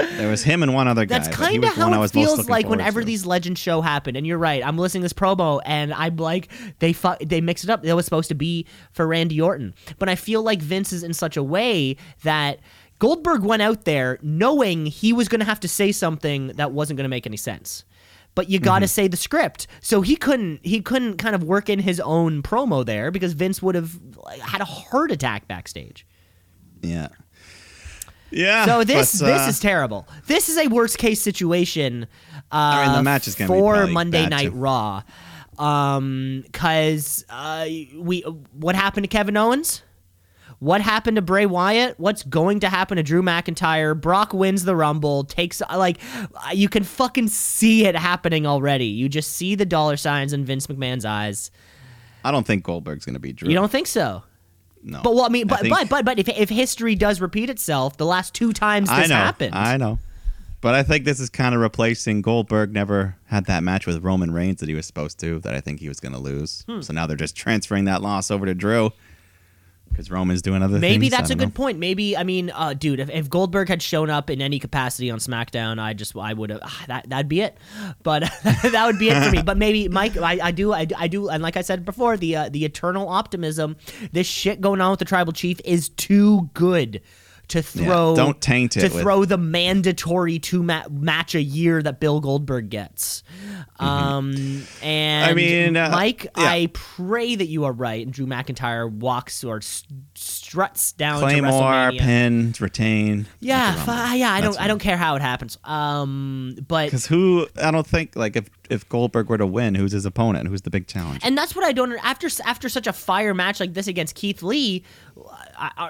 [0.00, 1.18] There was him and one other guy.
[1.18, 3.06] That's kind of was the one how it feels like whenever to.
[3.06, 4.16] these legend show happen.
[4.16, 4.66] And you're right.
[4.66, 7.84] I'm listening to this promo, and I'm like, they fu- they mix it up.
[7.84, 11.12] It was supposed to be for Randy Orton, but I feel like Vince is in
[11.12, 12.60] such a way that
[13.02, 16.98] Goldberg went out there knowing he was going to have to say something that wasn't
[16.98, 17.84] going to make any sense.
[18.36, 20.64] But you got to say the script, so he couldn't.
[20.64, 23.98] He couldn't kind of work in his own promo there because Vince would have
[24.40, 26.06] had a heart attack backstage.
[26.80, 27.08] Yeah.
[28.30, 28.66] Yeah.
[28.66, 30.06] So this but, this uh, is terrible.
[30.28, 32.06] This is a worst case situation.
[32.36, 34.52] Uh, I mean, the match is gonna be for Monday Night too.
[34.52, 35.02] Raw.
[35.58, 38.20] Um, cause uh, we
[38.52, 39.82] what happened to Kevin Owens?
[40.62, 41.98] What happened to Bray Wyatt?
[41.98, 44.00] What's going to happen to Drew McIntyre?
[44.00, 45.98] Brock wins the Rumble, takes like
[46.52, 48.86] you can fucking see it happening already.
[48.86, 51.50] You just see the dollar signs in Vince McMahon's eyes.
[52.24, 53.48] I don't think Goldberg's going to be Drew.
[53.48, 54.22] You don't think so?
[54.84, 55.00] No.
[55.02, 57.96] But well, I mean, but think- but but but if if history does repeat itself,
[57.96, 59.16] the last two times this I know.
[59.16, 59.98] happened, I know.
[60.60, 62.72] But I think this is kind of replacing Goldberg.
[62.72, 65.40] Never had that match with Roman Reigns that he was supposed to.
[65.40, 66.62] That I think he was going to lose.
[66.68, 66.82] Hmm.
[66.82, 68.92] So now they're just transferring that loss over to Drew
[69.92, 70.80] because Roman's doing other things.
[70.80, 71.64] Maybe I that's a don't good know.
[71.64, 71.78] point.
[71.78, 75.18] Maybe I mean, uh, dude, if, if Goldberg had shown up in any capacity on
[75.18, 77.56] SmackDown, I just I would have ah, that that'd be it.
[78.02, 79.42] But that would be it for me.
[79.42, 82.36] But maybe Mike, I, I do I, I do, and like I said before, the
[82.36, 83.76] uh, the eternal optimism,
[84.12, 87.02] this shit going on with the tribal chief is too good.
[87.48, 91.82] To throw, don't taint it To with- throw the mandatory two ma- match a year
[91.82, 93.22] that Bill Goldberg gets,
[93.78, 94.32] um,
[94.82, 95.30] and Mm-hmm.
[95.30, 96.30] I mean, uh, Mike, yeah.
[96.44, 99.84] I pray that you are right, and Drew McIntyre walks or s-
[100.14, 101.98] struts down Claymore, WrestleMania.
[101.98, 103.26] pin, retain.
[103.40, 103.92] Yeah, At the Rumble.
[103.92, 104.32] fi- yeah.
[104.32, 104.64] I That's don't.
[104.64, 105.58] I don't care how it happens.
[105.64, 107.46] Um, but Because who?
[107.62, 110.48] I don't think like if if Goldberg were to win, who's his opponent?
[110.48, 111.20] Who's the big challenge?
[111.22, 111.92] and that's what I don't.
[112.04, 114.84] After after such a fire match like this against Keith Lee,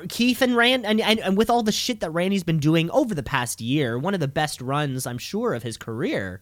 [0.08, 3.14] Keith and Rand, and, and and with all the shit that Randy's been doing over
[3.14, 6.40] the past year, one of the best runs I'm sure of his career.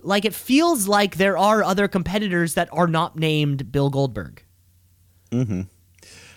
[0.00, 4.42] Like it feels like there are other competitors that are not named Bill Goldberg.
[5.30, 5.62] Mm-hmm.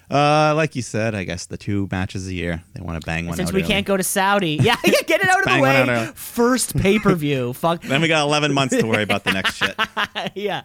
[0.09, 2.63] Uh, like you said, I guess the two matches a year.
[2.73, 3.67] They want to bang one Since we early.
[3.67, 6.11] can't go to Saudi, yeah, get it out of the way.
[6.15, 7.51] First pay per view.
[7.53, 7.81] Fuck.
[7.81, 9.75] Then we got 11 months to worry about the next shit.
[10.35, 10.61] yeah.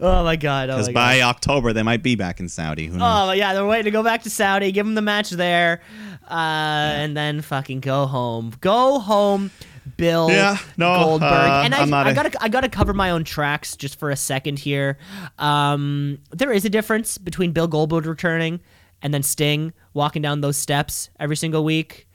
[0.00, 0.70] Oh my god.
[0.70, 1.30] Oh Because my by god.
[1.30, 2.86] October they might be back in Saudi.
[2.86, 3.02] Who knows?
[3.30, 4.70] Oh yeah, they're waiting to go back to Saudi.
[4.70, 5.80] Give them the match there,
[6.30, 8.52] uh, and then fucking go home.
[8.60, 9.50] Go home.
[9.96, 12.92] Bill Yeah, no, Goldberg, uh, and I, I'm not I a- gotta, I gotta cover
[12.92, 14.98] my own tracks just for a second here.
[15.38, 18.60] Um, there is a difference between Bill Goldberg returning
[19.02, 22.06] and then Sting walking down those steps every single week.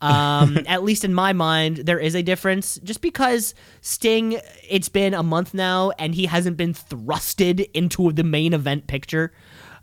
[0.00, 2.78] Um, at least in my mind, there is a difference.
[2.82, 8.24] Just because Sting, it's been a month now, and he hasn't been thrusted into the
[8.24, 9.32] main event picture,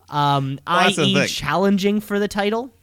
[0.10, 2.74] um, Well, i.e., challenging for the title.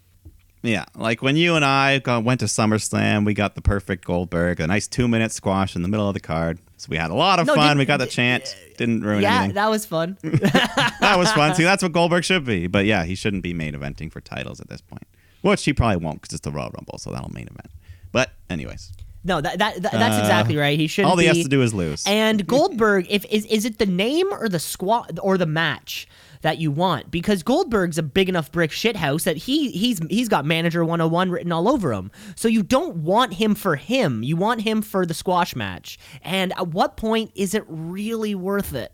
[0.65, 4.61] Yeah, like when you and I got, went to SummerSlam, we got the perfect Goldberg,
[4.61, 6.59] a nice two minute squash in the middle of the card.
[6.79, 7.77] So we had a lot of No, fun.
[7.77, 8.57] We got the chant.
[8.79, 9.55] Didn't ruin Yeah, anything.
[9.57, 10.17] that was fun.
[10.23, 11.55] that was fun.
[11.55, 12.67] See, that's what Goldberg should be.
[12.67, 15.07] But yeah, he shouldn't be main eventing for titles at this point.
[15.43, 17.71] Which he probably won't because it's the Royal Rumble, so that'll main event.
[18.13, 18.91] But anyways,
[19.23, 20.79] No, that, that, that that's Uh, exactly right.
[20.79, 21.05] He should.
[21.05, 22.05] all he be, has to do is lose.
[22.07, 26.09] And Goldberg, if is is it the name or the squat or the match
[26.45, 27.11] that you want?
[27.11, 31.51] Because Goldberg's a big enough brick shithouse that he he's he's got manager 101 written
[31.51, 32.11] all over him.
[32.37, 34.23] So you don't want him for him.
[34.23, 35.99] You want him for the squash match.
[36.23, 38.93] And at what point is it really worth it?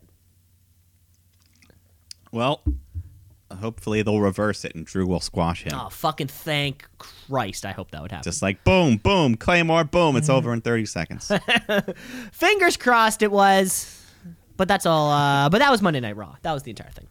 [2.32, 2.62] well,
[3.59, 5.72] hopefully they'll reverse it and Drew will squash him.
[5.74, 7.66] Oh, fucking thank Christ.
[7.66, 8.22] I hope that would happen.
[8.22, 10.14] Just like boom, boom, Claymore, boom.
[10.14, 11.32] It's over in 30 seconds.
[12.32, 13.97] Fingers crossed it was.
[14.56, 15.10] But that's all.
[15.10, 16.36] Uh, but that was Monday Night Raw.
[16.43, 17.09] That was the entire thing.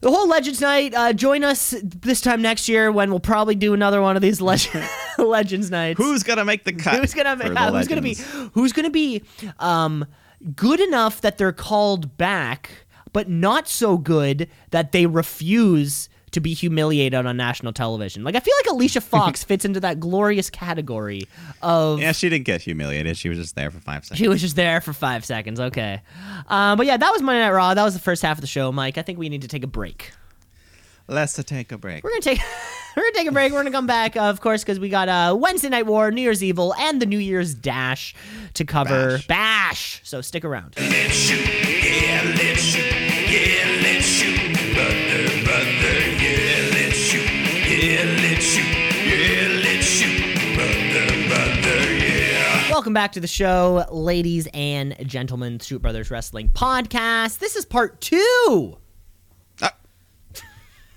[0.00, 0.94] The whole Legends Night.
[0.94, 4.40] Uh, join us this time next year when we'll probably do another one of these
[4.40, 5.98] Legend, Legends Nights.
[5.98, 7.00] Who's gonna make the cut?
[7.00, 8.14] who's gonna yeah, who's gonna be
[8.52, 9.22] who's gonna be
[9.58, 10.06] um,
[10.54, 12.70] good enough that they're called back,
[13.12, 18.22] but not so good that they refuse to be humiliated on national television.
[18.24, 21.22] Like I feel like Alicia Fox fits into that glorious category
[21.62, 23.16] of Yeah, she didn't get humiliated.
[23.16, 24.18] She was just there for five seconds.
[24.18, 25.58] she was just there for five seconds.
[25.60, 26.00] Okay.
[26.48, 27.74] Um, but yeah, that was Monday Night Raw.
[27.74, 28.98] That was the first half of the show, Mike.
[28.98, 30.12] I think we need to take a break.
[31.08, 32.04] Let's take a break.
[32.04, 32.38] We're gonna take
[32.96, 33.50] we're gonna take a break.
[33.52, 36.22] We're gonna come back, uh, of course, because we got uh, Wednesday Night War, New
[36.22, 38.14] Year's Evil, and the New Year's Dash
[38.54, 39.16] to cover.
[39.18, 39.26] Bash.
[39.26, 40.00] Bash.
[40.04, 40.76] So stick around.
[52.80, 57.38] Welcome back to the show, ladies and gentlemen, Shoot Brothers Wrestling Podcast.
[57.38, 58.78] This is part two.
[59.60, 59.74] Ah.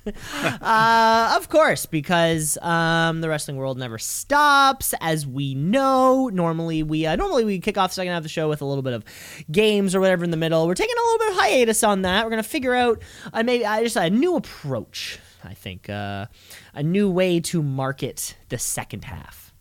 [1.33, 6.29] uh, of course, because um, the wrestling world never stops, as we know.
[6.29, 8.65] Normally, we uh, normally we kick off the second half of the show with a
[8.65, 9.03] little bit of
[9.51, 10.65] games or whatever in the middle.
[10.65, 12.23] We're taking a little bit of hiatus on that.
[12.23, 13.01] We're gonna figure out
[13.33, 15.19] uh, maybe uh, just a new approach.
[15.43, 16.27] I think uh,
[16.73, 19.53] a new way to market the second half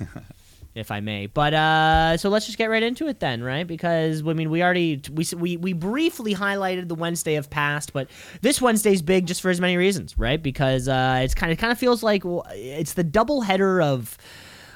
[0.78, 1.26] if I may.
[1.26, 3.66] But uh, so let's just get right into it then, right?
[3.66, 8.08] Because I mean, we already we we we briefly highlighted the Wednesday of past, but
[8.40, 10.42] this Wednesday's big just for as many reasons, right?
[10.42, 14.16] Because uh, it's kind of kind of feels like it's the double header of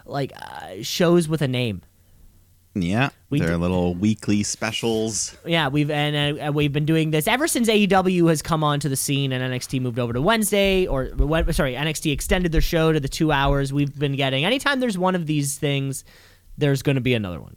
[0.06, 1.82] like uh, shows with a name.
[2.74, 5.36] Yeah, We their did- little weekly specials.
[5.44, 8.96] Yeah, we've and uh, we've been doing this ever since AEW has come onto the
[8.96, 11.08] scene and NXT moved over to Wednesday or
[11.52, 13.72] sorry NXT extended their show to the two hours.
[13.74, 16.04] We've been getting anytime there's one of these things,
[16.56, 17.56] there's going to be another one.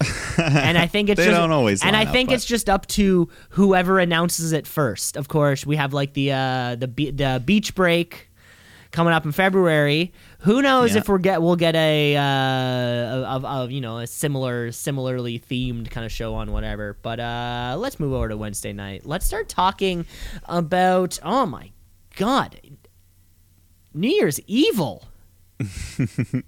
[0.38, 2.70] and I think it's They just, don't always and I up, think but- it's just
[2.70, 5.16] up to whoever announces it first.
[5.16, 8.30] Of course, we have like the uh, the the beach break
[8.92, 10.12] coming up in February.
[10.42, 10.98] Who knows Yeah.
[11.00, 15.90] if we're get we'll get a uh, of, of you know a similar similarly themed
[15.90, 16.96] kind of show on whatever.
[17.02, 19.04] But uh, let's move over to Wednesday night.
[19.04, 20.06] Let's start talking
[20.44, 21.72] about oh my
[22.16, 22.60] god,
[23.92, 25.08] New Year's Evil,
[25.58, 25.64] the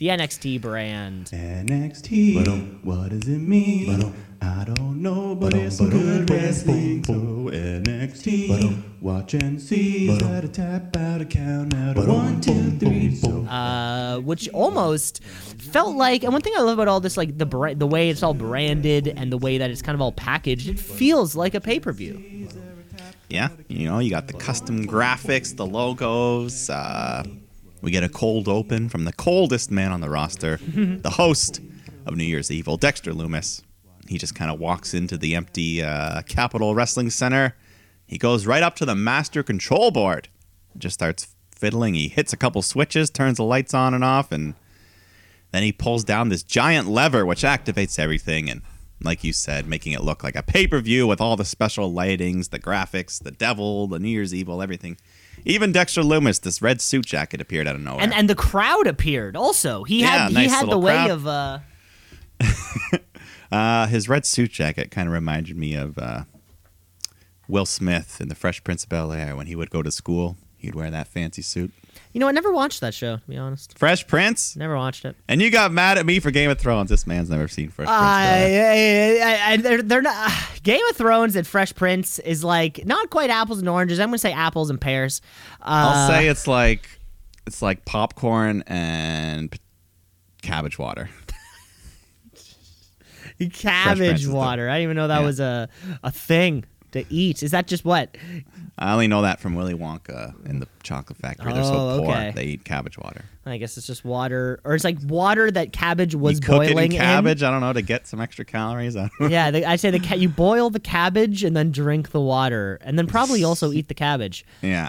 [0.01, 1.27] NXT brand.
[1.33, 2.85] NXT.
[2.85, 4.15] What does it mean?
[4.43, 7.05] I don't know, but it's some good wrestling.
[7.05, 8.83] So NXT.
[9.01, 10.17] Watch and see.
[10.19, 13.15] Try to tap out a count out of one, two, three.
[13.15, 16.23] So uh, which almost felt like.
[16.25, 18.35] And one thing I love about all this, like the bra- the way it's all
[18.35, 21.81] branded and the way that it's kind of all packaged, it feels like a pay
[21.81, 22.49] per view.
[23.29, 26.69] yeah, you know, you got the custom graphics, the logos.
[26.71, 27.25] Uh,
[27.83, 31.61] we get a cold open from the coldest man on the roster, the host
[32.07, 33.63] of New Year's Evil, Dexter Lumis.
[34.11, 37.55] He just kind of walks into the empty uh, Capitol Wrestling Center.
[38.09, 40.27] He goes right up to the master control board,
[40.77, 41.95] just starts fiddling.
[41.95, 44.55] He hits a couple switches, turns the lights on and off, and
[45.53, 48.63] then he pulls down this giant lever which activates everything and
[49.03, 52.59] like you said, making it look like a pay-per-view with all the special lightings, the
[52.59, 54.99] graphics, the devil, the New Year's Evil, everything.
[55.45, 58.03] Even Dexter Lumis, this red suit jacket appeared out of nowhere.
[58.03, 59.85] And and the crowd appeared also.
[59.85, 61.61] He Yeah, had he had the little way of uh
[63.53, 66.23] uh, his red suit jacket kind of reminded me of uh,
[67.49, 70.37] Will Smith in The Fresh Prince of Bel Air when he would go to school.
[70.57, 71.73] He'd wear that fancy suit.
[72.13, 73.79] you know I never watched that show to be honest.
[73.79, 74.57] Fresh Prince?
[74.57, 75.17] Never watched it.
[75.27, 76.91] And you got mad at me for Game of Thrones.
[76.91, 77.99] This man's never seen Fresh Prince.
[77.99, 80.31] of I, I, I, they're, they're not.
[80.63, 83.99] Game of Thrones and Fresh Prince is like not quite apples and oranges.
[83.99, 85.23] I'm gonna say apples and pears.
[85.63, 85.65] Uh,
[85.95, 86.87] I'll say it's like
[87.47, 89.59] it's like popcorn and
[90.43, 91.09] cabbage water.
[93.49, 94.69] Cabbage Prince is the- water.
[94.69, 95.27] I didn't even know that Yeah.
[95.27, 95.69] was a
[96.03, 97.43] a thing to eat.
[97.43, 98.17] Is that just what?
[98.77, 101.53] I only know that from Willy Wonka in the chocolate factory.
[101.53, 102.33] They're so Oh, poor okay.
[102.35, 103.25] they eat cabbage water.
[103.47, 106.93] I guess it's just water, or it's like water that cabbage was you cook boiling
[106.93, 107.43] it in cabbage.
[107.43, 108.97] I don't know to get some extra calories.
[108.97, 109.09] I.
[109.29, 112.99] Yeah, I say the ca- you boil the cabbage and then drink the water, and
[112.99, 114.45] then probably also eat the cabbage.
[114.63, 114.89] Yeah.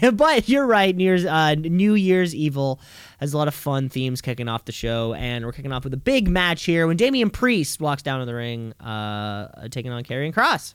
[0.00, 0.94] Uh, but you're right.
[0.96, 2.80] New Year's, uh, New Year's Evil
[3.18, 5.94] has a lot of fun themes kicking off the show, and we're kicking off with
[5.94, 10.02] a big match here when Damian Priest walks down to the ring, uh, taking on
[10.04, 10.74] Karrion Kross.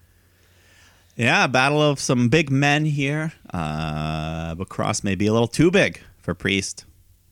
[1.15, 3.33] Yeah, battle of some big men here.
[3.53, 6.85] Uh, but Kross may be a little too big for Priest.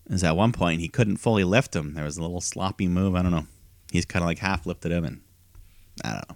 [0.09, 1.93] As at one point he couldn't fully lift him.
[1.93, 3.15] There was a little sloppy move.
[3.15, 3.45] I don't know.
[3.91, 5.21] He's kind of like half lifted him, and
[6.03, 6.35] I don't know.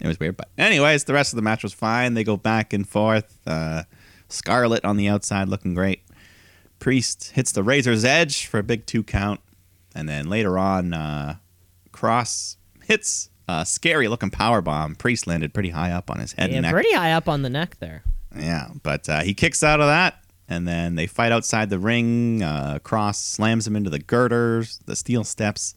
[0.00, 2.14] It was weird, but anyways, the rest of the match was fine.
[2.14, 3.38] They go back and forth.
[3.46, 3.84] Uh,
[4.28, 6.02] Scarlett on the outside looking great.
[6.78, 9.40] Priest hits the Razor's Edge for a big two count,
[9.94, 11.36] and then later on, uh,
[11.92, 14.94] Kross hits a scary looking power bomb.
[14.94, 16.72] Priest landed pretty high up on his head Yeah, and neck.
[16.72, 18.02] pretty high up on the neck there.
[18.36, 22.42] Yeah, but uh, he kicks out of that, and then they fight outside the ring.
[22.42, 25.74] Uh, Kross slams him into the girders, the steel steps,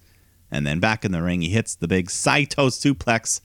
[0.51, 3.39] and then back in the ring, he hits the big Saito suplex,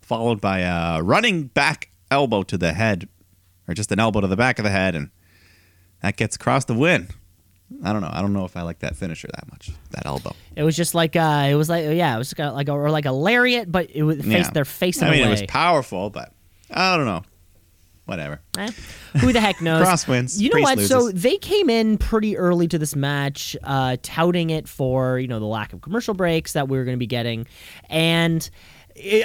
[0.00, 3.08] followed by a running back elbow to the head,
[3.66, 5.10] or just an elbow to the back of the head, and
[6.02, 7.08] that gets across the win.
[7.84, 8.10] I don't know.
[8.12, 9.70] I don't know if I like that finisher that much.
[9.90, 10.34] That elbow.
[10.56, 12.72] It was just like uh, it was like yeah, it was kind of like a,
[12.72, 14.50] or like a lariat, but it was face Yeah.
[14.52, 15.28] they're facing I mean, away.
[15.28, 16.32] it was powerful, but
[16.70, 17.22] I don't know.
[18.06, 18.40] Whatever.
[18.58, 18.70] Eh,
[19.20, 19.86] who the heck knows?
[19.86, 20.42] Kross wins.
[20.42, 20.80] You know what?
[20.80, 25.38] So they came in pretty early to this match, uh, touting it for you know
[25.38, 27.46] the lack of commercial breaks that we were going to be getting,
[27.88, 28.50] and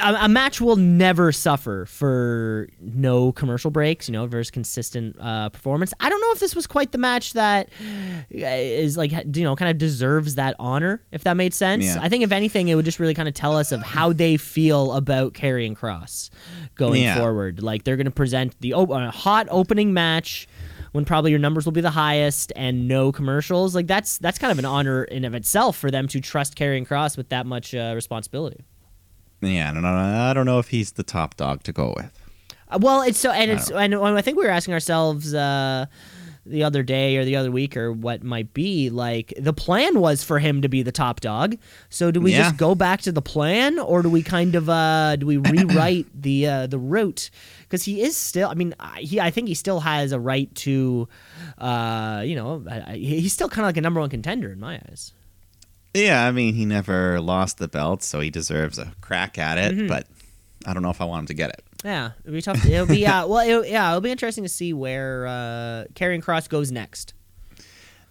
[0.01, 5.93] a, match will never suffer for no commercial breaks, you know, versus consistent uh, performance.
[5.99, 7.69] I don't know if this was quite the match that
[8.33, 11.85] uh, like, you know, kind of deserves that honor, if that made sense.
[11.85, 11.97] Yeah.
[12.01, 14.37] I think, if anything, it would just really kind of tell us of how they
[14.37, 16.29] feel about Karrion Kross
[16.75, 17.17] going Yeah.
[17.17, 17.61] forward.
[17.61, 20.47] Like, they're going to present the op- a hot opening match
[20.91, 23.75] when probably your numbers will be the highest and no commercials.
[23.75, 26.87] Like, that's that's kind of an honor in of itself for them to trust Karrion
[26.87, 28.63] Kross with that much uh, responsibility.
[29.45, 29.89] Yeah, I don't know.
[29.95, 32.11] I don't know if he's the top dog to go with.
[32.69, 35.85] Uh, Well, it's so, and it's, and I think we were asking ourselves uh,
[36.47, 40.23] the other day or the other week or what might be like the plan was
[40.23, 41.57] for him to be the top dog.
[41.89, 42.43] So do we Yeah.
[42.43, 46.05] just go back to the plan, or do we kind of uh, do we rewrite
[46.19, 47.29] the uh, the route?
[47.63, 50.53] Because he is still, I mean, I- he I think he still has a right
[50.55, 51.07] to,
[51.57, 52.63] uh, you know,
[52.93, 55.13] he's still kind of like a number one contender in my eyes.
[55.95, 59.75] Yeah, I mean, he never lost the belt, so he deserves a crack at it.
[59.75, 59.87] Mm-hmm.
[59.87, 60.07] But
[60.65, 61.63] I don't know if I want him to get it.
[61.83, 62.65] Yeah, it'll be tough.
[62.65, 66.49] It'll be uh, well, it'll, yeah, it'll be interesting to see where uh, Karrion Kross
[66.49, 67.13] goes next.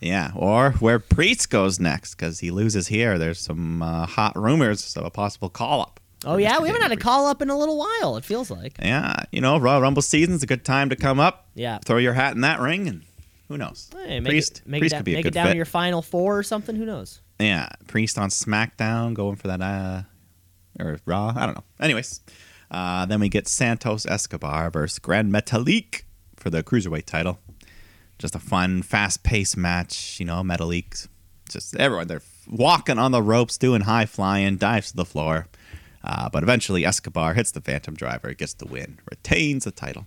[0.00, 3.18] Yeah, or where Priest goes next because he loses here.
[3.18, 6.00] There's some uh, hot rumors of a possible call up.
[6.26, 8.16] Oh yeah, we haven't had a call up in a little while.
[8.16, 8.76] It feels like.
[8.80, 11.48] Yeah, you know, Royal Rumble season's a good time to come up.
[11.54, 11.78] Yeah.
[11.84, 13.02] Throw your hat in that ring, and
[13.48, 13.90] who knows?
[13.92, 15.52] Hey, make Priest, it, make Priest it, could be a make good it down fit.
[15.52, 16.76] to your final four or something.
[16.76, 17.20] Who knows?
[17.38, 20.02] Yeah, Priest on SmackDown going for that, uh,
[20.78, 21.32] or Raw.
[21.36, 21.64] I don't know.
[21.80, 22.20] Anyways,
[22.70, 26.02] uh, then we get Santos Escobar versus Grand Metalik
[26.36, 27.40] for the cruiserweight title.
[28.18, 30.20] Just a fun, fast-paced match.
[30.20, 31.08] You know, Metalik,
[31.48, 35.48] just everyone they're walking on the ropes, doing high flying, dives to the floor.
[36.04, 40.06] Uh, but eventually, Escobar hits the Phantom Driver, gets the win, retains the title.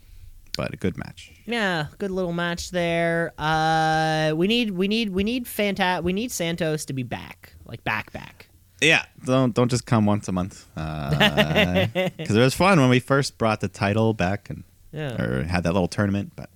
[0.57, 1.31] But a good match.
[1.45, 3.31] Yeah, good little match there.
[3.37, 7.83] Uh, we need we need we need Fanta- we need Santos to be back, like
[7.85, 8.49] back back.
[8.81, 10.65] Yeah, don't don't just come once a month.
[10.75, 15.21] Because it was fun when we first brought the title back and Yeah.
[15.21, 16.33] or had that little tournament.
[16.35, 16.49] But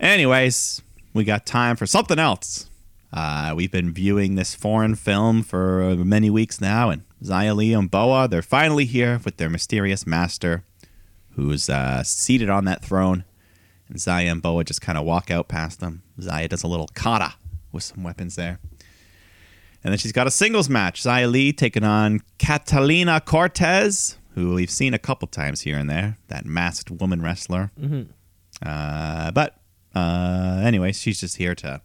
[0.00, 0.82] anyways,
[1.14, 2.68] we got time for something else.
[3.12, 7.72] Uh, we've been viewing this foreign film for uh, many weeks now, and Xia Li
[7.72, 10.64] and Boa, they're finally here with their mysterious master,
[11.36, 13.24] who's uh, seated on that throne.
[13.88, 16.02] And Xia and Boa just kind of walk out past them.
[16.18, 17.34] Xia does a little kata
[17.70, 18.58] with some weapons there.
[19.84, 21.02] And then she's got a singles match.
[21.02, 26.18] Xia Li taking on Catalina Cortez, who we've seen a couple times here and there,
[26.28, 27.70] that masked woman wrestler.
[28.64, 29.60] Uh, but
[29.94, 31.80] uh, anyway, she's just here to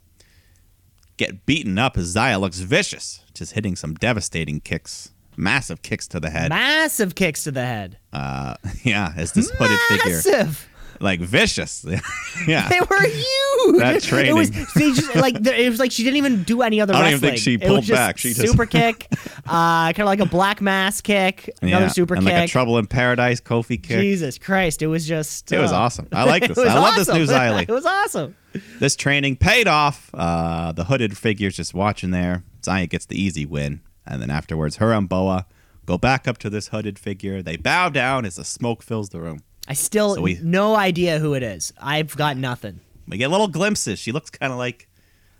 [1.17, 6.19] get beaten up as Xia looks vicious, just hitting some devastating kicks, massive kicks to
[6.19, 6.49] the head.
[6.49, 7.97] Massive kicks to the head.
[8.13, 10.67] Uh, yeah, as this hooded figure, Massive.
[10.99, 11.85] like vicious.
[12.47, 13.79] yeah, They were huge.
[13.79, 14.93] That It was training.
[14.95, 17.37] just, like it was like she didn't even do any other I don't even think
[17.37, 18.17] she It was pulled back.
[18.17, 19.07] She just- super kick,
[19.45, 21.91] uh, kind of like a black mass kick, another yeah.
[21.91, 22.33] super and kick.
[22.33, 23.99] like a Trouble in Paradise Kofi kick.
[24.01, 24.81] Jesus Christ!
[24.81, 25.51] It was just.
[25.51, 26.07] It was uh, awesome.
[26.11, 26.57] I like this.
[26.57, 27.65] was I love this new Xia Li.
[27.67, 28.35] it was awesome.
[28.79, 30.09] This training paid off.
[30.13, 32.43] Uh, the hooded figure's just watching there.
[32.61, 33.81] Xia gets the easy win.
[34.05, 35.45] And then afterwards, her and Boa
[35.85, 37.41] go back up to this hooded figure.
[37.41, 39.41] They bow down as the smoke fills the room.
[39.67, 41.71] I still So we- no idea who it is.
[41.79, 42.79] I've got nothing.
[43.07, 43.99] We get little glimpses.
[43.99, 44.87] She looks kind of like,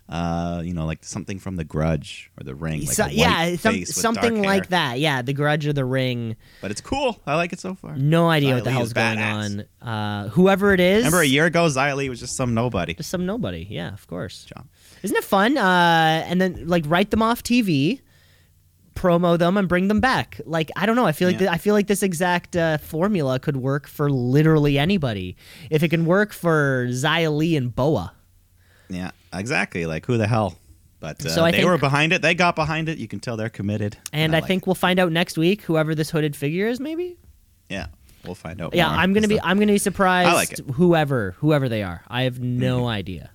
[0.10, 2.82] uh, you know, like something from The Grudge or The Ring.
[2.82, 5.00] Like So- yeah, some, something like that.
[5.00, 6.36] Yeah, the Grudge or the Ring.
[6.62, 7.20] But it's cool.
[7.26, 7.96] I like it so far.
[7.96, 9.64] No idea Xia what the hell's going on.
[9.82, 11.66] Uh, whoever it is, Remember a year ago,
[11.96, 12.94] Li was just some nobody.
[12.94, 13.66] just some nobody.
[13.70, 14.44] Yeah, of course.
[14.46, 14.68] Job.
[15.02, 15.58] Isn't it fun?
[15.58, 18.02] Uh, and then like write them off TV,
[18.96, 20.40] promo them, and bring them back.
[20.46, 21.06] Like I don't know.
[21.06, 21.40] I feel like Yeah.
[21.40, 25.36] th- I feel like this exact uh, formula could work for literally anybody.
[25.70, 28.14] If it can work for Xia Li and Boa.
[28.90, 29.86] Yeah, exactly.
[29.86, 30.58] Like who the hell?
[31.00, 32.22] But uh, So I they think- were behind it.
[32.22, 32.98] They got behind it.
[33.00, 33.98] You can tell they're committed.
[34.14, 36.80] And I, like think we'll find out next week whoever this hooded figure is.
[36.80, 37.18] Maybe.
[37.70, 37.88] Yeah,
[38.26, 38.76] we'll find out.
[38.76, 38.90] Yeah.
[38.90, 40.30] I'm gonna be I'm gonna be surprised.
[40.30, 40.60] I like it.
[40.60, 40.74] Mm-hmm.
[40.74, 43.32] Whoever whoever they are, I have no idea.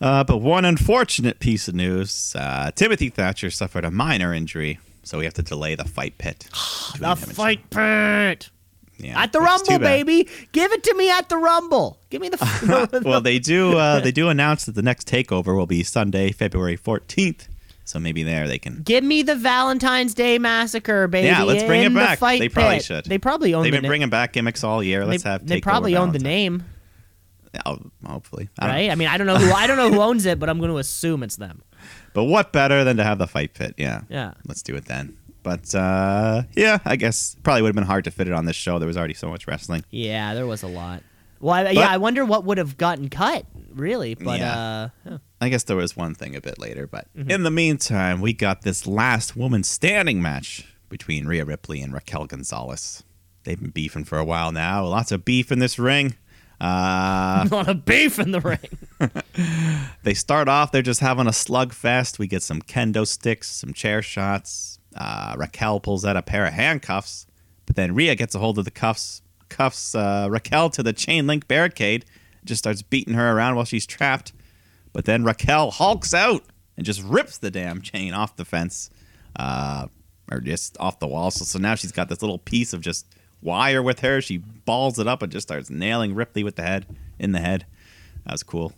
[0.00, 5.18] Uh, but one unfortunate piece of news: uh, Timothy Thatcher suffered a minor injury, so
[5.18, 6.48] we have to delay the fight pit.
[6.98, 8.48] The fight pit
[8.96, 10.28] Yeah, at the which is too Rumble, baby.
[10.52, 11.98] Give it to me at the Rumble.
[12.10, 13.02] Give me the.
[13.04, 13.76] well, they do.
[13.76, 17.48] Uh, they do announce that the next takeover will be Sunday, February 14th.
[17.84, 18.82] So maybe there they can.
[18.82, 21.28] Give me the Valentine's Day Massacre, baby.
[21.28, 22.18] Yeah, let's bring in it the back.
[22.18, 22.84] fight They probably pit.
[22.84, 23.04] should.
[23.06, 25.06] They probably own They've the been na- bringing back gimmicks all year.
[25.06, 25.46] Let's they, have.
[25.46, 26.64] they probably own the name,
[27.66, 28.90] Oh, hopefully, I right?
[28.90, 30.70] I mean, I don't know who I don't know who owns it, but I'm going
[30.70, 31.62] to assume it's them.
[32.14, 33.74] But what better than to have the fight pit?
[33.76, 34.00] Yeah.
[34.08, 34.32] Yeah.
[34.48, 35.16] Let's do it then.
[35.44, 38.56] But uh, yeah, I guess probably would have been hard to fit it on this
[38.56, 38.80] show.
[38.80, 39.84] There was already so much wrestling.
[39.90, 41.02] Yeah, there was a lot.
[41.40, 44.14] Well, I, yeah, I wonder what would have gotten cut, really.
[44.16, 44.58] But Yeah.
[44.58, 45.18] uh, yeah.
[45.40, 47.30] I guess there was one thing a bit later, but Mm-hmm.
[47.30, 52.26] in the meantime, we got this last woman standing match between Rhea Ripley and Raquel
[52.26, 53.04] Gonzalez.
[53.44, 54.84] They've been beefing for a while now.
[54.86, 56.16] Lots of beef in this ring.
[56.60, 59.92] Uh, A lot of beef in the ring.
[60.02, 62.18] they start off, they're just having a slugfest.
[62.18, 64.78] We get some kendo sticks, some chair shots.
[64.96, 67.26] Uh, Raquel pulls out a pair of handcuffs,
[67.66, 71.26] but then Rhea gets a hold of the cuffs, cuffs uh, Raquel to the chain
[71.26, 72.04] link barricade,
[72.44, 74.32] just starts beating her around while she's trapped.
[74.92, 76.42] But then Raquel hulks out
[76.76, 78.90] and just rips the damn chain off the fence,
[79.36, 79.86] uh,
[80.32, 81.30] or just off the wall.
[81.30, 83.06] So, so now she's got this little piece of just
[83.42, 84.20] wire with her.
[84.20, 86.86] She balls it up and just starts nailing Ripley with the head
[87.18, 87.66] in the head.
[88.24, 88.72] That was cool.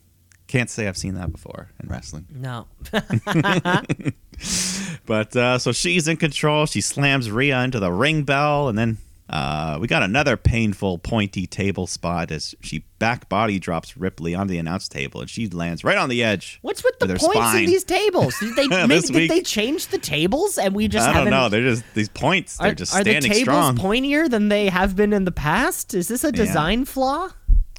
[0.47, 2.27] Can't say I've seen that before in wrestling.
[2.31, 2.67] No.
[5.07, 6.67] But uh, so she's in control.
[6.67, 8.99] She slams Rhea into the ring bell, and then
[9.31, 14.51] uh, we got another painful pointy table spot as she back body drops Ripley onto
[14.51, 16.59] the announce table, and she lands right on the edge.
[16.63, 17.63] What's with the With points spine.
[17.63, 18.35] of these tables?
[18.41, 21.49] Did they maybe, did week- they change the tables and we just I don't know.
[21.49, 22.57] They're just these points.
[22.59, 25.95] They're are, just are the tables strong, pointier than they have been in the past?
[25.95, 27.31] Is this a design flaw?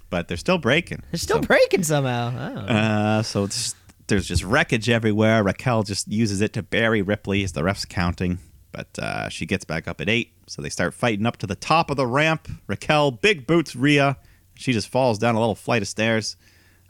[0.10, 1.02] but they're still breaking.
[1.12, 2.34] They're still So- breaking somehow.
[2.38, 2.74] Oh.
[2.74, 3.76] Uh, so it's,
[4.08, 5.42] there's just wreckage everywhere.
[5.42, 8.40] Raquel just uses it to bury Ripley as the ref's counting,
[8.72, 10.34] but uh, she gets back up at eight.
[10.48, 12.48] So they start fighting up to the top of the ramp.
[12.68, 14.18] Raquel big boots Rhea.
[14.56, 16.36] She just falls down a little flight of stairs.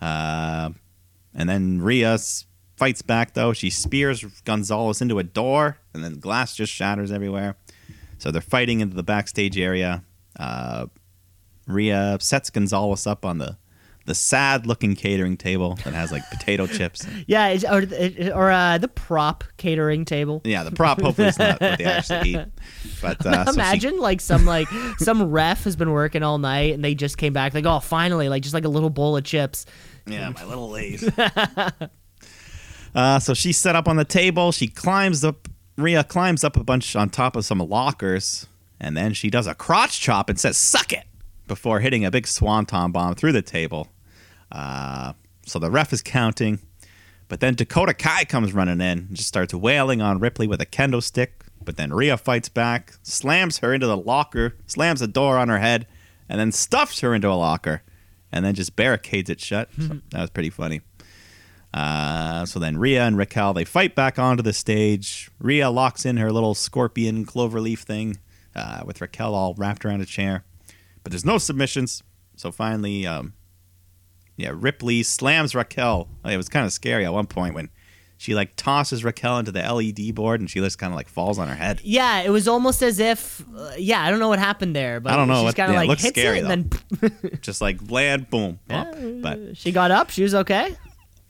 [0.02, 0.72] Uh,
[1.34, 2.18] and then Rhea
[2.76, 3.54] fights back though.
[3.54, 7.56] She spears Gonzalez into a door, and then glass just shatters everywhere.
[8.18, 10.04] So they're fighting into the backstage area.
[10.40, 10.88] Uh,
[11.68, 13.58] Rhea sets Gonzalez up on the
[14.06, 17.06] the sad looking catering table that has like potato chips.
[17.28, 17.84] Yeah, is- or
[18.34, 20.42] or uh, the prop catering table.
[20.44, 22.46] Yeah, the prop hopefully is not what they actually eat.
[23.02, 24.68] But uh, so she- Imagine like some like
[24.98, 28.28] some ref has been working all night and they just came back like oh finally
[28.30, 29.66] like just like a little bowl of chips.
[30.08, 31.08] yeah, my little Lays.
[32.96, 34.52] uh, so she's set up on the table.
[34.52, 35.48] She climbs up.
[35.78, 38.46] Rhea climbs up a bunch on top of some lockers,
[38.80, 41.06] and then she does a crotch chop and says "suck it"
[41.52, 43.90] before hitting a big swanton bomb through the table.
[44.50, 45.12] Uh,
[45.46, 46.60] so the ref is counting,
[47.28, 50.66] but then Dakota Kai comes running in and just starts wailing on Ripley with a
[50.66, 51.44] kendo stick.
[51.62, 55.60] But then Rhea fights back, slams her into the locker, slams the door on her
[55.60, 55.88] head,
[56.30, 57.84] and then stuffs her into a locker,
[58.32, 59.68] and then just barricades it shut.
[59.78, 60.80] So that was pretty funny.
[61.74, 65.30] Uh, so then Rhea and Raquel they fight back onto the stage.
[65.38, 68.20] Rhea locks in her little scorpion cloverleaf thing
[68.56, 70.46] uh, with Raquel all wrapped around a chair,
[71.04, 72.04] but there's no submissions.
[72.36, 73.34] So finally, um,
[74.38, 76.08] yeah, Ripley slams Raquel.
[76.26, 77.70] It was kind of scary at one point when
[78.18, 81.40] she like tosses Raquel into the LED board and she just kind of like falls
[81.40, 81.82] on her head.
[81.84, 85.12] Yeah, it was almost as if uh, yeah I don't know what happened there, but
[85.12, 87.90] I don't know She's kind of yeah, like hits scary, it and then Just like
[87.90, 88.96] land, boom, pop.
[89.22, 90.12] But she got up.
[90.12, 90.76] She was okay.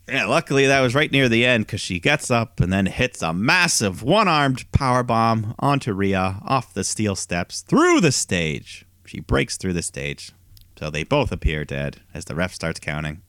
[0.06, 3.22] Yeah, luckily that was right near the end because she gets up and then hits
[3.22, 8.84] a massive one-armed power bomb onto Rhea off the steel steps through the stage.
[9.04, 10.32] She breaks through the stage,
[10.78, 13.22] so they both appear dead as the ref starts counting.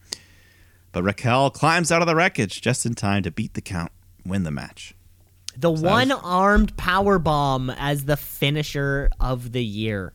[0.91, 3.91] But Raquel climbs out of the wreckage just in time to beat the count,
[4.25, 4.93] win the match.
[5.57, 10.13] The was- one armed power bomb as the finisher of the year.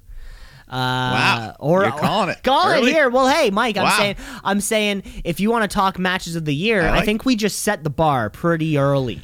[0.69, 1.57] Uh, Wow.
[1.61, 2.91] Or You're calling it Call early.
[2.91, 3.09] it here.
[3.09, 3.97] Well, hey, Mike, I'm Wow.
[3.99, 7.05] saying, I'm saying, if you want to talk matches of the year, I I, like-
[7.07, 9.23] think we just set the bar pretty early.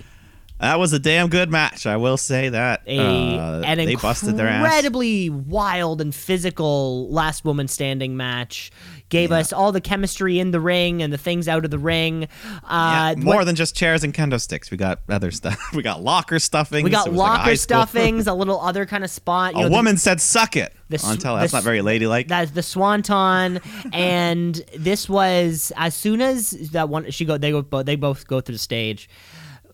[0.64, 2.82] That was a damn good match, I will say that.
[2.86, 4.64] A Uh, an they busted their ass.
[4.64, 8.70] incredibly wild and physical last woman standing match.
[9.10, 12.26] Gave us all the chemistry in the ring and the things out of the ring.
[12.64, 14.70] Uh, Yeah, more than just chairs and kendo sticks.
[14.70, 15.60] We got other stuff.
[15.74, 16.82] We got locker stuffings.
[16.82, 19.52] we got locker stuffings, a little other kind of spot.
[19.52, 21.36] You A know, the- woman said, "Suck it." the on s- tele.
[21.36, 22.28] the That's not very ladylike.
[22.28, 23.60] That's the swanton,
[23.92, 28.40] and this was as soon as that one she go they go they both go
[28.40, 29.08] through the stage.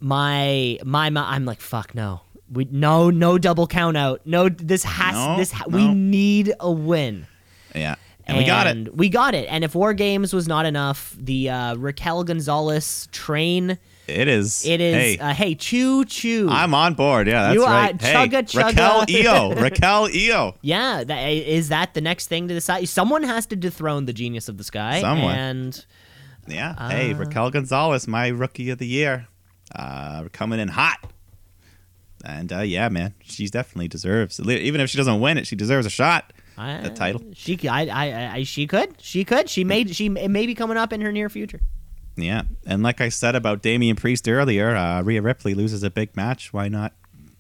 [0.01, 2.23] My my, my I'm like fuck no.
[2.53, 4.23] We no no double count out.
[4.25, 7.27] No this has No, this ha- we need a win.
[7.75, 7.95] yeah,
[8.27, 8.97] and, we got it.
[8.97, 9.47] We got it.
[9.49, 13.79] And if War Games was not enough, the uh, Raquel Gonzalez train.
[14.09, 14.67] It is.
[14.67, 14.95] It is.
[14.97, 16.49] Hey, uh, hey choo choo.
[16.51, 17.29] I'm on board.
[17.29, 18.03] Yeah, that's You are- right.
[18.03, 18.65] Hey, chugga, chugga.
[18.65, 19.55] Raquel Eo.
[19.63, 20.55] Raquel Eo.
[20.63, 22.89] yeah, that, is that the next thing to decide?
[22.89, 25.01] Someone has to dethrone the genius of the sky.
[25.01, 25.35] Someone.
[25.37, 25.85] And
[26.49, 26.89] Yeah.
[26.91, 29.29] hey, Raquel Gonzalez, my rookie of the year,
[29.75, 30.99] uh, coming in hot.
[32.25, 34.39] And uh, yeah, man, she definitely deserves.
[34.41, 36.33] Even if she doesn't win it, she deserves a shot.
[36.59, 37.23] I, The title.
[37.35, 40.77] She, I, I, I, she could, she could, she made, she it may be coming
[40.77, 41.61] up in her near future.
[42.17, 46.15] Yeah, and like I said about Damian Priest earlier, uh, Rhea Ripley loses a big
[46.17, 46.53] match.
[46.53, 46.93] Why not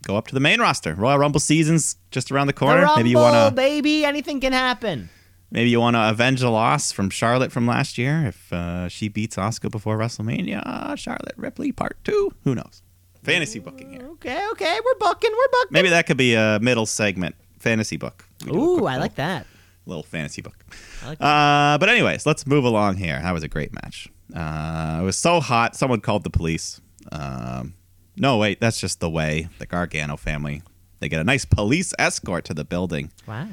[0.07, 0.95] go up to the main roster?
[0.95, 2.81] Royal Rumble season's just around the corner.
[2.81, 5.11] The Rumble, maybe you want to baby, anything can happen.
[5.51, 9.09] Maybe you want to avenge the loss from Charlotte from last year if uh, she
[9.09, 10.63] beats Asuka before WrestleMania.
[10.65, 12.33] Uh, Charlotte Ripley Part Two.
[12.45, 12.83] Who knows?
[13.23, 14.07] Fantasy booking here.
[14.13, 15.73] Okay, okay, we're booking, we're booking.
[15.73, 18.25] Maybe that could be a middle segment fantasy book.
[18.47, 19.47] We Ooh, I like that.
[19.87, 20.65] Little fantasy book.
[21.03, 23.21] I like Uh, but anyways, let's move along here.
[23.21, 24.09] That was a great match.
[24.35, 25.75] Uh, it was so hot.
[25.75, 26.81] Someone called the police.
[27.13, 27.75] Um,
[28.17, 29.49] no, wait, that's just the way.
[29.59, 30.63] The Gargano family.
[31.01, 33.11] They get a nice police escort to the building.
[33.27, 33.49] Wow.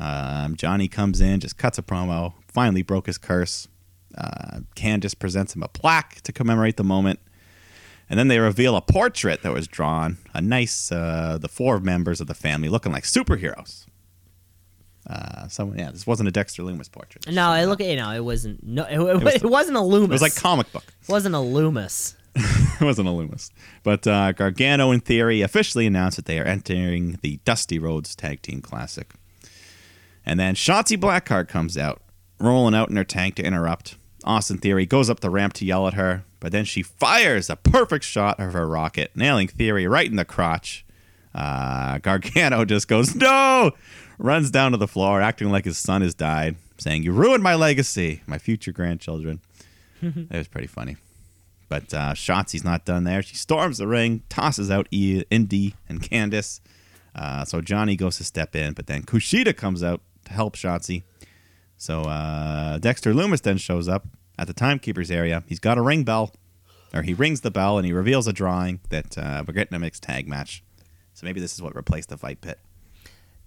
[0.00, 2.32] Um, Johnny comes in, just cuts a promo.
[2.48, 3.68] Finally broke his curse.
[4.16, 7.20] Uh, Candice presents him a plaque to commemorate the moment.
[8.08, 10.16] And then they reveal a portrait that was drawn.
[10.34, 13.86] A nice, uh, the four members of the family looking like superheroes.
[15.06, 17.28] Uh, someone, yeah, this wasn't a Dexter Lumis portrait.
[17.30, 18.64] No, it look, you know, it wasn't.
[18.64, 20.04] No, it, it, was- was, not a Lumis.
[20.04, 20.84] It was like comic book.
[21.02, 22.14] It wasn't a Lumis.
[22.34, 23.50] it wasn't a Lumis.
[23.82, 28.42] But uh, Gargano, in theory, officially announced that they are entering the Dusty Rhodes Tag
[28.42, 29.12] Team Classic.
[30.30, 32.00] And then Shotzi Blackheart comes out,
[32.38, 33.96] rolling out in her tank to interrupt.
[34.22, 37.56] Austin Theory goes up the ramp to yell at her, but then she fires a
[37.56, 40.86] perfect shot of her rocket, nailing Theory right in the crotch.
[41.34, 43.72] Uh, Gargano just goes, No!
[44.18, 47.56] Runs down to the floor, acting like his son has died, saying, You ruined my
[47.56, 49.40] legacy, my future grandchildren.
[50.00, 50.96] it was pretty funny.
[51.68, 53.22] But uh, Shotzi's not done there.
[53.22, 56.60] She storms the ring, tosses out E- Indy and Candice.
[57.16, 60.00] Uh, so Johnny goes to step in, but then Kushida comes out
[60.30, 61.02] help Shotzi.
[61.76, 64.06] So uh, Dexter Lumis then shows up
[64.38, 65.42] at the timekeeper's area.
[65.46, 66.32] He's got a ring bell,
[66.94, 69.78] or he rings the bell and he reveals a drawing that uh, we're getting a
[69.78, 70.62] mixed tag match.
[71.14, 72.58] So maybe this is what replaced the fight pit.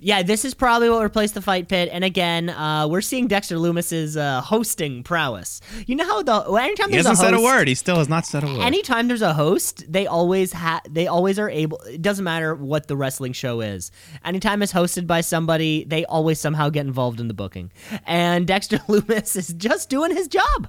[0.03, 1.89] Yeah, this is probably what replaced the fight pit.
[1.91, 5.61] And again, uh, we're seeing Dexter Lumis's uh, hosting prowess.
[5.87, 7.67] You know how the anytime He there's hasn't a host, said a word.
[7.67, 8.61] He still has not said a word.
[8.61, 11.79] anytime there's a host, they always ha- they always are able.
[11.81, 13.91] It doesn't matter what the wrestling show is.
[14.25, 17.71] Anytime it's hosted by somebody, they always somehow get involved in the booking.
[18.05, 20.67] And Dexter Lumis is just doing his job.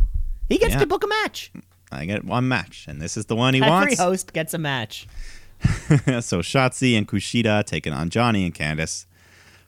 [0.49, 0.81] He gets Yeah.
[0.81, 1.51] to book a match.
[1.91, 3.93] I get one match, and this is the one he Every wants.
[3.95, 5.07] Every host gets a match.
[6.21, 9.07] so Shotzi and Kushida taking on Johnny and Candice.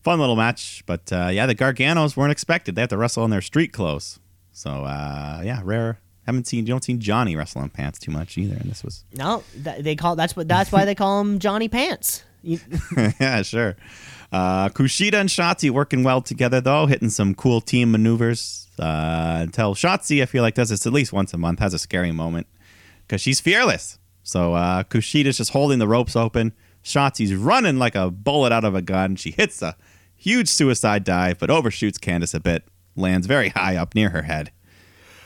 [0.07, 2.77] Fun little match, but uh, yeah, the Garganos weren't expected.
[2.77, 4.21] They have to wrestle in their street clothes.
[4.53, 5.99] So uh, yeah, rare.
[6.27, 9.05] Haven't seen you don't see Johnny wrestle in pants too much either, and this was
[9.13, 12.23] No, th- they call that's what that's why they call him Johnny Pants.
[12.45, 13.75] Yeah sure.
[14.31, 18.69] Uh, Kushida and Shotzi working well together though, hitting some cool team maneuvers.
[18.79, 21.81] Uh, until Shotzi, I feel like does this at least once a month, has a
[21.81, 22.47] scary moment
[23.01, 23.99] because she's fearless.
[24.23, 26.53] So uh, Kushida's just holding the ropes open.
[26.85, 29.17] Shotzi's running like a bullet out of a gun.
[29.17, 29.75] She hits a
[30.17, 32.65] huge suicide dive, but overshoots Candice a bit.
[32.97, 34.51] Lands very high up near her head,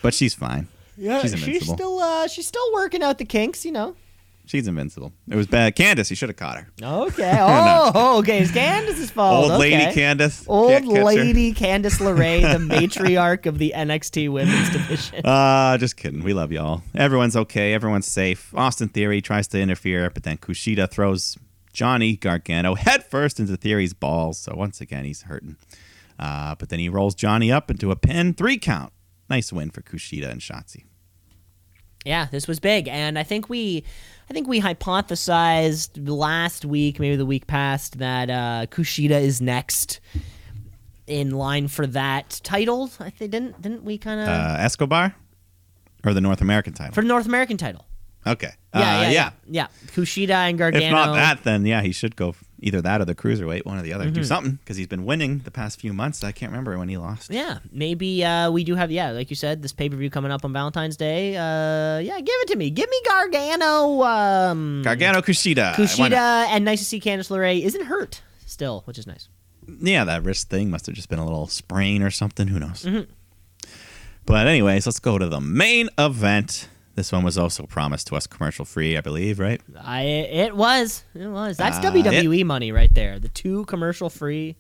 [0.03, 0.67] but she's fine.
[0.97, 3.97] Yeah, She's she's, still uh, she's still working out the kinks, you know.
[4.45, 5.13] She's invincible.
[5.29, 5.77] It was bad.
[5.77, 6.69] Candice, you should have caught her.
[6.83, 7.37] Okay.
[7.41, 8.41] Oh, okay.
[8.41, 9.49] It's Candice's fault.
[9.51, 9.95] Old lady okay.
[9.95, 10.45] Candice.
[10.49, 11.05] Old Can't her.
[11.05, 15.25] lady Candice LeRae, the matriarch of the NXT Women's Division.
[15.25, 16.25] Uh, just kidding.
[16.25, 16.83] We love y'all.
[16.97, 17.73] Everyone's okay.
[17.75, 18.53] Everyone's safe.
[18.57, 21.39] Austin Theory tries to interfere, but then Kushida throws
[21.81, 24.37] Johnny Gargano headfirst into Theory's balls.
[24.39, 25.57] So once again, he's hurting.
[26.19, 28.93] Uh, but then he rolls Johnny up into a pin, three count.
[29.31, 30.85] Nice win for Kushida and Shotzi.
[32.05, 33.83] Yeah, this was big, and I think we,
[34.29, 40.01] I think we hypothesized last week, maybe the week past, that uh, Kushida is next
[41.07, 42.91] in line for that title.
[43.01, 45.15] I think didn't didn't we kind of Uh, Escobar
[46.05, 46.93] or the North American title?
[46.95, 47.87] for the North American title?
[48.27, 48.53] Okay.
[48.75, 49.67] Yeah, Uh, yeah, yeah, yeah.
[49.89, 50.85] Kushida and Gargano.
[50.85, 53.83] If not that, then yeah, he should go either that or the cruiserweight, one or
[53.83, 54.05] the other.
[54.05, 54.15] Mm-hmm.
[54.15, 56.23] Do something because he's been winning the past few months.
[56.23, 57.31] I can't remember when he lost.
[57.31, 60.31] Yeah, maybe uh, we do have yeah, like you said, this pay per view coming
[60.31, 61.37] up on Valentine's Day.
[61.37, 62.71] Uh, yeah, give it to me.
[62.71, 64.03] Give me Gargano.
[64.03, 65.75] Um, Gargano Kushida.
[65.75, 69.29] Kushida, and nice to see Candice LeRae isn't hurt still, which is nice.
[69.81, 72.49] Yeah, that wrist thing must have just been a little sprain or something.
[72.49, 72.85] Who knows?
[72.85, 73.11] Mm-hmm.
[74.27, 76.69] But anyways, let's go to the main event.
[77.01, 79.59] This one was also promised to us commercial free, I believe, right?
[79.83, 83.19] I it was it was that's Uh, WWE money right there.
[83.19, 84.57] The two commercial free.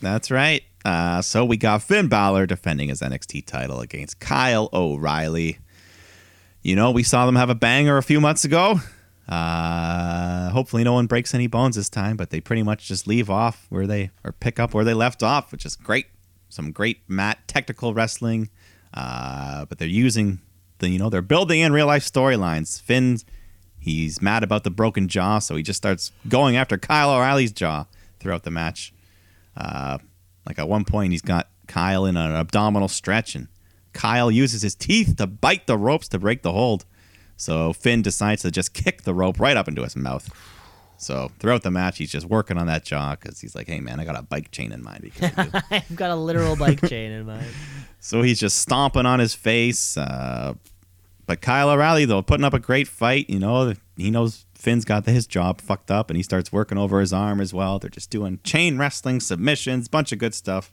[0.00, 0.62] That's right.
[0.84, 5.58] Uh, so we got Finn Balor defending his NXT title against Kyle O'Reilly.
[6.62, 8.78] You know, we saw them have a banger a few months ago.
[9.26, 13.28] Uh, hopefully, no one breaks any bones this time, but they pretty much just leave
[13.28, 16.06] off where they or pick up where they left off, which is great.
[16.48, 18.50] Some great mat technical wrestling,
[18.94, 20.42] uh, but they're using
[20.78, 22.80] the you know they're building in real life storylines.
[22.80, 23.18] Finn,
[23.78, 27.86] he's mad about the broken jaw, so he just starts going after Kyle O'Reilly's jaw
[28.20, 28.92] throughout the match.
[29.56, 29.98] Uh,
[30.46, 33.48] like at one point, he's got Kyle in an abdominal stretch, and
[33.92, 36.84] Kyle uses his teeth to bite the ropes to break the hold.
[37.36, 40.30] So Finn decides to just kick the rope right up into his mouth.
[40.98, 44.00] So throughout the match, he's just working on that jaw because he's like, "Hey man,
[44.00, 45.10] I got a bike chain in mind."
[45.70, 47.46] I've got a literal bike chain in mind.
[48.00, 49.96] so he's just stomping on his face.
[49.96, 50.54] Uh,
[51.26, 53.28] but Kyle O'Reilly, though, putting up a great fight.
[53.28, 57.00] You know, he knows Finn's got his job fucked up, and he starts working over
[57.00, 57.78] his arm as well.
[57.78, 60.72] They're just doing chain wrestling submissions, bunch of good stuff.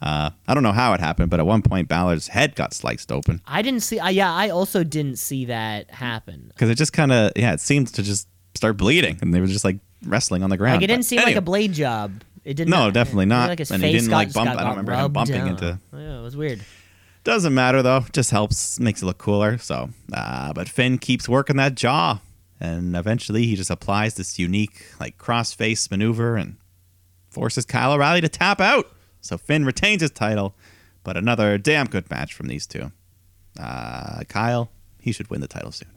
[0.00, 3.10] Uh, I don't know how it happened, but at one point Balor's head got sliced
[3.10, 3.98] open I didn't see.
[3.98, 6.48] Uh, yeah, I also didn't see that happen.
[6.48, 9.46] because it just kind of yeah, it seemed to just start bleeding, and they were
[9.46, 10.76] just like wrestling on the ground.
[10.76, 12.22] Like it didn't But seem like a blade job.
[12.44, 12.70] It didn't.
[12.70, 13.48] No, definitely not.
[13.48, 15.48] Like his And he didn't, got, like, bump- got, I don't remember him bumping down.
[15.48, 16.60] into- Yeah, it was weird.
[17.24, 18.04] Doesn't matter though.
[18.12, 19.58] Just helps, makes it look cooler.
[19.58, 22.20] So, uh, but Finn keeps working that jaw,
[22.60, 26.56] and eventually he just applies this unique like cross-face maneuver and
[27.28, 28.86] forces Kyle O'Reilly to tap out.
[29.22, 30.54] So Finn retains his title,
[31.02, 32.92] but another damn good match from these two.
[33.58, 34.70] Uh, Kyle,
[35.00, 35.88] he should win the title soon.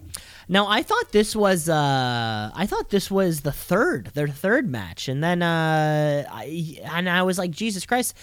[0.52, 5.08] Now I thought this was uh I thought this was the third, their third match,
[5.08, 8.16] and then uh I, and I was like Jesus Christ,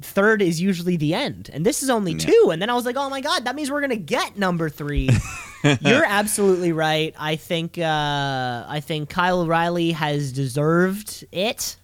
[0.00, 2.18] third is usually the end, and this is only Yeah.
[2.18, 4.70] two, and then I was like oh my god, that means we're gonna get number
[4.70, 5.10] three.
[5.80, 7.14] You're absolutely right.
[7.18, 11.76] I think uh I think Kyle O'Reilly has deserved it.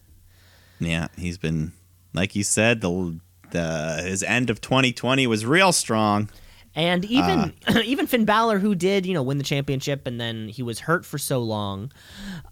[0.80, 1.72] Yeah, he's been
[2.14, 3.18] like you said the
[3.50, 6.30] the his end of 2020 was real strong.
[6.76, 7.80] And even Uh.
[7.84, 11.04] even Finn Balor, who did you know win the championship, and then he was hurt
[11.06, 11.92] for so long,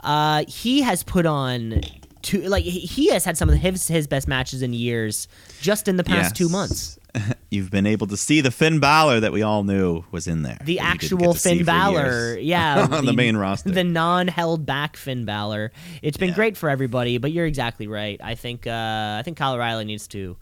[0.01, 1.81] uh, he has put on
[2.23, 5.27] two like he- has had some of his his best matches in years,
[5.61, 6.99] just in the past two months.
[7.51, 10.57] You've been able to see the Finn Balor that we all knew was in there.
[10.65, 13.71] The that you didn't get actual Finn Balor, yeah, on the, main roster.
[13.71, 15.73] the non-held back Finn Balor.
[16.01, 16.35] It's been Yeah.
[16.37, 18.19] great for everybody, but you're exactly right.
[18.25, 20.37] I think uh, I think Kyle O'Reilly needs to.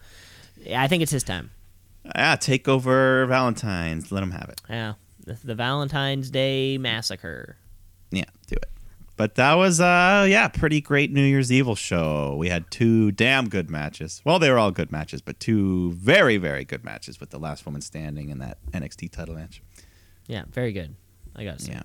[0.72, 1.50] I think it's his time.
[2.04, 4.10] Yeah, take over Valentine's.
[4.10, 4.60] Let them have it.
[4.68, 4.94] Yeah,
[5.24, 7.56] the, the Valentine's Day massacre.
[8.10, 8.66] Yeah, do it.
[9.16, 12.36] But that was uh yeah, pretty great New Year's Evil show.
[12.38, 14.22] We had two damn good matches.
[14.24, 17.66] Well, they were all good matches, but two very very good matches with the last
[17.66, 19.62] woman standing and that NXT title match.
[20.26, 20.94] Yeah, very good.
[21.36, 21.72] I gotta say.
[21.72, 21.82] Yeah.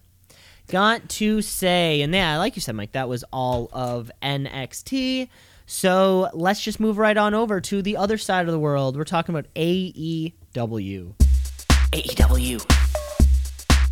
[0.68, 5.28] Got to say, and yeah, I like you said, Mike, that was all of NXT.
[5.66, 8.98] So let's just move right on over to the other side of the world.
[8.98, 11.14] We're talking about AEW.
[11.92, 12.66] AEW.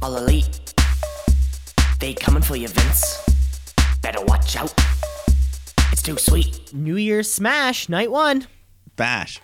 [0.01, 0.73] All elite.
[1.99, 3.23] They coming for you, Vince.
[4.01, 4.73] Better watch out.
[5.91, 6.73] It's too sweet.
[6.73, 8.47] New Year's Smash, night one.
[8.95, 9.41] Bash.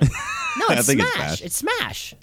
[0.00, 1.14] No, it's it's Smash.
[1.16, 1.42] Bash.
[1.42, 2.14] It's Smash.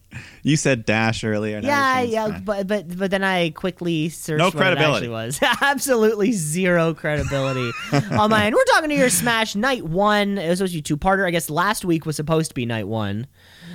[0.43, 1.59] You said Dash earlier.
[1.63, 2.41] Yeah, yeah, Smash.
[2.41, 5.07] but but but then I quickly searched No what credibility.
[5.07, 5.39] was.
[5.61, 7.71] Absolutely zero credibility
[8.11, 8.55] on my end.
[8.55, 10.37] We're talking to your Smash night one.
[10.37, 11.25] It was supposed to be two parter.
[11.27, 13.27] I guess last week was supposed to be night one.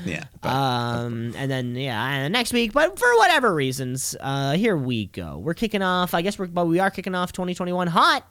[0.04, 0.24] yeah.
[0.40, 5.06] but- Um, and then yeah, and next week, but for whatever reasons, uh, here we
[5.06, 5.38] go.
[5.38, 6.14] We're kicking off.
[6.14, 8.24] I guess we're, but we are kicking off 2021 hot.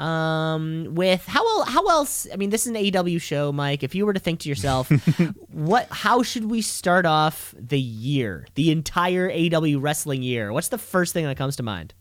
[0.00, 2.26] Um, with how el- how else?
[2.32, 3.82] I mean, this is an AEW show, Mike.
[3.82, 4.88] If you were to think to yourself,
[5.52, 5.88] what?
[5.90, 10.52] How should we start off the year, the entire AEW wrestling year?
[10.52, 11.92] What's the first thing that comes to mind?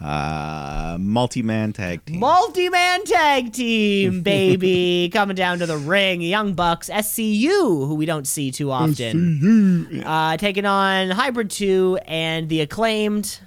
[0.00, 2.20] uh, multi-man tag team.
[2.20, 6.20] Multi-man tag team, baby, coming down to the ring.
[6.20, 7.48] Young Bucks, SCU,
[7.88, 13.40] who we don't see too often, uh, taking on Hybrid Two and the acclaimed,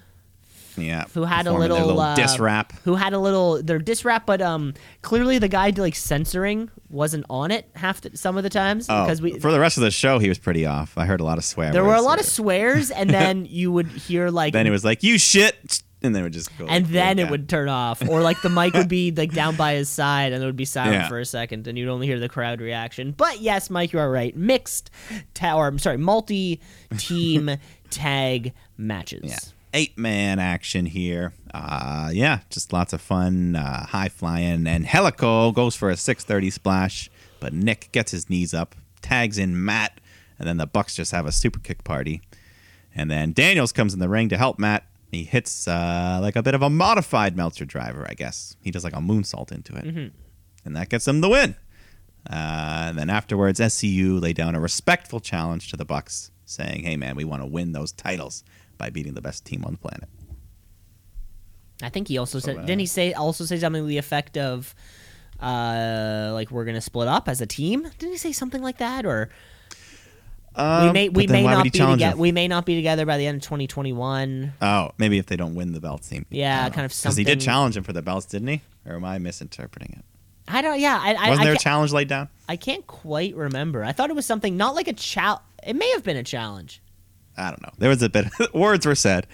[0.81, 1.05] yeah.
[1.13, 2.73] who had a their little, uh, diss rap.
[2.83, 7.25] who had a little their diss rap, but um, clearly the guy like censoring wasn't
[7.29, 9.39] on it half the, some of the times Oh, because we.
[9.39, 10.97] for the rest of the show, he was pretty off.
[10.97, 11.71] I heard a lot of swear.
[11.71, 14.83] there were a lot of swears, and then you would hear like Then it was
[14.85, 16.65] like, "You shit," and then it would just go.
[16.67, 19.73] and then it would turn off or like the mic would be like down by
[19.73, 21.09] his side and it would be silent Yeah.
[21.09, 24.09] for a second and you'd only hear the crowd reaction but yes mike you are
[24.09, 24.91] right mixed
[25.43, 26.61] or i'm sorry multi
[26.97, 27.51] team
[27.89, 29.37] tag matches Yeah.
[29.73, 31.33] Eight man action here.
[31.53, 34.65] Uh, yeah, just lots of fun, uh, high flying.
[34.65, 37.09] And Helico goes for a 630 splash,
[37.39, 39.99] but Nick gets his knees up, tags in Matt,
[40.39, 42.21] and then the Bucks just have a super kick party.
[42.95, 44.85] And then Daniels comes in the ring to help Matt.
[45.11, 48.55] He hits uh, like a bit of a modified Meltzer driver, I guess.
[48.61, 49.85] He does like a moonsault into it.
[50.65, 51.55] And that gets him the win.
[52.29, 56.95] Uh, and then afterwards, SCU lay down a respectful challenge to the Bucks, saying, "Hey,
[56.97, 58.43] man, we want to win those titles
[58.79, 60.09] by beating the best team on the planet."
[61.83, 64.35] i think he also said uh, didn't he say also say something to the effect
[64.37, 64.75] of
[65.41, 69.05] uh like we're gonna split up as a team didn't he say something like that
[69.05, 69.29] or
[70.57, 73.25] we Um, may we may not be together we may not be together by the
[73.27, 76.25] end of 2021 Oh, maybe if they don't win the belts, team.
[76.29, 78.61] Yeah, kind of Because he did challenge him for the belts, didn't he?
[78.85, 80.05] Or am I misinterpreting it?
[80.51, 82.27] i don't yeah i I, Wasn't there a challenge laid down?
[82.49, 83.83] I can't quite remember.
[83.85, 85.43] I thought it was something not like a chal.
[85.65, 86.81] It may have been a challenge.
[87.39, 87.71] I don't know.
[87.77, 88.27] There was a bit.
[88.53, 89.25] words were said.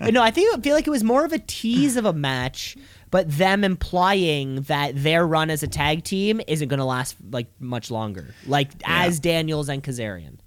[0.00, 2.76] no, I think I feel like it was more of a tease of a match,
[3.10, 7.46] but them implying that their run as a tag team isn't going to last like
[7.60, 9.04] much longer, like Yeah.
[9.04, 10.38] as Daniels and Kazarian.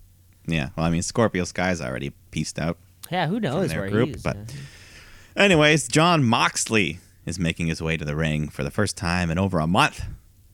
[0.47, 0.69] Yeah.
[0.75, 2.77] Well, I mean, Scorpio Sky's already pieced out.
[3.11, 4.23] Yeah, who knows their where group, he's.
[4.23, 4.43] but- uh,
[5.35, 9.37] Anyways, Jon Moxley is making his way to the ring for the first time in
[9.37, 10.03] over a month,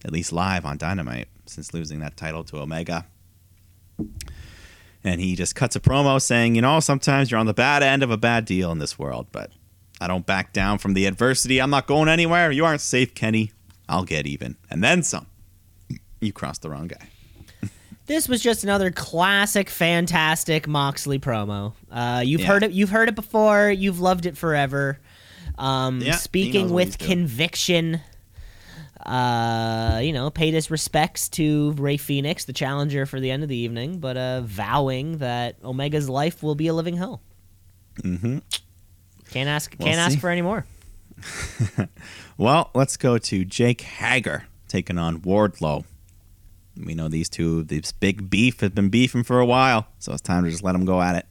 [0.04, 3.06] at least live on Dynamite, since losing that title to Omega.
[5.04, 8.04] And he just cuts a promo saying, you know, sometimes you're on the bad end
[8.04, 9.52] of a bad deal in this world, but
[10.00, 11.60] I don't back down from the adversity.
[11.62, 12.52] I'm not going anywhere.
[12.52, 13.52] You aren't safe, Kenny.
[13.90, 14.56] I'll get even.
[14.70, 15.28] And then some.
[16.22, 17.08] You crossed the wrong guy.
[18.06, 21.72] This was just another classic, fantastic Moxley promo.
[21.90, 22.48] Uh, you've Yeah.
[22.48, 22.72] heard it.
[22.74, 23.70] You've heard it before.
[23.72, 25.00] You've loved it forever.
[25.58, 27.92] Um, Yeah, speaking with conviction.
[27.92, 28.02] doing.
[29.00, 33.50] Uh, you know, paid his respects to Rey Fenix, the challenger for the end of
[33.50, 37.22] the evening, but uh, vowing that Omega's life will be a living hell.
[38.02, 38.40] Mm-hmm.
[39.32, 39.76] Can't ask.
[39.78, 40.66] We'll can't ask for any more.
[42.38, 45.86] Well, let's go to Jake Hager taking on Wardlow.
[46.76, 50.22] We know these two, this big beef has been beefing for a while, so it's
[50.22, 51.28] time to just let them go at it.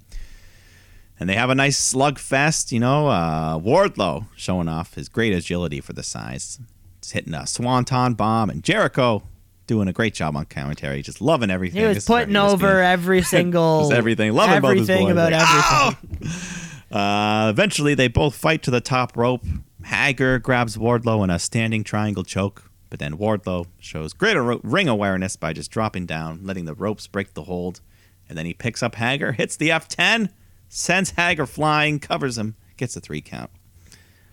[1.18, 3.08] And they have a nice slugfest, you know.
[3.08, 6.60] Uh, Wardlow showing off his great agility for the size.
[7.02, 9.22] He's hitting a swanton bomb, and Jericho
[9.66, 11.80] doing a great job on commentary, just loving everything.
[11.80, 14.32] He was This putting over being- every single everything.
[14.32, 15.12] Loving both everything boys.
[15.12, 16.96] about Like, everything.
[16.96, 19.44] Uh, eventually, they both fight to the top rope.
[19.84, 24.88] Hager grabs Wardlow in a standing triangle choke, but then Wardlow shows greater ro- ring
[24.88, 27.80] awareness by just dropping down, letting the ropes break the hold.
[28.28, 30.28] And then he picks up Hager, hits the F10,
[30.68, 33.50] sends Hager flying, covers him, gets a three count.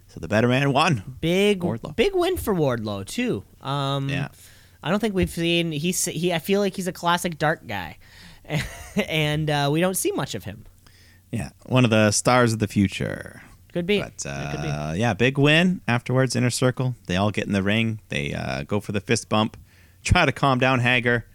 [0.09, 1.17] So the better man won.
[1.21, 1.95] Big Wardlow.
[1.95, 3.43] big win for Wardlow too.
[3.61, 4.29] Um, Yeah.
[4.81, 6.33] I don't think we've seen he's he.
[6.33, 7.97] I feel like he's a classic dark guy,
[9.09, 10.65] and uh, we don't see much of him.
[11.31, 13.41] Yeah, one of the stars of the future.
[13.73, 13.99] Could be.
[13.99, 14.67] But It could be.
[14.69, 16.35] uh, yeah, big win afterwards.
[16.35, 16.95] Inner circle.
[17.07, 17.99] They all get in the ring.
[18.07, 19.57] They uh, go for the fist bump,
[20.03, 21.25] try to calm down Hager,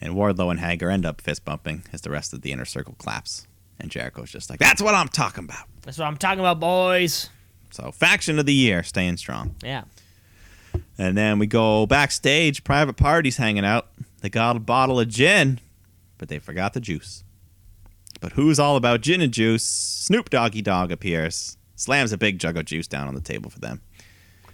[0.00, 2.96] and Wardlow and Hager end up fist bumping as the rest of the inner circle
[2.98, 3.46] claps.
[3.78, 7.30] And Jericho's just like, "That's what I'm talking about." That's what I'm talking about, boys.
[7.70, 9.54] So faction of the year, staying strong.
[9.62, 9.84] Yeah.
[10.96, 12.64] And then we go backstage.
[12.64, 13.88] Private parties hanging out.
[14.20, 15.60] They got a bottle of gin,
[16.18, 17.22] but they forgot the juice.
[18.20, 19.64] But who's all about gin and juice?
[19.64, 23.60] Snoop Doggy Dogg appears, slams a big jug of juice down on the table for
[23.60, 23.80] them.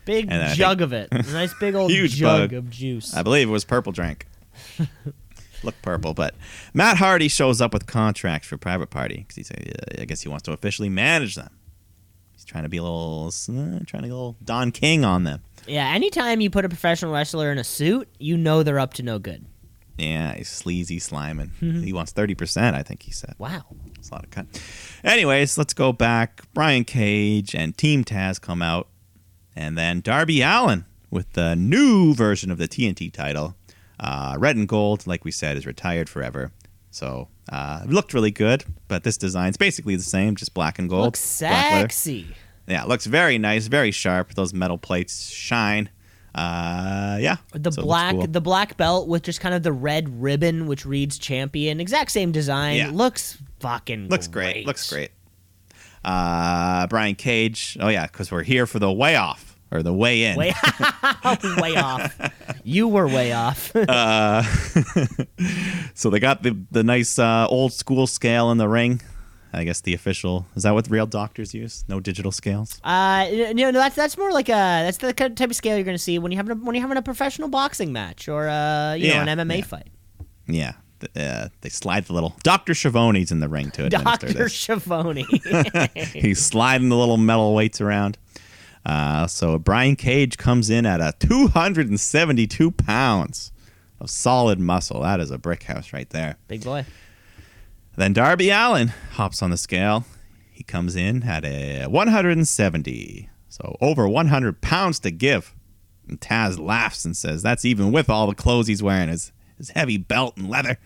[0.05, 1.09] Big jug of it.
[1.13, 2.53] A nice big old Huge jug bug.
[2.59, 3.15] of juice.
[3.15, 4.27] I believe it was purple drink.
[5.63, 6.35] Look purple, but
[6.75, 10.29] Matt Hardy shows up with contracts for Private Party because he's, uh, I guess he
[10.29, 11.49] wants to officially manage them.
[12.35, 15.43] He's trying to be a little, uh, trying to a little Don King on them.
[15.67, 15.89] yeah.
[15.89, 19.19] Anytime you put a professional wrestler in a suit, you know they're up to no
[19.19, 19.47] good.
[19.97, 21.51] Yeah, he's sleazy sliming.
[21.61, 21.83] Mm-hmm.
[21.83, 23.35] He wants thirty percent, I think he said.
[23.39, 23.63] Wow.
[23.97, 24.47] It's a lot of cut.
[25.05, 26.43] Anyways, let's go back.
[26.53, 28.89] Brian Cage and Team Taz come out,
[29.55, 33.55] and then Darby Allin with the new version of the TNT title.
[34.01, 36.51] Uh, red and gold, like we said, is retired forever.
[36.95, 40.89] So uh, it looked really good, but this design's basically the same, just black and
[40.89, 41.07] gold.
[41.07, 42.29] Looks sexy.
[42.69, 44.35] Yeah, it looks very nice, very sharp.
[44.35, 45.91] Those metal plates shine.
[46.37, 47.39] Uh, yeah.
[47.53, 48.27] The so black cool.
[48.29, 51.81] the black belt with just kind of the red ribbon which reads champion.
[51.81, 52.77] Exact same design.
[52.77, 52.91] Yeah.
[52.93, 54.65] Looks fucking Looks great.
[54.65, 55.11] Looks great.
[56.05, 57.77] Uh, Brian Cage.
[57.81, 60.37] Oh yeah, because we're here for the way off or the way in.
[60.37, 60.53] Way,
[61.59, 62.17] way off.
[62.63, 63.73] You were way off.
[65.95, 69.01] so they got the the nice uh, old school scale in the ring.
[69.53, 71.85] I guess the official is that what real doctors use?
[71.89, 72.81] No digital scales.
[72.83, 75.77] Uh, you know, that's that's more like a that's the kind of type of scale
[75.77, 78.29] you're going to see when you having a, when you're having a professional boxing match
[78.29, 79.65] or uh, you Yeah, know an MMA yeah.
[79.65, 79.89] fight.
[80.47, 80.73] Yeah,
[81.17, 84.53] uh, they slide the little Doctor Schiavone's in the ring to administer Doctor this.
[84.53, 85.25] Schiavone.
[86.13, 88.19] He's sliding the little metal weights around.
[88.85, 93.53] Uh, so Brian Cage comes in at a 272 pounds
[94.01, 95.01] of solid muscle.
[95.01, 96.37] That is a brick house right there.
[96.49, 96.85] Big boy.
[97.97, 100.05] Then Darby Allin hops on the scale.
[100.51, 105.55] He comes in at a 170, so over 100 pounds to give.
[106.09, 109.71] And Taz laughs and says, "That's even with all the clothes he's wearing, his his
[109.71, 110.79] heavy belt and leather."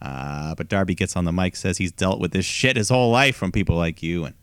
[0.00, 3.10] Uh, but Darby gets on the mic, says he's dealt with this shit his whole
[3.10, 4.34] life from people like you, and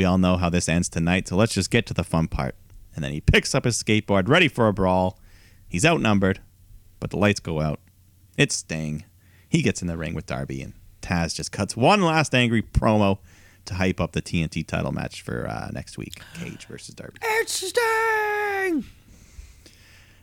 [0.00, 1.28] we all know how this ends tonight.
[1.28, 2.54] So let's just get to the fun part.
[2.94, 5.18] And then he picks up his skateboard, ready for a brawl.
[5.68, 6.40] He's outnumbered,
[7.00, 7.80] but the lights go out.
[8.38, 9.04] It's Sting.
[9.46, 10.72] He gets in the ring with Darby, and
[11.02, 13.18] Taz just cuts one last angry promo
[13.66, 17.18] to hype up the TNT title match for uh, next week Cage versus Darby.
[17.22, 18.86] It's Sting.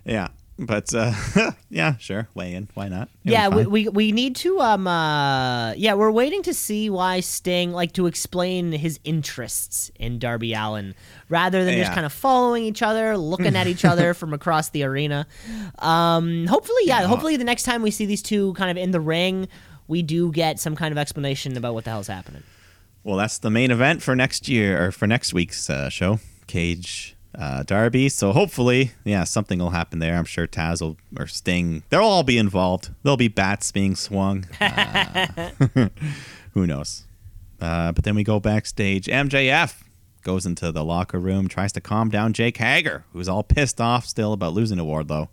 [0.06, 1.13] Yeah, but uh,
[1.69, 2.67] yeah, sure, weigh in.
[2.73, 3.09] Why not?
[3.23, 7.19] It'll Yeah, we, we we need to um uh yeah we're waiting to see why
[7.19, 10.95] Sting like to explain his interests in Darby Allin
[11.29, 14.84] rather than just kind of following each other, looking at each other from across the
[14.84, 15.27] arena.
[15.79, 17.07] Um, hopefully, yeah, Yeah.
[17.07, 19.47] hopefully the next time we see these two kind of in the ring,
[19.88, 22.43] we do get some kind of explanation about what the hell's happening.
[23.03, 27.15] Well, that's the main event for next year or for next week's uh, show, Cage
[27.38, 28.09] uh, Darby.
[28.09, 30.18] So hopefully, yeah, something will happen there.
[30.18, 32.89] I'm sure Taz will or Sting, they'll all be involved.
[33.03, 34.45] There'll be bats being swung.
[34.59, 35.49] Uh,
[36.53, 37.05] who knows?
[37.61, 39.05] Uh, but then we go backstage.
[39.05, 39.84] MJF
[40.23, 44.05] goes into the locker room, tries to calm down Jake Hager, who's all pissed off
[44.05, 45.30] still about losing to Wardlow.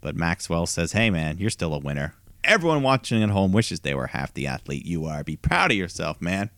[0.00, 2.14] But Maxwell says, "Hey, man, you're still a winner.
[2.42, 5.22] Everyone watching at home wishes they were half the athlete you are.
[5.22, 6.50] Be proud of yourself, man."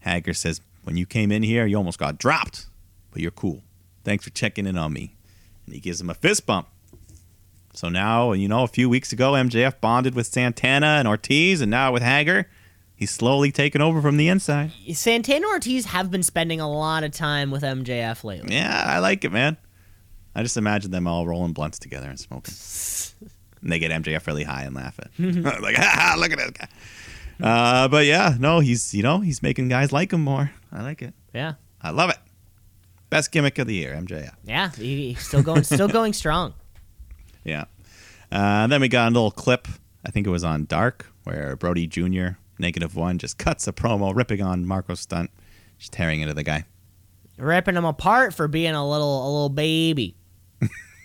[0.00, 2.66] Hager says, When you came in here, you almost got dropped,
[3.10, 3.62] but you're cool.
[4.04, 5.16] Thanks for checking in on me.
[5.66, 6.68] And he gives him a fist bump.
[7.72, 11.70] So now, you know, a few weeks ago, MJF bonded with Santana and Ortiz, and
[11.70, 12.48] now with Hager,
[12.96, 14.72] he's slowly taken over from the inside.
[14.92, 18.56] Santana and Ortiz have been spending a lot of time with MJF lately.
[18.56, 19.56] Yeah, I like it, man.
[20.34, 22.54] I just imagine them all rolling blunts together and smoking.
[23.62, 25.10] And they get MJF really high and laugh at.
[25.18, 26.68] like, ha, ha, look at this guy.
[27.42, 30.50] Uh, but yeah, no, he's you know he's making guys like him more.
[30.72, 31.12] I like it.
[31.34, 31.54] Yeah.
[31.82, 32.16] I love it.
[33.10, 34.34] Best gimmick of the year, MJF.
[34.44, 36.54] Yeah, he, he's still going, still going strong.
[37.44, 37.64] Yeah.
[38.30, 39.66] Uh, then we got a little clip.
[40.06, 42.38] I think it was on Dark where Brodie Jr.
[42.58, 45.30] Negative One just cuts a promo ripping on Marco Stunt,
[45.78, 46.64] just tearing into the guy.
[47.36, 50.14] Ripping him apart for being a little, a little baby.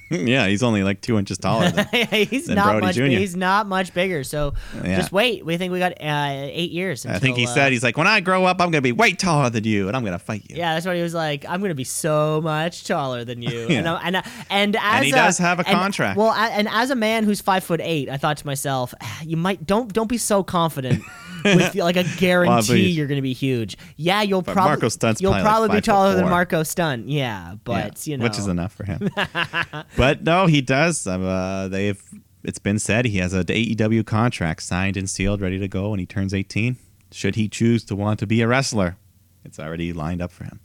[0.11, 1.69] yeah, he's only like two inches taller.
[1.71, 2.95] Than, he's than not Brodie much.
[2.95, 3.03] Jr..
[3.05, 4.23] He's not much bigger.
[4.23, 4.53] So
[4.83, 4.97] Yeah.
[4.97, 5.45] just wait.
[5.45, 7.05] We think we got uh, eight years.
[7.05, 9.13] I think he uh, said he's like, when I grow up, I'm gonna be way
[9.13, 10.57] taller than you, and I'm gonna fight you.
[10.57, 11.45] Yeah, that's what he was like.
[11.49, 13.79] I'm gonna be so much taller than you, Yeah.
[13.79, 16.17] and I- and I- and as he a- does have a and- contract.
[16.17, 19.37] Well, and as a man who's five foot eight, I thought to myself, "Ah, you
[19.37, 21.03] might don't don't be so confident.
[21.45, 23.77] With like a guarantee but- you're gonna be huge.
[23.95, 26.25] Yeah, you'll probably Marco Stunt's you'll probably like be taller than.
[26.29, 27.07] Marco Stunt.
[27.07, 29.09] Yeah, but Yeah, you know, which is enough for him.
[29.97, 31.05] but no, he does.
[31.07, 32.01] Uh, they've.
[32.43, 35.99] It's been said he has a AEW contract signed and sealed, ready to go when
[35.99, 36.77] he turns 18.
[37.11, 38.97] Should he choose to want to be a wrestler,
[39.43, 40.59] it's already lined up for him.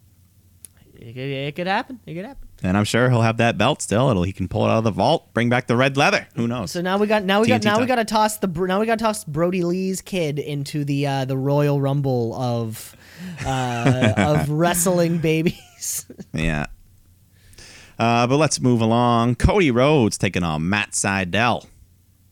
[0.94, 2.00] it, could- it could happen.
[2.04, 2.48] It could happen.
[2.62, 4.10] And I'm sure he'll have that belt still.
[4.10, 6.28] It'll he can pull it out of the vault, bring back the red leather.
[6.34, 6.70] Who knows?
[6.72, 8.80] So now we got now we got TNT now we got to toss the now
[8.80, 12.94] we got to toss Brodie Lee's kid into the uh, the Royal Rumble of
[13.46, 16.06] uh, of wrestling babies.
[16.34, 16.66] Yeah.
[17.98, 19.34] Uh, but let's move along.
[19.34, 21.66] Cody Rhodes taking on Matt Sydal.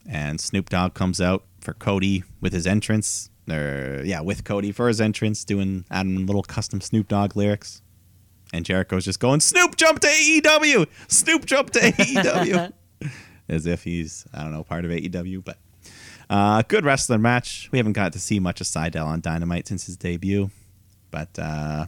[0.09, 3.29] And Snoop Dogg comes out for Cody with his entrance.
[3.51, 7.83] Or, yeah, with Cody for his entrance, doing adding little custom Snoop Dogg lyrics.
[8.53, 10.87] And Jericho's just going, Snoop jump to AEW!
[11.09, 12.73] Snoop jump to AEW!
[13.49, 15.45] As if he's, I don't know, part of AEW.
[15.45, 15.59] But
[16.31, 17.69] uh, good wrestler match.
[17.73, 20.51] We haven't got to see much of Sydal on Dynamite since his debut.
[21.11, 21.87] But uh,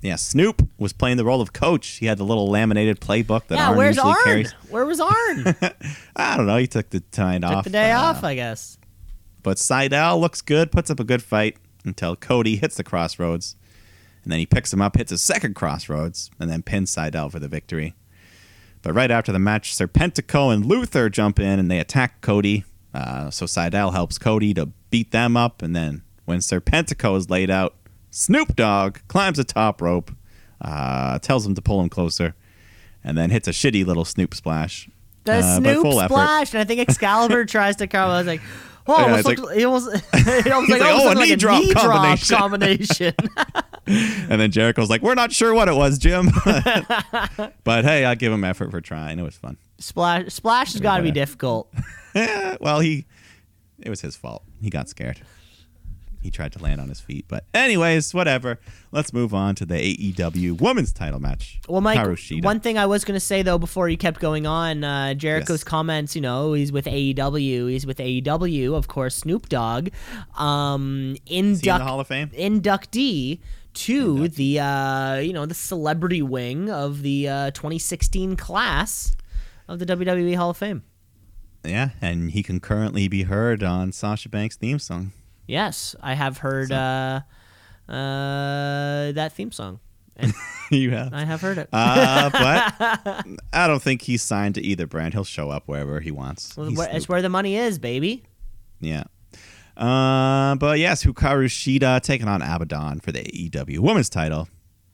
[0.00, 1.86] yeah, Snoop was playing the role of coach.
[1.86, 4.24] He had the little laminated playbook that yeah, Arn where's usually Arn?
[4.24, 4.52] carries.
[4.70, 5.12] Where was Arn?
[6.16, 6.56] I don't know.
[6.56, 7.64] He took the time off.
[7.64, 8.78] the day uh, off, I guess.
[9.42, 13.56] But Sydal looks good, puts up a good fight until Cody hits the crossroads.
[14.28, 17.38] And then he picks him up, hits a second crossroads, and then pins Sydal for
[17.38, 17.94] the victory.
[18.82, 22.66] But right after the match, Serpentico and Luther jump in and they attack Cody.
[22.92, 25.62] Uh, so Sydal helps Cody to beat them up.
[25.62, 27.74] And then when Serpentico is laid out,
[28.10, 30.10] Snoop Dogg climbs the top rope,
[30.60, 32.34] uh, tells him to pull him closer,
[33.02, 34.90] and then hits a shitty little Snoop splash.
[35.24, 36.12] The Uh, Snoop full effort.
[36.12, 38.10] splash, and I think Excalibur tries to come.
[38.10, 38.42] I was like,
[38.88, 41.36] oh, Yeah, it like- it almost, it like, like, oh, a looked like knee a
[41.36, 42.36] drop knee drop combination.
[42.36, 43.14] combination.
[43.88, 46.28] And then Jericho's like, "We're not sure what it was, Jim,
[47.64, 49.18] but hey, I'll give him effort for trying.
[49.18, 51.72] It was fun." splash, splash has got to be difficult.
[52.14, 53.06] Well, he,
[53.78, 54.42] it was his fault.
[54.60, 55.20] He got scared.
[56.20, 58.58] He tried to land on his feet, but anyways, whatever.
[58.92, 61.60] Let's move on to the AEW Women's Title match.
[61.68, 62.44] Well, Mike, Hikaru Shida.
[62.44, 65.60] one thing I was going to say though before you kept going on, uh, Jericho's
[65.60, 65.64] Yes.
[65.64, 66.14] comments.
[66.16, 67.70] You know, he's with AEW.
[67.70, 69.16] He's with AEW, of course.
[69.16, 69.88] Snoop Dogg,
[70.36, 72.28] um, he in the Hall of Fame.
[72.30, 73.40] inductee
[73.74, 79.14] to the uh, you know the celebrity wing of the uh, 2016 class
[79.68, 80.82] of the WWE Hall of Fame.
[81.64, 85.12] Yeah, and he can currently be heard on Sasha Banks' theme song.
[85.48, 87.22] Yes, I have heard uh,
[87.88, 89.80] uh, that theme song.
[90.16, 90.32] And
[90.70, 91.12] you have.
[91.14, 91.68] I have heard it.
[91.72, 95.14] Uh, but I don't think he's signed to either brand.
[95.14, 96.56] He'll show up wherever he wants.
[96.56, 98.24] Well, where- it's where the money is, baby.
[98.80, 99.04] Yeah.
[99.76, 104.48] Uh, but yes, Hikaru Shida taking on Abaddon for the AEW Women's title.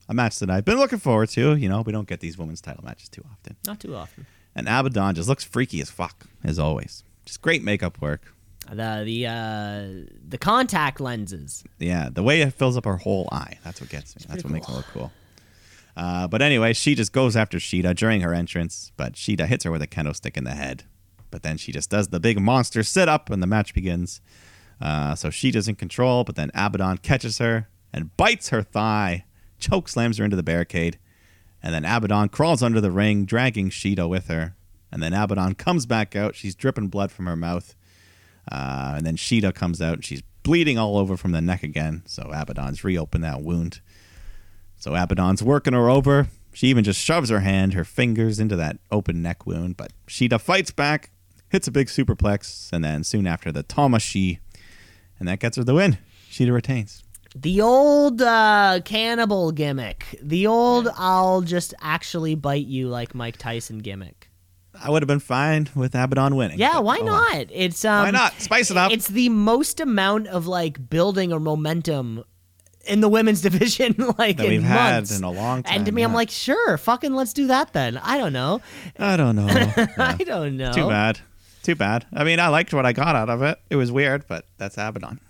[0.08, 1.56] A match that I've been looking forward to.
[1.56, 3.56] You know, we don't get these women's title matches too often.
[3.66, 4.26] Not too often.
[4.54, 7.02] And Abaddon just looks freaky as fuck, as always.
[7.24, 8.33] Just great makeup work.
[8.70, 11.64] The the uh, the contact lenses.
[11.78, 13.58] Yeah, the way it fills up her whole eye.
[13.64, 14.24] That's what gets me.
[14.28, 15.12] That's what makes her look cool.
[15.96, 19.70] Uh, but anyway, she just goes after Shida during her entrance, but Shida hits her
[19.70, 20.84] with a kendo stick in the head.
[21.30, 24.20] But then she just does the big monster sit up and the match begins.
[24.80, 29.24] Uh, so Shida's in control, but then Abaddon catches her and bites her thigh,
[29.58, 30.98] choke slams her into the barricade,
[31.62, 34.56] and then Abaddon crawls under the ring, dragging Shida with her.
[34.90, 36.34] And then Abaddon comes back out.
[36.34, 37.74] She's dripping blood from her mouth.
[38.50, 39.94] Uh, and then Shida comes out.
[39.94, 42.02] And she's bleeding all over from the neck again.
[42.06, 43.80] So Abaddon's reopened that wound.
[44.76, 46.28] So Abaddon's working her over.
[46.52, 49.76] She even just shoves her hand, her fingers into that open neck wound.
[49.76, 51.10] But Shida fights back,
[51.48, 54.38] hits a big superplex, and then soon after the Tamashi,
[55.18, 55.98] and that gets her the win.
[56.30, 57.02] Shida retains.
[57.34, 60.18] The old uh, cannibal gimmick.
[60.22, 64.30] The old I'll just actually bite you like Mike Tyson gimmick.
[64.80, 66.58] I would have been fine with Abaddon winning.
[66.58, 67.46] Yeah, why oh not?
[67.50, 68.40] It's um, Why not?
[68.40, 68.92] Spice it up.
[68.92, 72.24] It's the most amount of like building or momentum
[72.86, 75.76] in the women's division like That in we've had in a long time.
[75.76, 77.98] And to me, I'm like, sure, fucking let's do that then.
[77.98, 78.60] I don't know.
[78.98, 79.46] I don't know.
[79.76, 79.86] Yeah.
[79.98, 80.72] I don't know.
[80.72, 81.20] Too bad.
[81.62, 82.06] Too bad.
[82.12, 83.58] I mean, I liked what I got out of it.
[83.70, 85.20] It was weird, but that's Abaddon.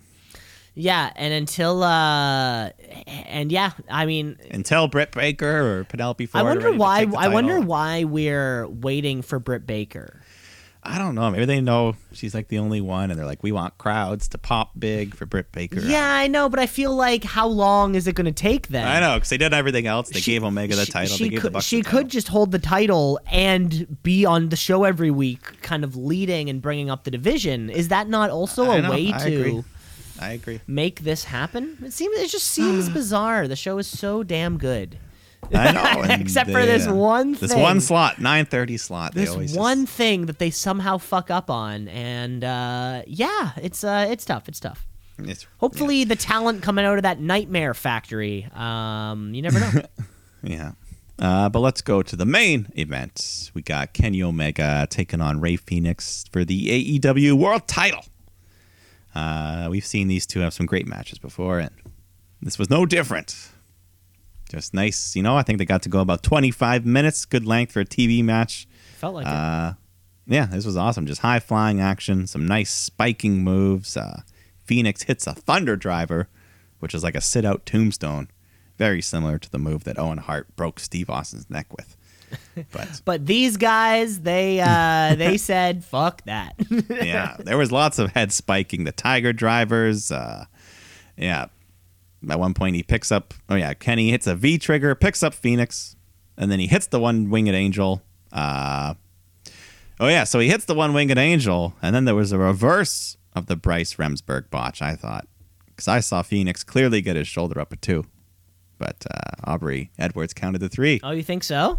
[0.76, 2.70] Yeah, and until uh,
[3.06, 6.40] and yeah, I mean, Until Britt Baker or Penelope Ford.
[6.40, 7.06] I wonder why.
[7.16, 10.20] I wonder why we're waiting for Britt Baker.
[10.86, 11.30] I don't know.
[11.30, 14.38] Maybe they know she's like the only one, and they're like, we want crowds to
[14.38, 15.80] pop big for Britt Baker.
[15.80, 18.86] Yeah, I know, but I feel like how long is it going to take then?
[18.86, 20.10] I know because they did everything else.
[20.10, 21.16] They She- gave Omega the she- title.
[21.16, 25.62] She could, she could just hold the title and be on the show every week,
[25.62, 27.70] kind of leading and bringing up the division.
[27.70, 29.64] Is that not also I a know, way I to agree.
[30.24, 30.60] I agree.
[30.66, 31.78] make this happen?
[31.84, 33.46] It seems it just seems bizarre.
[33.48, 34.98] The show is so damn good.
[35.55, 36.02] I know.
[36.20, 37.60] Except for this uh, one This thing.
[37.60, 39.14] one slot, nine thirty slot.
[39.14, 43.52] they This always just- one thing that they somehow fuck up on, and uh, yeah,
[43.56, 44.48] it's uh, it's tough.
[44.48, 44.86] It's tough.
[45.18, 48.48] it's- Hopefully, the talent coming out of that nightmare factory.
[48.55, 49.82] Um, you never know.
[50.42, 50.72] Yeah.
[51.18, 53.51] Uh, but let's go to the main event.
[53.55, 58.05] We got Kenny Omega taking on Rey Fenix for the AEW World Title.
[59.15, 61.70] Uh, we've seen these two have some great matches before, and
[62.43, 63.51] this was no different.
[64.49, 65.36] Just nice, you know.
[65.36, 68.66] I think they got to go about 25 minutes, good length for a TV match.
[68.97, 69.31] Felt like it.
[69.32, 69.74] Uh,
[70.27, 71.07] yeah, this was awesome.
[71.07, 73.97] Just high flying action, some nice spiking moves.
[73.97, 74.23] Uh,
[74.65, 76.28] Fenix hits a Thunder Driver,
[76.78, 78.28] which is like a sit out tombstone,
[78.78, 81.97] very similar to the move that Owen Hart broke Steve Austin's neck with.
[82.72, 86.55] But But these guys, they uh, they said, "Fuck that."
[86.88, 88.84] yeah, there was lots of head spiking.
[88.84, 90.44] The Tiger Drivers, uh,
[91.16, 91.46] yeah.
[92.28, 93.34] At one point, he picks up.
[93.48, 95.96] Oh yeah, Kenny hits a V trigger, picks up Fenix,
[96.38, 98.02] and then he hits the one winged angel.
[98.32, 98.94] Uh,
[100.01, 103.16] oh yeah, so he hits the one winged angel, and then there was a reverse
[103.34, 104.80] of the Bryce Remsburg botch.
[104.80, 105.26] I thought
[105.66, 108.06] because I saw Fenix clearly get his shoulder up a two,
[108.78, 111.01] but uh, Aubrey Edwards counted the three.
[111.02, 111.78] oh, you think so?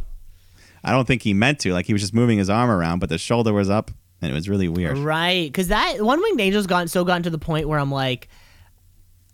[0.86, 1.74] I don't think he meant to.
[1.74, 3.90] Like he was just moving his arm around, but the shoulder was up,
[4.22, 5.00] and it was really weird.
[5.00, 8.30] Right, because that one winged angel's gotten so gotten to the point where I'm like,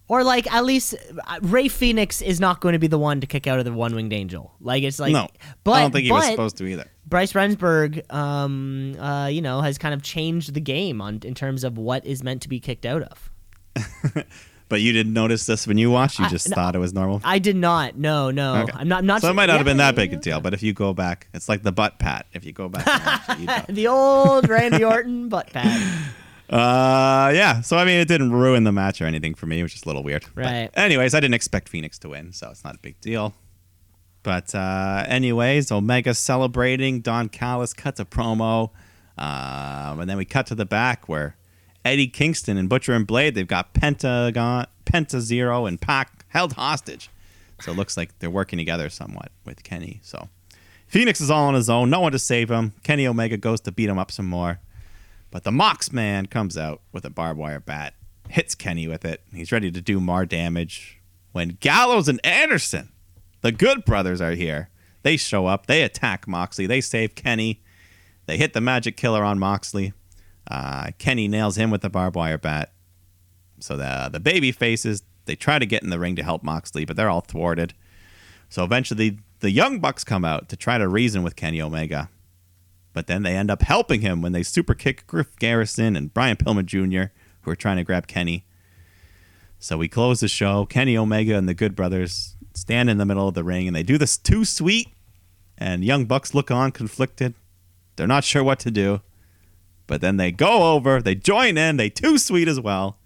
[0.08, 0.96] or like at least
[1.28, 3.74] uh, Rey Fenix is not going to be the one to kick out of the
[3.74, 4.54] one winged angel.
[4.62, 5.28] Like it's like, no,
[5.66, 6.90] but I don't think he was supposed to either.
[7.06, 11.66] Bryce Remsburg, um, uh, you know, has kind of changed the game on in terms
[11.66, 13.30] of what is meant to be kicked out of.
[14.72, 16.18] But you didn't notice this when you watched.
[16.18, 17.20] You just no, thought it was normal.
[17.26, 17.98] I did not.
[17.98, 18.72] No, no, Okay.
[18.74, 19.00] I'm not.
[19.00, 19.22] I'm not.
[19.22, 20.40] so it might not have been that big a deal.
[20.40, 22.26] But if you go back, it's like the butt pat.
[22.32, 23.76] If you go back, and watch it.
[23.76, 25.78] The old Randy Orton butt pat.
[26.50, 27.60] uh, yeah.
[27.60, 29.62] So I mean, it didn't ruin the match or anything for me.
[29.62, 30.26] Was just a little weird.
[30.34, 30.70] But Right.
[30.74, 33.34] anyways, I didn't expect Fenix to win, so it's not a big deal.
[34.24, 37.02] But uh, anyways, Omega celebrating.
[37.02, 38.70] Don Callis cuts a promo,
[39.18, 41.36] um, and then we cut to the back where
[41.84, 47.10] Eddie Kingston and Butcher and Blade they've got Pentagon, Penta Zero, and Pac held hostage.
[47.62, 50.00] So it looks like they're working together somewhat with Kenny.
[50.04, 50.30] So
[50.88, 52.74] Fenix is all on his own, no one to save him.
[52.84, 54.60] Kenny Omega goes to beat him up some more.
[55.30, 57.94] But the Mox man comes out with a barbed wire bat,
[58.30, 59.22] hits Kenny with it.
[59.34, 61.00] He's ready to do more damage.
[61.32, 62.92] When Gallows and Anderson,
[63.42, 64.70] the Good Brothers, are here,
[65.04, 65.68] they show up.
[65.68, 66.66] They attack Moxley.
[66.66, 67.62] They save Kenny.
[68.26, 69.94] They hit the Magic Killer on Moxley.
[70.48, 72.74] Uh, Kenny nails him with the barbed wire bat.
[73.60, 76.86] So the the baby faces they try to get in the ring to help Moxley,
[76.86, 77.74] but they're all thwarted.
[78.50, 82.10] So eventually, the Young Bucks come out to try to reason with Kenny Omega.
[82.94, 86.36] But then they end up helping him when they super kick Griff Garrison and Brian
[86.36, 88.46] Pillman Jr., who are trying to grab Kenny.
[89.60, 90.66] So we close the show.
[90.66, 93.84] Kenny Omega and the Good Brothers stand in the middle of the ring and they
[93.84, 94.90] do this too sweet.
[95.58, 97.36] And Young Bucks look on conflicted.
[97.96, 99.02] They're not sure what to do.
[99.92, 102.98] But then they go over, they join in, they too sweet as well.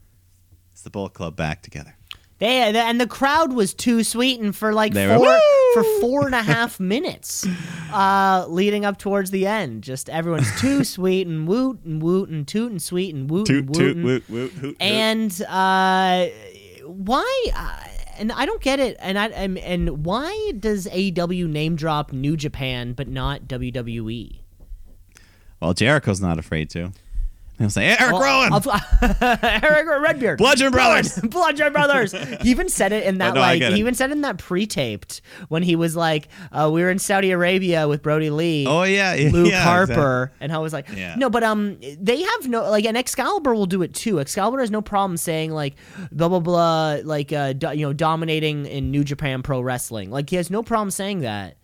[0.72, 1.96] It's the Bullet Club back together.
[2.38, 5.40] They and the crowd was too sweet, and for like They four "Woo!"
[5.74, 7.48] for four and a half minutes,
[7.92, 9.82] uh, leading up towards the end.
[9.82, 13.66] Just everyone's too sweet and woot and woot and toot and sweet and woot Toot
[13.66, 13.80] and woot.
[13.80, 14.78] toot and- woot woot hoot.
[14.80, 16.28] and uh,
[16.86, 17.46] why?
[17.56, 17.80] Uh,
[18.20, 18.96] and I don't get it.
[19.00, 23.48] And I and, and why does AEW name drop New Japan but not?
[23.48, 24.42] WWE?
[25.62, 26.92] Well, Jericho's not afraid to.
[27.58, 28.62] He'll say, Eric Well, Rowan,
[29.42, 32.12] Eric Redbeard, Bludgeon Brothers." Bludgeon Brothers.
[32.42, 35.64] He even said it in that no, like he even said in that pre-taped when
[35.64, 39.30] he was like, uh, "We were in Saudi Arabia with Brodie Lee." Oh yeah, yeah
[39.30, 41.16] Luke yeah, Harper, and I was like, Yeah.
[41.16, 44.20] no, but um, they have no like, and Excalibur will do it too.
[44.20, 45.76] Excalibur has no problem saying like
[46.12, 50.12] blah blah blah, like uh, do, you know, dominating in New Japan Pro Wrestling.
[50.12, 51.56] Like he has no problem saying that.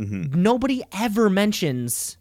[0.00, 0.42] Mm-hmm.
[0.42, 2.17] Nobody ever mentions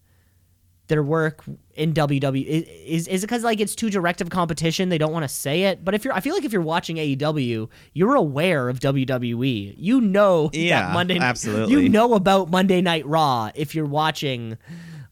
[0.87, 1.43] their work
[1.75, 2.45] in WWE.
[2.85, 4.89] Is is it because like it's too direct of competition?
[4.89, 5.83] They don't want to say it.
[5.83, 9.75] But if you're, I feel like if you're watching AEW, you're aware of WWE.
[9.77, 11.17] You know Yeah, Monday.
[11.19, 11.73] absolutely.
[11.83, 14.57] You know about Monday Night Raw if you're watching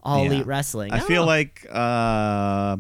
[0.02, 0.32] All Yeah.
[0.32, 0.92] Elite Wrestling.
[0.94, 1.28] I don't feel know.
[1.28, 2.78] like uh,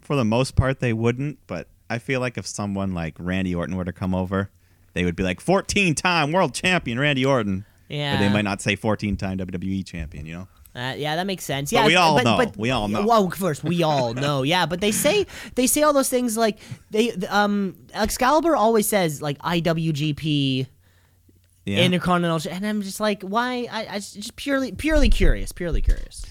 [0.00, 3.76] for the most part they wouldn't, but I feel like if someone like Randy Orton
[3.76, 4.50] were to come over,
[4.94, 7.64] they would be like 14 time world champion Randy Orton.
[7.88, 10.48] yeah, But they might not say 14 time WWE champion, you know?
[10.74, 11.72] Uh, yeah, that makes sense.
[11.72, 12.36] But Yeah, we all but, know.
[12.36, 13.04] But, We all know.
[13.04, 14.42] Well, first we all know.
[14.44, 15.26] Yeah, but they say
[15.56, 16.58] they say all those things like
[16.90, 20.66] they um Excalibur always says like IWGP
[21.64, 21.78] Yeah.
[21.82, 23.66] Intercontinental, and I'm just like, why?
[23.70, 26.24] I, I just purely purely curious, purely curious.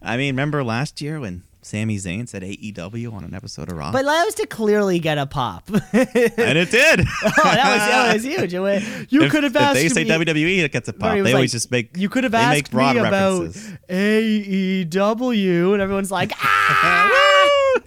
[0.00, 3.92] I mean, remember last year when Sami Zayn said AEW on an episode of Raw?
[3.92, 5.68] But that was to clearly get a pop.
[5.70, 7.00] and it did.
[7.00, 8.54] Oh, that was that was huge.
[8.54, 10.10] Was- You could have if asked they say me.
[10.10, 11.14] WWE, it gets a pop.
[11.14, 11.96] They was always just make.
[11.96, 13.78] You could have they asked make broad me about references.
[13.88, 17.78] AEW, and everyone's like, ah!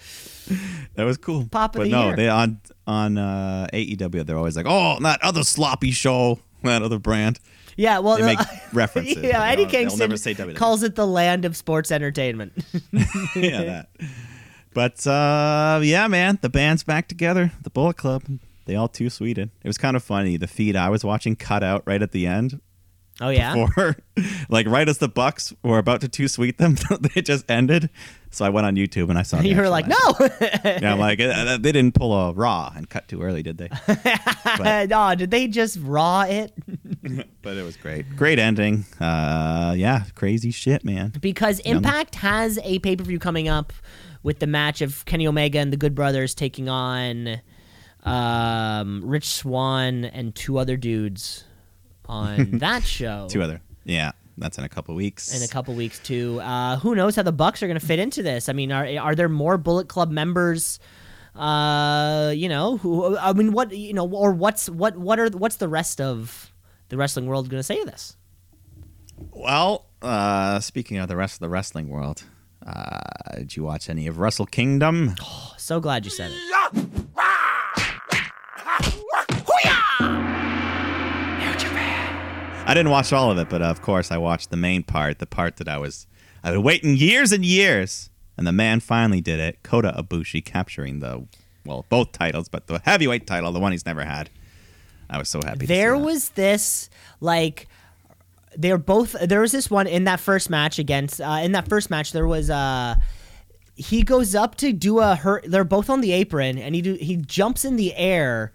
[0.96, 1.46] That was cool.
[1.52, 2.16] Pop of but the no, year.
[2.16, 4.26] they on on uh, AEW.
[4.26, 7.40] They're always like, "Oh, that other sloppy show, that other brand."
[7.76, 11.92] Yeah, well, They make uh, references, Yeah, Eddie Kingston calls it the land of sports
[11.92, 12.54] entertainment.
[13.36, 13.90] yeah, that.
[14.74, 17.52] But uh, yeah, man, the band's back together.
[17.64, 18.24] The Bullet Club.
[18.66, 19.52] They all too sweeted.
[19.64, 20.38] It was kind of funny.
[20.38, 22.60] The feed I was watching cut out right at the end.
[23.22, 23.96] Oh yeah, For
[24.50, 27.90] like right as the Bucks were about to too sweet them, they just ended.
[28.30, 29.40] So I went on YouTube and I saw.
[29.42, 29.96] you were like, no.
[30.20, 33.70] Yeah, I'm like, uh, they didn't pull a raw and cut too early, did they?
[34.58, 36.52] but, no, did they just raw it?
[37.42, 38.18] but it was great.
[38.18, 38.84] Great ending.
[39.00, 41.14] Uh, yeah, crazy shit, man.
[41.22, 41.78] Because Young.
[41.78, 43.72] Impact has a pay per view coming up
[44.24, 47.40] with the match of Kenny Omega and the Good Brothers taking on
[48.04, 51.46] um, Rich Swann and two other dudes
[52.08, 53.28] on that show.
[53.30, 53.62] Two other.
[53.84, 55.36] Yeah, that's in a couple weeks.
[55.36, 56.40] in a couple weeks too.
[56.42, 58.50] Uh, who knows how the Bucks are going to fit into this?
[58.50, 60.80] I mean, are are there more Bullet Club members?
[61.36, 63.18] Uh, you know, who?
[63.18, 66.52] I mean, what you know, or what's what what are what's the rest of
[66.90, 68.16] the wrestling world going to say to this?
[69.32, 72.24] Well, uh, speaking of the rest of the wrestling world,
[72.66, 73.00] uh,
[73.38, 75.16] did you watch any of Wrestle Kingdom?
[75.58, 77.15] So glad you said it.
[82.66, 85.28] I didn't watch all of it, but of course I watched the main part, the
[85.28, 86.08] part that I was
[86.44, 89.62] I've been waiting years and years, and the man finally did it.
[89.64, 91.28] Kota Ibushi capturing the
[91.66, 94.30] well, both titles, but the heavyweight title, the one he's never had.
[95.10, 95.66] I was so happy.
[95.66, 96.90] There was this
[97.22, 97.68] like
[98.58, 101.90] they're both there was this one in that first match against uh, in that first
[101.90, 102.96] match there was uh
[103.76, 106.94] he goes up to do a hurt they're both on the apron and he do
[106.94, 108.54] he jumps in the air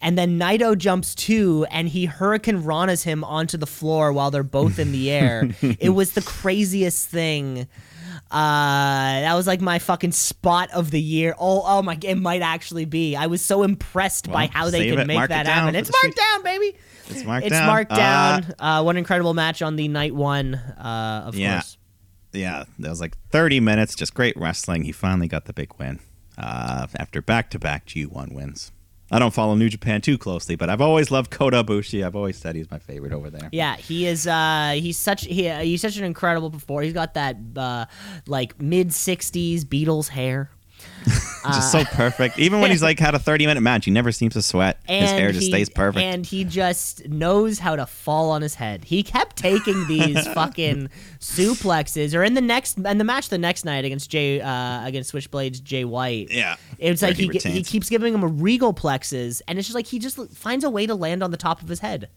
[0.00, 4.42] and then Naito jumps too and he hurricane ranas him onto the floor while they're
[4.42, 5.48] both in the air.
[5.62, 7.66] it was the craziest thing.
[8.30, 11.34] Uh, that was like my fucking spot of the year.
[11.38, 11.98] Oh, oh my!
[12.02, 13.16] It might actually be.
[13.16, 15.74] I was so impressed by how they could it, make it that down happen.
[15.74, 16.76] It's marked down, baby.
[17.08, 17.66] It's marked it's down.
[17.66, 18.54] marked Uh, down.
[18.58, 21.54] Uh, one incredible match on the night one, uh, of Yeah.
[21.54, 21.76] course.
[22.32, 24.84] yeah, that was like 30 minutes, just great wrestling.
[24.84, 25.98] He finally got the big win
[26.38, 28.70] uh, after back-to-back G1 wins.
[29.10, 32.04] I don't follow New Japan too closely, but I've always loved Kota Ibushi.
[32.04, 33.48] I've always said he's my favorite over there.
[33.52, 34.26] Yeah, he is.
[34.26, 36.82] Uh, he's such he, he's such an incredible performer.
[36.82, 37.86] He's got that uh,
[38.26, 40.50] like mid '60s Beatles hair.
[41.44, 42.38] just so perfect.
[42.38, 44.78] Even when he's like had a 30 minute match, he never seems to sweat.
[44.88, 46.02] And his hair just he- stays perfect.
[46.04, 48.84] And he just knows how to fall on his head.
[48.84, 50.90] He kept taking these fucking
[51.20, 55.12] suplexes, or in the next and the match the next night against Jay uh, against
[55.12, 56.30] Switchblades Jay White.
[56.30, 57.68] yeah, It's like he, he, retains.
[57.68, 60.86] keeps giving him a regal plexes, and it's just like he just finds a way
[60.86, 62.08] to land on the top of his head.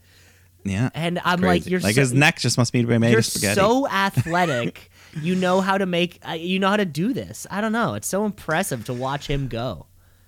[0.64, 1.48] yeah, And I'm Crazy.
[1.48, 3.60] like, you're like so, his neck just must be made you're of spaghetti.
[3.60, 4.90] so athletic.
[5.22, 6.20] you know how to make.
[6.28, 7.46] Uh, you know how to do this.
[7.52, 7.94] I don't know.
[7.94, 9.86] It's so impressive to watch him go.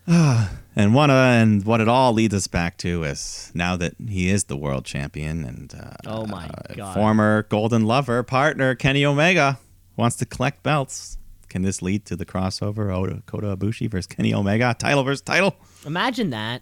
[0.77, 4.29] And one uh, and what it all leads us back to is now that he
[4.29, 6.93] is the world champion and uh, Oh my uh, God.
[6.93, 9.57] former Golden Lover partner Kenny Omega
[9.95, 11.17] wants to collect belts.
[11.47, 15.55] Can this lead to the crossover Oda, Kota Ibushi versus Kenny Omega title versus title?
[15.85, 16.61] Imagine that.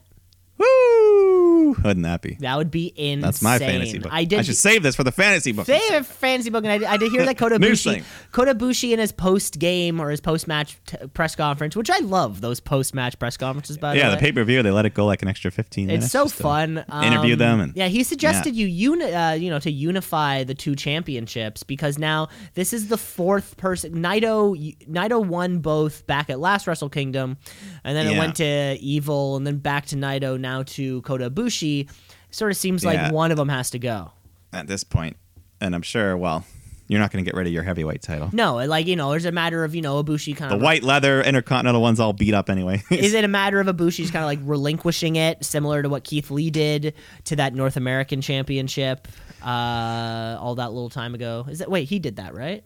[1.64, 1.76] Woo!
[1.84, 2.36] Wouldn't that be?
[2.42, 3.22] That would be insane.
[3.22, 4.12] That's my fantasy book.
[4.14, 5.66] I did I should save this for the fantasy book.
[5.66, 8.04] favorite fantasy book, and I, did- I did hear that Kota thing.
[8.32, 12.00] Kota Ibushi in his post game or his post match t- press conference, which I
[12.00, 13.78] love those post match press conferences.
[13.78, 15.88] By Yeah, the the pay per view they let it go like an extra fifteen
[15.88, 16.06] minutes.
[16.06, 16.84] It's so fun.
[17.04, 20.54] interview Um, them and yeah, he suggested you uni- uh, you know to unify the
[20.56, 23.94] two championships because now this is the fourth person.
[23.96, 24.56] Naito
[24.90, 27.38] Naito won both back at last Wrestle Kingdom,
[27.84, 31.90] and then it went to Evil, and then back to Naito, now to Kota Ibushi.
[32.32, 34.12] Sort of seems like one of them has to go.
[34.52, 35.18] at this point,
[35.62, 36.18] and I'm sure.
[36.18, 36.44] Well,
[36.88, 38.30] you're not going to get rid of your heavyweight title.
[38.34, 40.82] No, like you know, there's a matter of you know Ibushi kind The of white
[40.84, 42.82] leather intercontinental one's all beat up anyway.
[42.92, 46.32] Is it a matter of Ibushi's kind of like relinquishing it, similar to what Keith
[46.32, 49.08] Lee did to that North American Championship
[49.44, 51.46] uh, all that little time ago?
[51.50, 51.88] Is that wait?
[51.88, 52.64] He did that, right?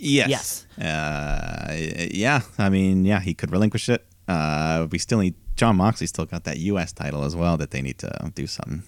[0.00, 0.64] Yes.
[0.78, 0.86] Yes.
[0.86, 1.74] Uh,
[2.10, 2.40] yeah.
[2.56, 4.06] I mean, yeah, he could relinquish it.
[4.26, 6.06] Uh, we still need Jon Moxley.
[6.06, 6.92] Still got that U.S.
[6.92, 8.84] title as well that they need to do something.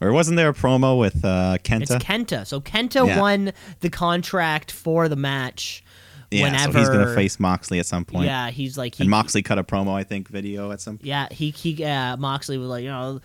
[0.00, 1.82] Or wasn't there a promo with uh, Kenta?
[1.82, 2.46] It's Kenta.
[2.46, 3.20] So Kenta Yeah.
[3.20, 5.84] won the contract for the match.
[6.30, 8.26] yeah, whenever so he's gonna face Moxley at some point.
[8.26, 9.04] Yeah, he's like he.
[9.04, 10.98] and Moxley cut a promo, I think, video at some.
[10.98, 11.06] Point.
[11.06, 13.20] Yeah, he he uh, Moxley was like, you know,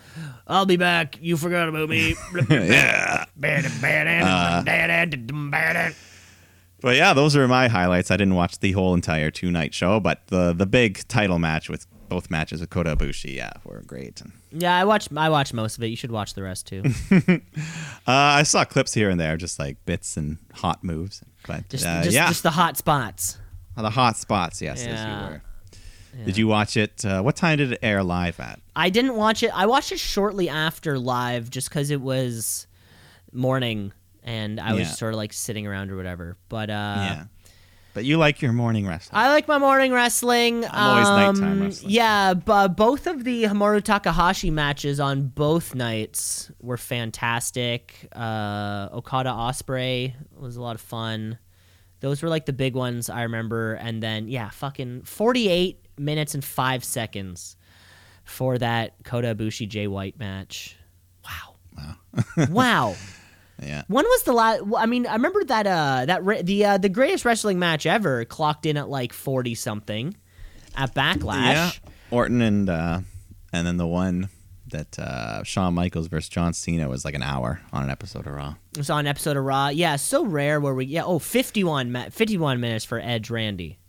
[0.47, 1.17] I'll be back.
[1.21, 2.15] You forgot about me.
[2.49, 3.25] yeah.
[3.41, 4.63] yeah.
[6.81, 8.09] But yeah, those are my highlights.
[8.09, 11.69] I didn't watch the whole entire two night show, but the the big title match
[11.69, 14.21] with both matches with Kota Ibushi, yeah, were great.
[14.51, 15.87] Yeah, I watched I watched most of it.
[15.87, 16.83] You should watch the rest too.
[18.07, 21.21] Uh, I saw clips here and there, just like bits and hot moves.
[21.45, 23.37] But Just uh, just, yeah, just the hot spots.
[23.77, 24.61] the hot spots.
[24.61, 25.25] Yes, as Yeah.
[25.27, 25.41] you were.
[26.25, 27.05] Did you watch it?
[27.05, 28.59] Uh, what time did it air live at?
[28.75, 29.51] I didn't watch it.
[29.53, 32.65] I watched it shortly after live just because it was
[33.31, 33.91] morning
[34.23, 34.93] and I was Yeah.
[34.95, 36.35] sort of like sitting around or whatever.
[36.49, 37.23] But uh, yeah,
[37.93, 39.17] but you like your morning wrestling.
[39.19, 40.65] I like my morning wrestling.
[40.65, 41.91] I'm always Um, nighttime wrestling.
[41.91, 48.07] Yeah, but both of the Hiromu Takahashi matches on both nights were fantastic.
[48.15, 51.37] Uh, Okada Ospreay was a lot of fun.
[52.01, 53.73] Those were like the big ones I remember.
[53.73, 57.57] And then yeah, fucking 48 minutes and five seconds
[58.23, 60.77] for that Kota Ibushi Jay White match.
[61.25, 61.55] Wow.
[61.77, 62.45] Wow.
[62.49, 62.95] wow.
[63.61, 64.63] Yeah, When was the last?
[64.77, 68.65] I mean, I remember that uh that the uh, the greatest wrestling match ever clocked
[68.65, 70.15] in at like forty something
[70.75, 71.51] at Backlash.
[71.53, 71.71] yeah.
[72.11, 72.99] Orton and uh,
[73.53, 74.29] and then the one
[74.67, 78.33] that uh, Shawn Michaels versus John Cena was like an hour on an episode of
[78.33, 78.53] Raw.
[78.73, 79.69] It was on an episode of Raw.
[79.69, 83.79] Yeah, so rare where we yeah oh 51 51 minutes for Edge Randy.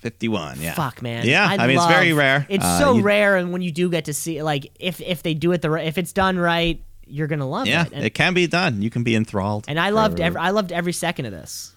[0.00, 0.60] Fifty-one.
[0.60, 0.74] Yeah.
[0.74, 1.26] Fuck man.
[1.26, 2.46] Yeah, I, mean love- it's very rare.
[2.48, 5.22] It's Uh, so you- rare, and when you do get to see like if if
[5.22, 7.92] they do it the right, if it's done right, you're gonna love Yeah, it.
[7.92, 8.82] Yeah, it can be done.
[8.82, 9.64] You can be enthralled.
[9.68, 11.72] and I loved every I loved every second of this.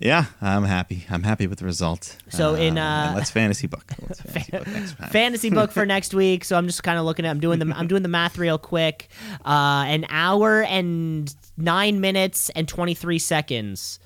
[0.00, 1.06] Yeah, I'm happy.
[1.08, 2.16] I'm happy with the result.
[2.28, 3.84] So in, uh, let's fantasy book.
[4.02, 6.44] Let's fantasy book next fantasy book for next week.
[6.44, 7.30] So I'm just kind of looking at.
[7.30, 7.72] I'm doing the.
[7.74, 9.08] I'm doing the math real quick.
[9.46, 14.00] Uh, an hour and nine minutes and 23 seconds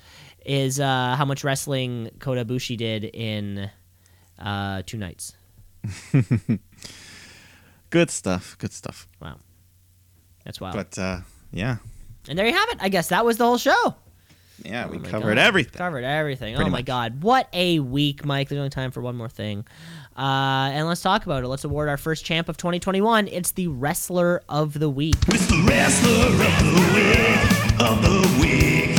[0.45, 3.69] is uh, how much wrestling Kota Ibushi did in
[4.37, 5.33] uh, two nights.
[7.89, 8.55] Good stuff.
[8.59, 9.07] Good stuff.
[9.19, 9.37] Wow,
[10.49, 10.75] that's wild.
[10.75, 11.19] But uh,
[11.53, 11.77] yeah,
[12.27, 12.77] and there you have it.
[12.81, 13.95] I guess that was the whole show.
[14.65, 15.37] yeah, Oh we covered God.
[15.45, 15.77] everything.
[15.77, 16.55] Covered everything.
[16.55, 16.85] Pretty oh my much.
[16.85, 18.49] god, what a week, Mike!
[18.49, 19.63] There's only time for one more thing,
[20.17, 21.47] uh, and let's talk about it.
[21.47, 23.27] Let's award our first champ of 2021.
[23.27, 25.15] It's the wrestler of the week.
[25.27, 28.95] It's the wrestler of the week, of the week.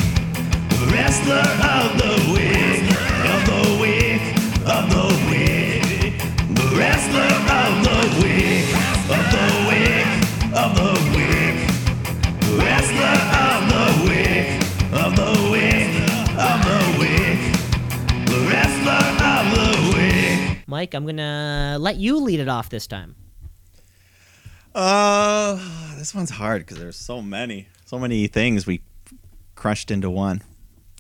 [0.93, 2.83] Wrestler of the week,
[3.27, 4.25] of the week,
[4.67, 6.15] of the week.
[6.57, 8.50] The wrestler of the week,
[20.71, 23.17] Mike, I'm gonna let you lead it off this time.
[24.75, 25.59] Uh,
[25.99, 28.81] this one's hard because there's so many, so many things we
[29.57, 30.43] crushed into one.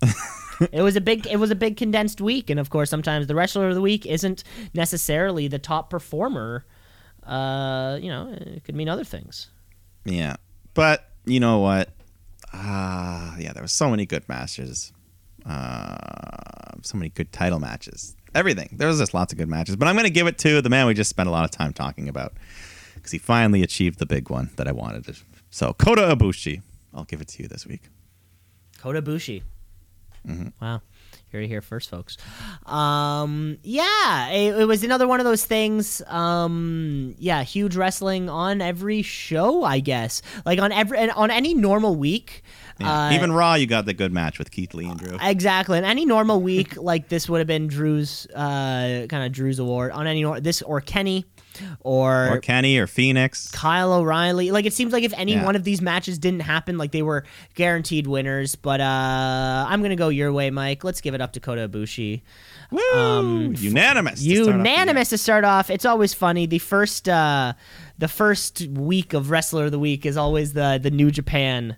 [0.72, 3.34] it was a big it was a big condensed week and of course sometimes the
[3.34, 4.42] wrestler of the week isn't
[4.74, 6.64] necessarily the top performer
[7.24, 9.50] uh you know it could mean other things
[10.04, 10.36] Yeah,
[10.74, 11.90] but you know what?
[12.52, 14.92] Ah, yeah, there were so many good matches.
[15.46, 15.96] Uh,
[16.82, 18.16] so many good title matches.
[18.34, 18.68] Everything.
[18.72, 19.76] There was just lots of good matches.
[19.76, 21.50] But I'm going to give it to the man we just spent a lot of
[21.50, 22.32] time talking about
[22.94, 25.04] because he finally achieved the big one that I wanted.
[25.06, 25.14] To.
[25.50, 26.62] So Kota Ibushi,
[26.94, 27.82] I'll give it to you this week.
[28.78, 29.42] Kota Bushi.
[30.26, 30.48] Mm-hmm.
[30.60, 30.82] wow
[31.30, 32.18] Here, here first, folks.
[32.66, 36.02] Um, yeah, it, it was another one of those things.
[36.06, 40.20] Um, yeah, huge wrestling on every show, I guess.
[40.44, 42.42] Like on every on any normal week.
[42.80, 43.06] Yeah.
[43.08, 45.16] uh, Even Raw, you got the good match with Keith Lee and Drew.
[45.20, 45.76] Exactly.
[45.76, 49.92] And any normal week, like this would have been Drew's uh, kind of Drew's award.
[49.92, 51.24] On any nor- this or Kenny
[51.80, 53.50] or, or Kenny or Fenix.
[53.50, 54.50] Kyle O'Reilly.
[54.50, 55.44] Like it seems like if any Yeah.
[55.44, 57.24] one of these matches didn't happen, like they were
[57.54, 58.54] guaranteed winners.
[58.54, 60.84] But uh, I'm gonna go your way, Mike.
[60.84, 62.22] Let's give it up to Kota Ibushi.
[62.70, 63.52] Woo!
[63.58, 63.58] Unanimous.
[63.58, 64.56] to start off the year.
[64.56, 65.70] Unanimous to start off.
[65.70, 66.46] It's always funny.
[66.46, 67.54] The first uh,
[67.98, 71.76] the first week of Wrestler of the Week is always the the New Japan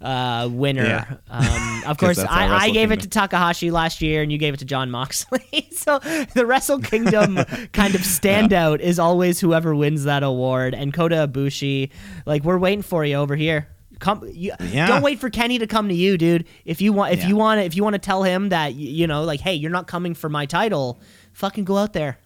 [0.00, 0.84] uh, winner.
[0.84, 1.16] Yeah.
[1.30, 4.58] Um, of course, I, I gave it to Takahashi last year, and you gave it
[4.58, 5.68] to Jon Moxley.
[5.72, 5.98] so
[6.34, 7.36] the Wrestle Kingdom
[7.72, 10.74] kind of standout is always whoever wins that award.
[10.74, 11.90] And Kota Ibushi,
[12.26, 13.68] like we're waiting for you over here.
[13.98, 14.86] Come, you, Yeah.
[14.86, 16.46] don't wait for Kenny to come to you, dude.
[16.64, 17.28] If you want, if Yeah.
[17.28, 19.72] you want to, if you want to tell him that, you know, like, hey, you're
[19.72, 21.00] not coming for my title,
[21.32, 22.18] fucking go out there.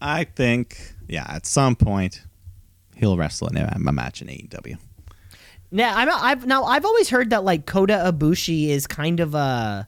[0.00, 2.22] I think, yeah, at some point,
[2.94, 4.78] he'll wrestle in a, match in AEW.
[5.76, 9.86] Now, I'm, I've now I've always heard that like Kota Ibushi is kind of a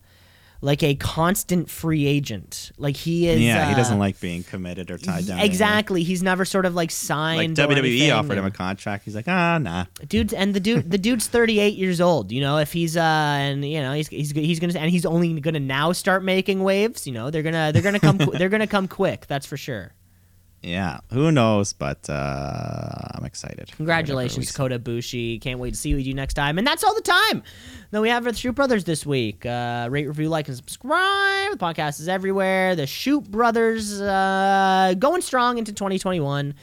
[0.60, 2.72] like a constant free agent.
[2.76, 3.40] Like he is.
[3.40, 5.38] yeah, he uh, doesn't like being committed or tied down.
[5.38, 6.02] Exactly.
[6.02, 7.58] He's never sort of like Like signed.
[7.58, 9.04] or WWE offered him a contract.
[9.04, 9.86] He's like, ah, nah.
[10.08, 13.64] dude and the dude the dude's 38 years old you know if he's uh and
[13.64, 17.12] you know he's he's, he's gonna and he's only gonna now start making waves you
[17.14, 19.92] know they're gonna they're gonna come they're gonna come quick that's for sure
[20.62, 21.72] Yeah, who knows?
[21.72, 23.70] But uh, I'm excited.
[23.76, 27.42] congratulations Kota Ibushi can't wait to see you next time and that's all the time
[27.90, 31.52] that we have for the Shoot Brothers this week uh rate review like and subscribe
[31.52, 36.54] the podcast is everywhere the Shoot Brothers uh going strong into 2021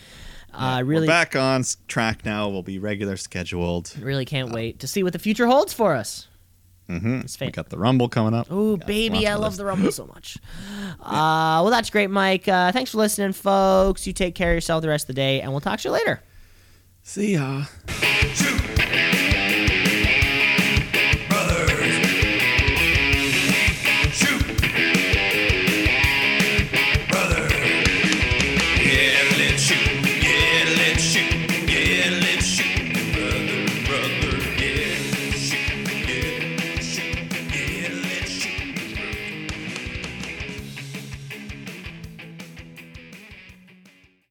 [0.53, 2.49] uh really We're back on track now.
[2.49, 3.95] We'll be regular scheduled.
[3.99, 6.27] really can't wait to see what the future holds for us
[6.89, 7.21] Mm-hmm.
[7.21, 8.47] It's fan- We got the Rumble coming up.
[8.51, 10.37] Oh, baby, I love the Rumble so much.
[11.01, 12.47] Uh, well, that's great, Mike.
[12.47, 14.05] Uh, thanks for listening, folks.
[14.05, 15.91] You take care of yourself the rest of the day, and we'll talk to you
[15.93, 16.21] later.
[17.03, 17.65] See ya.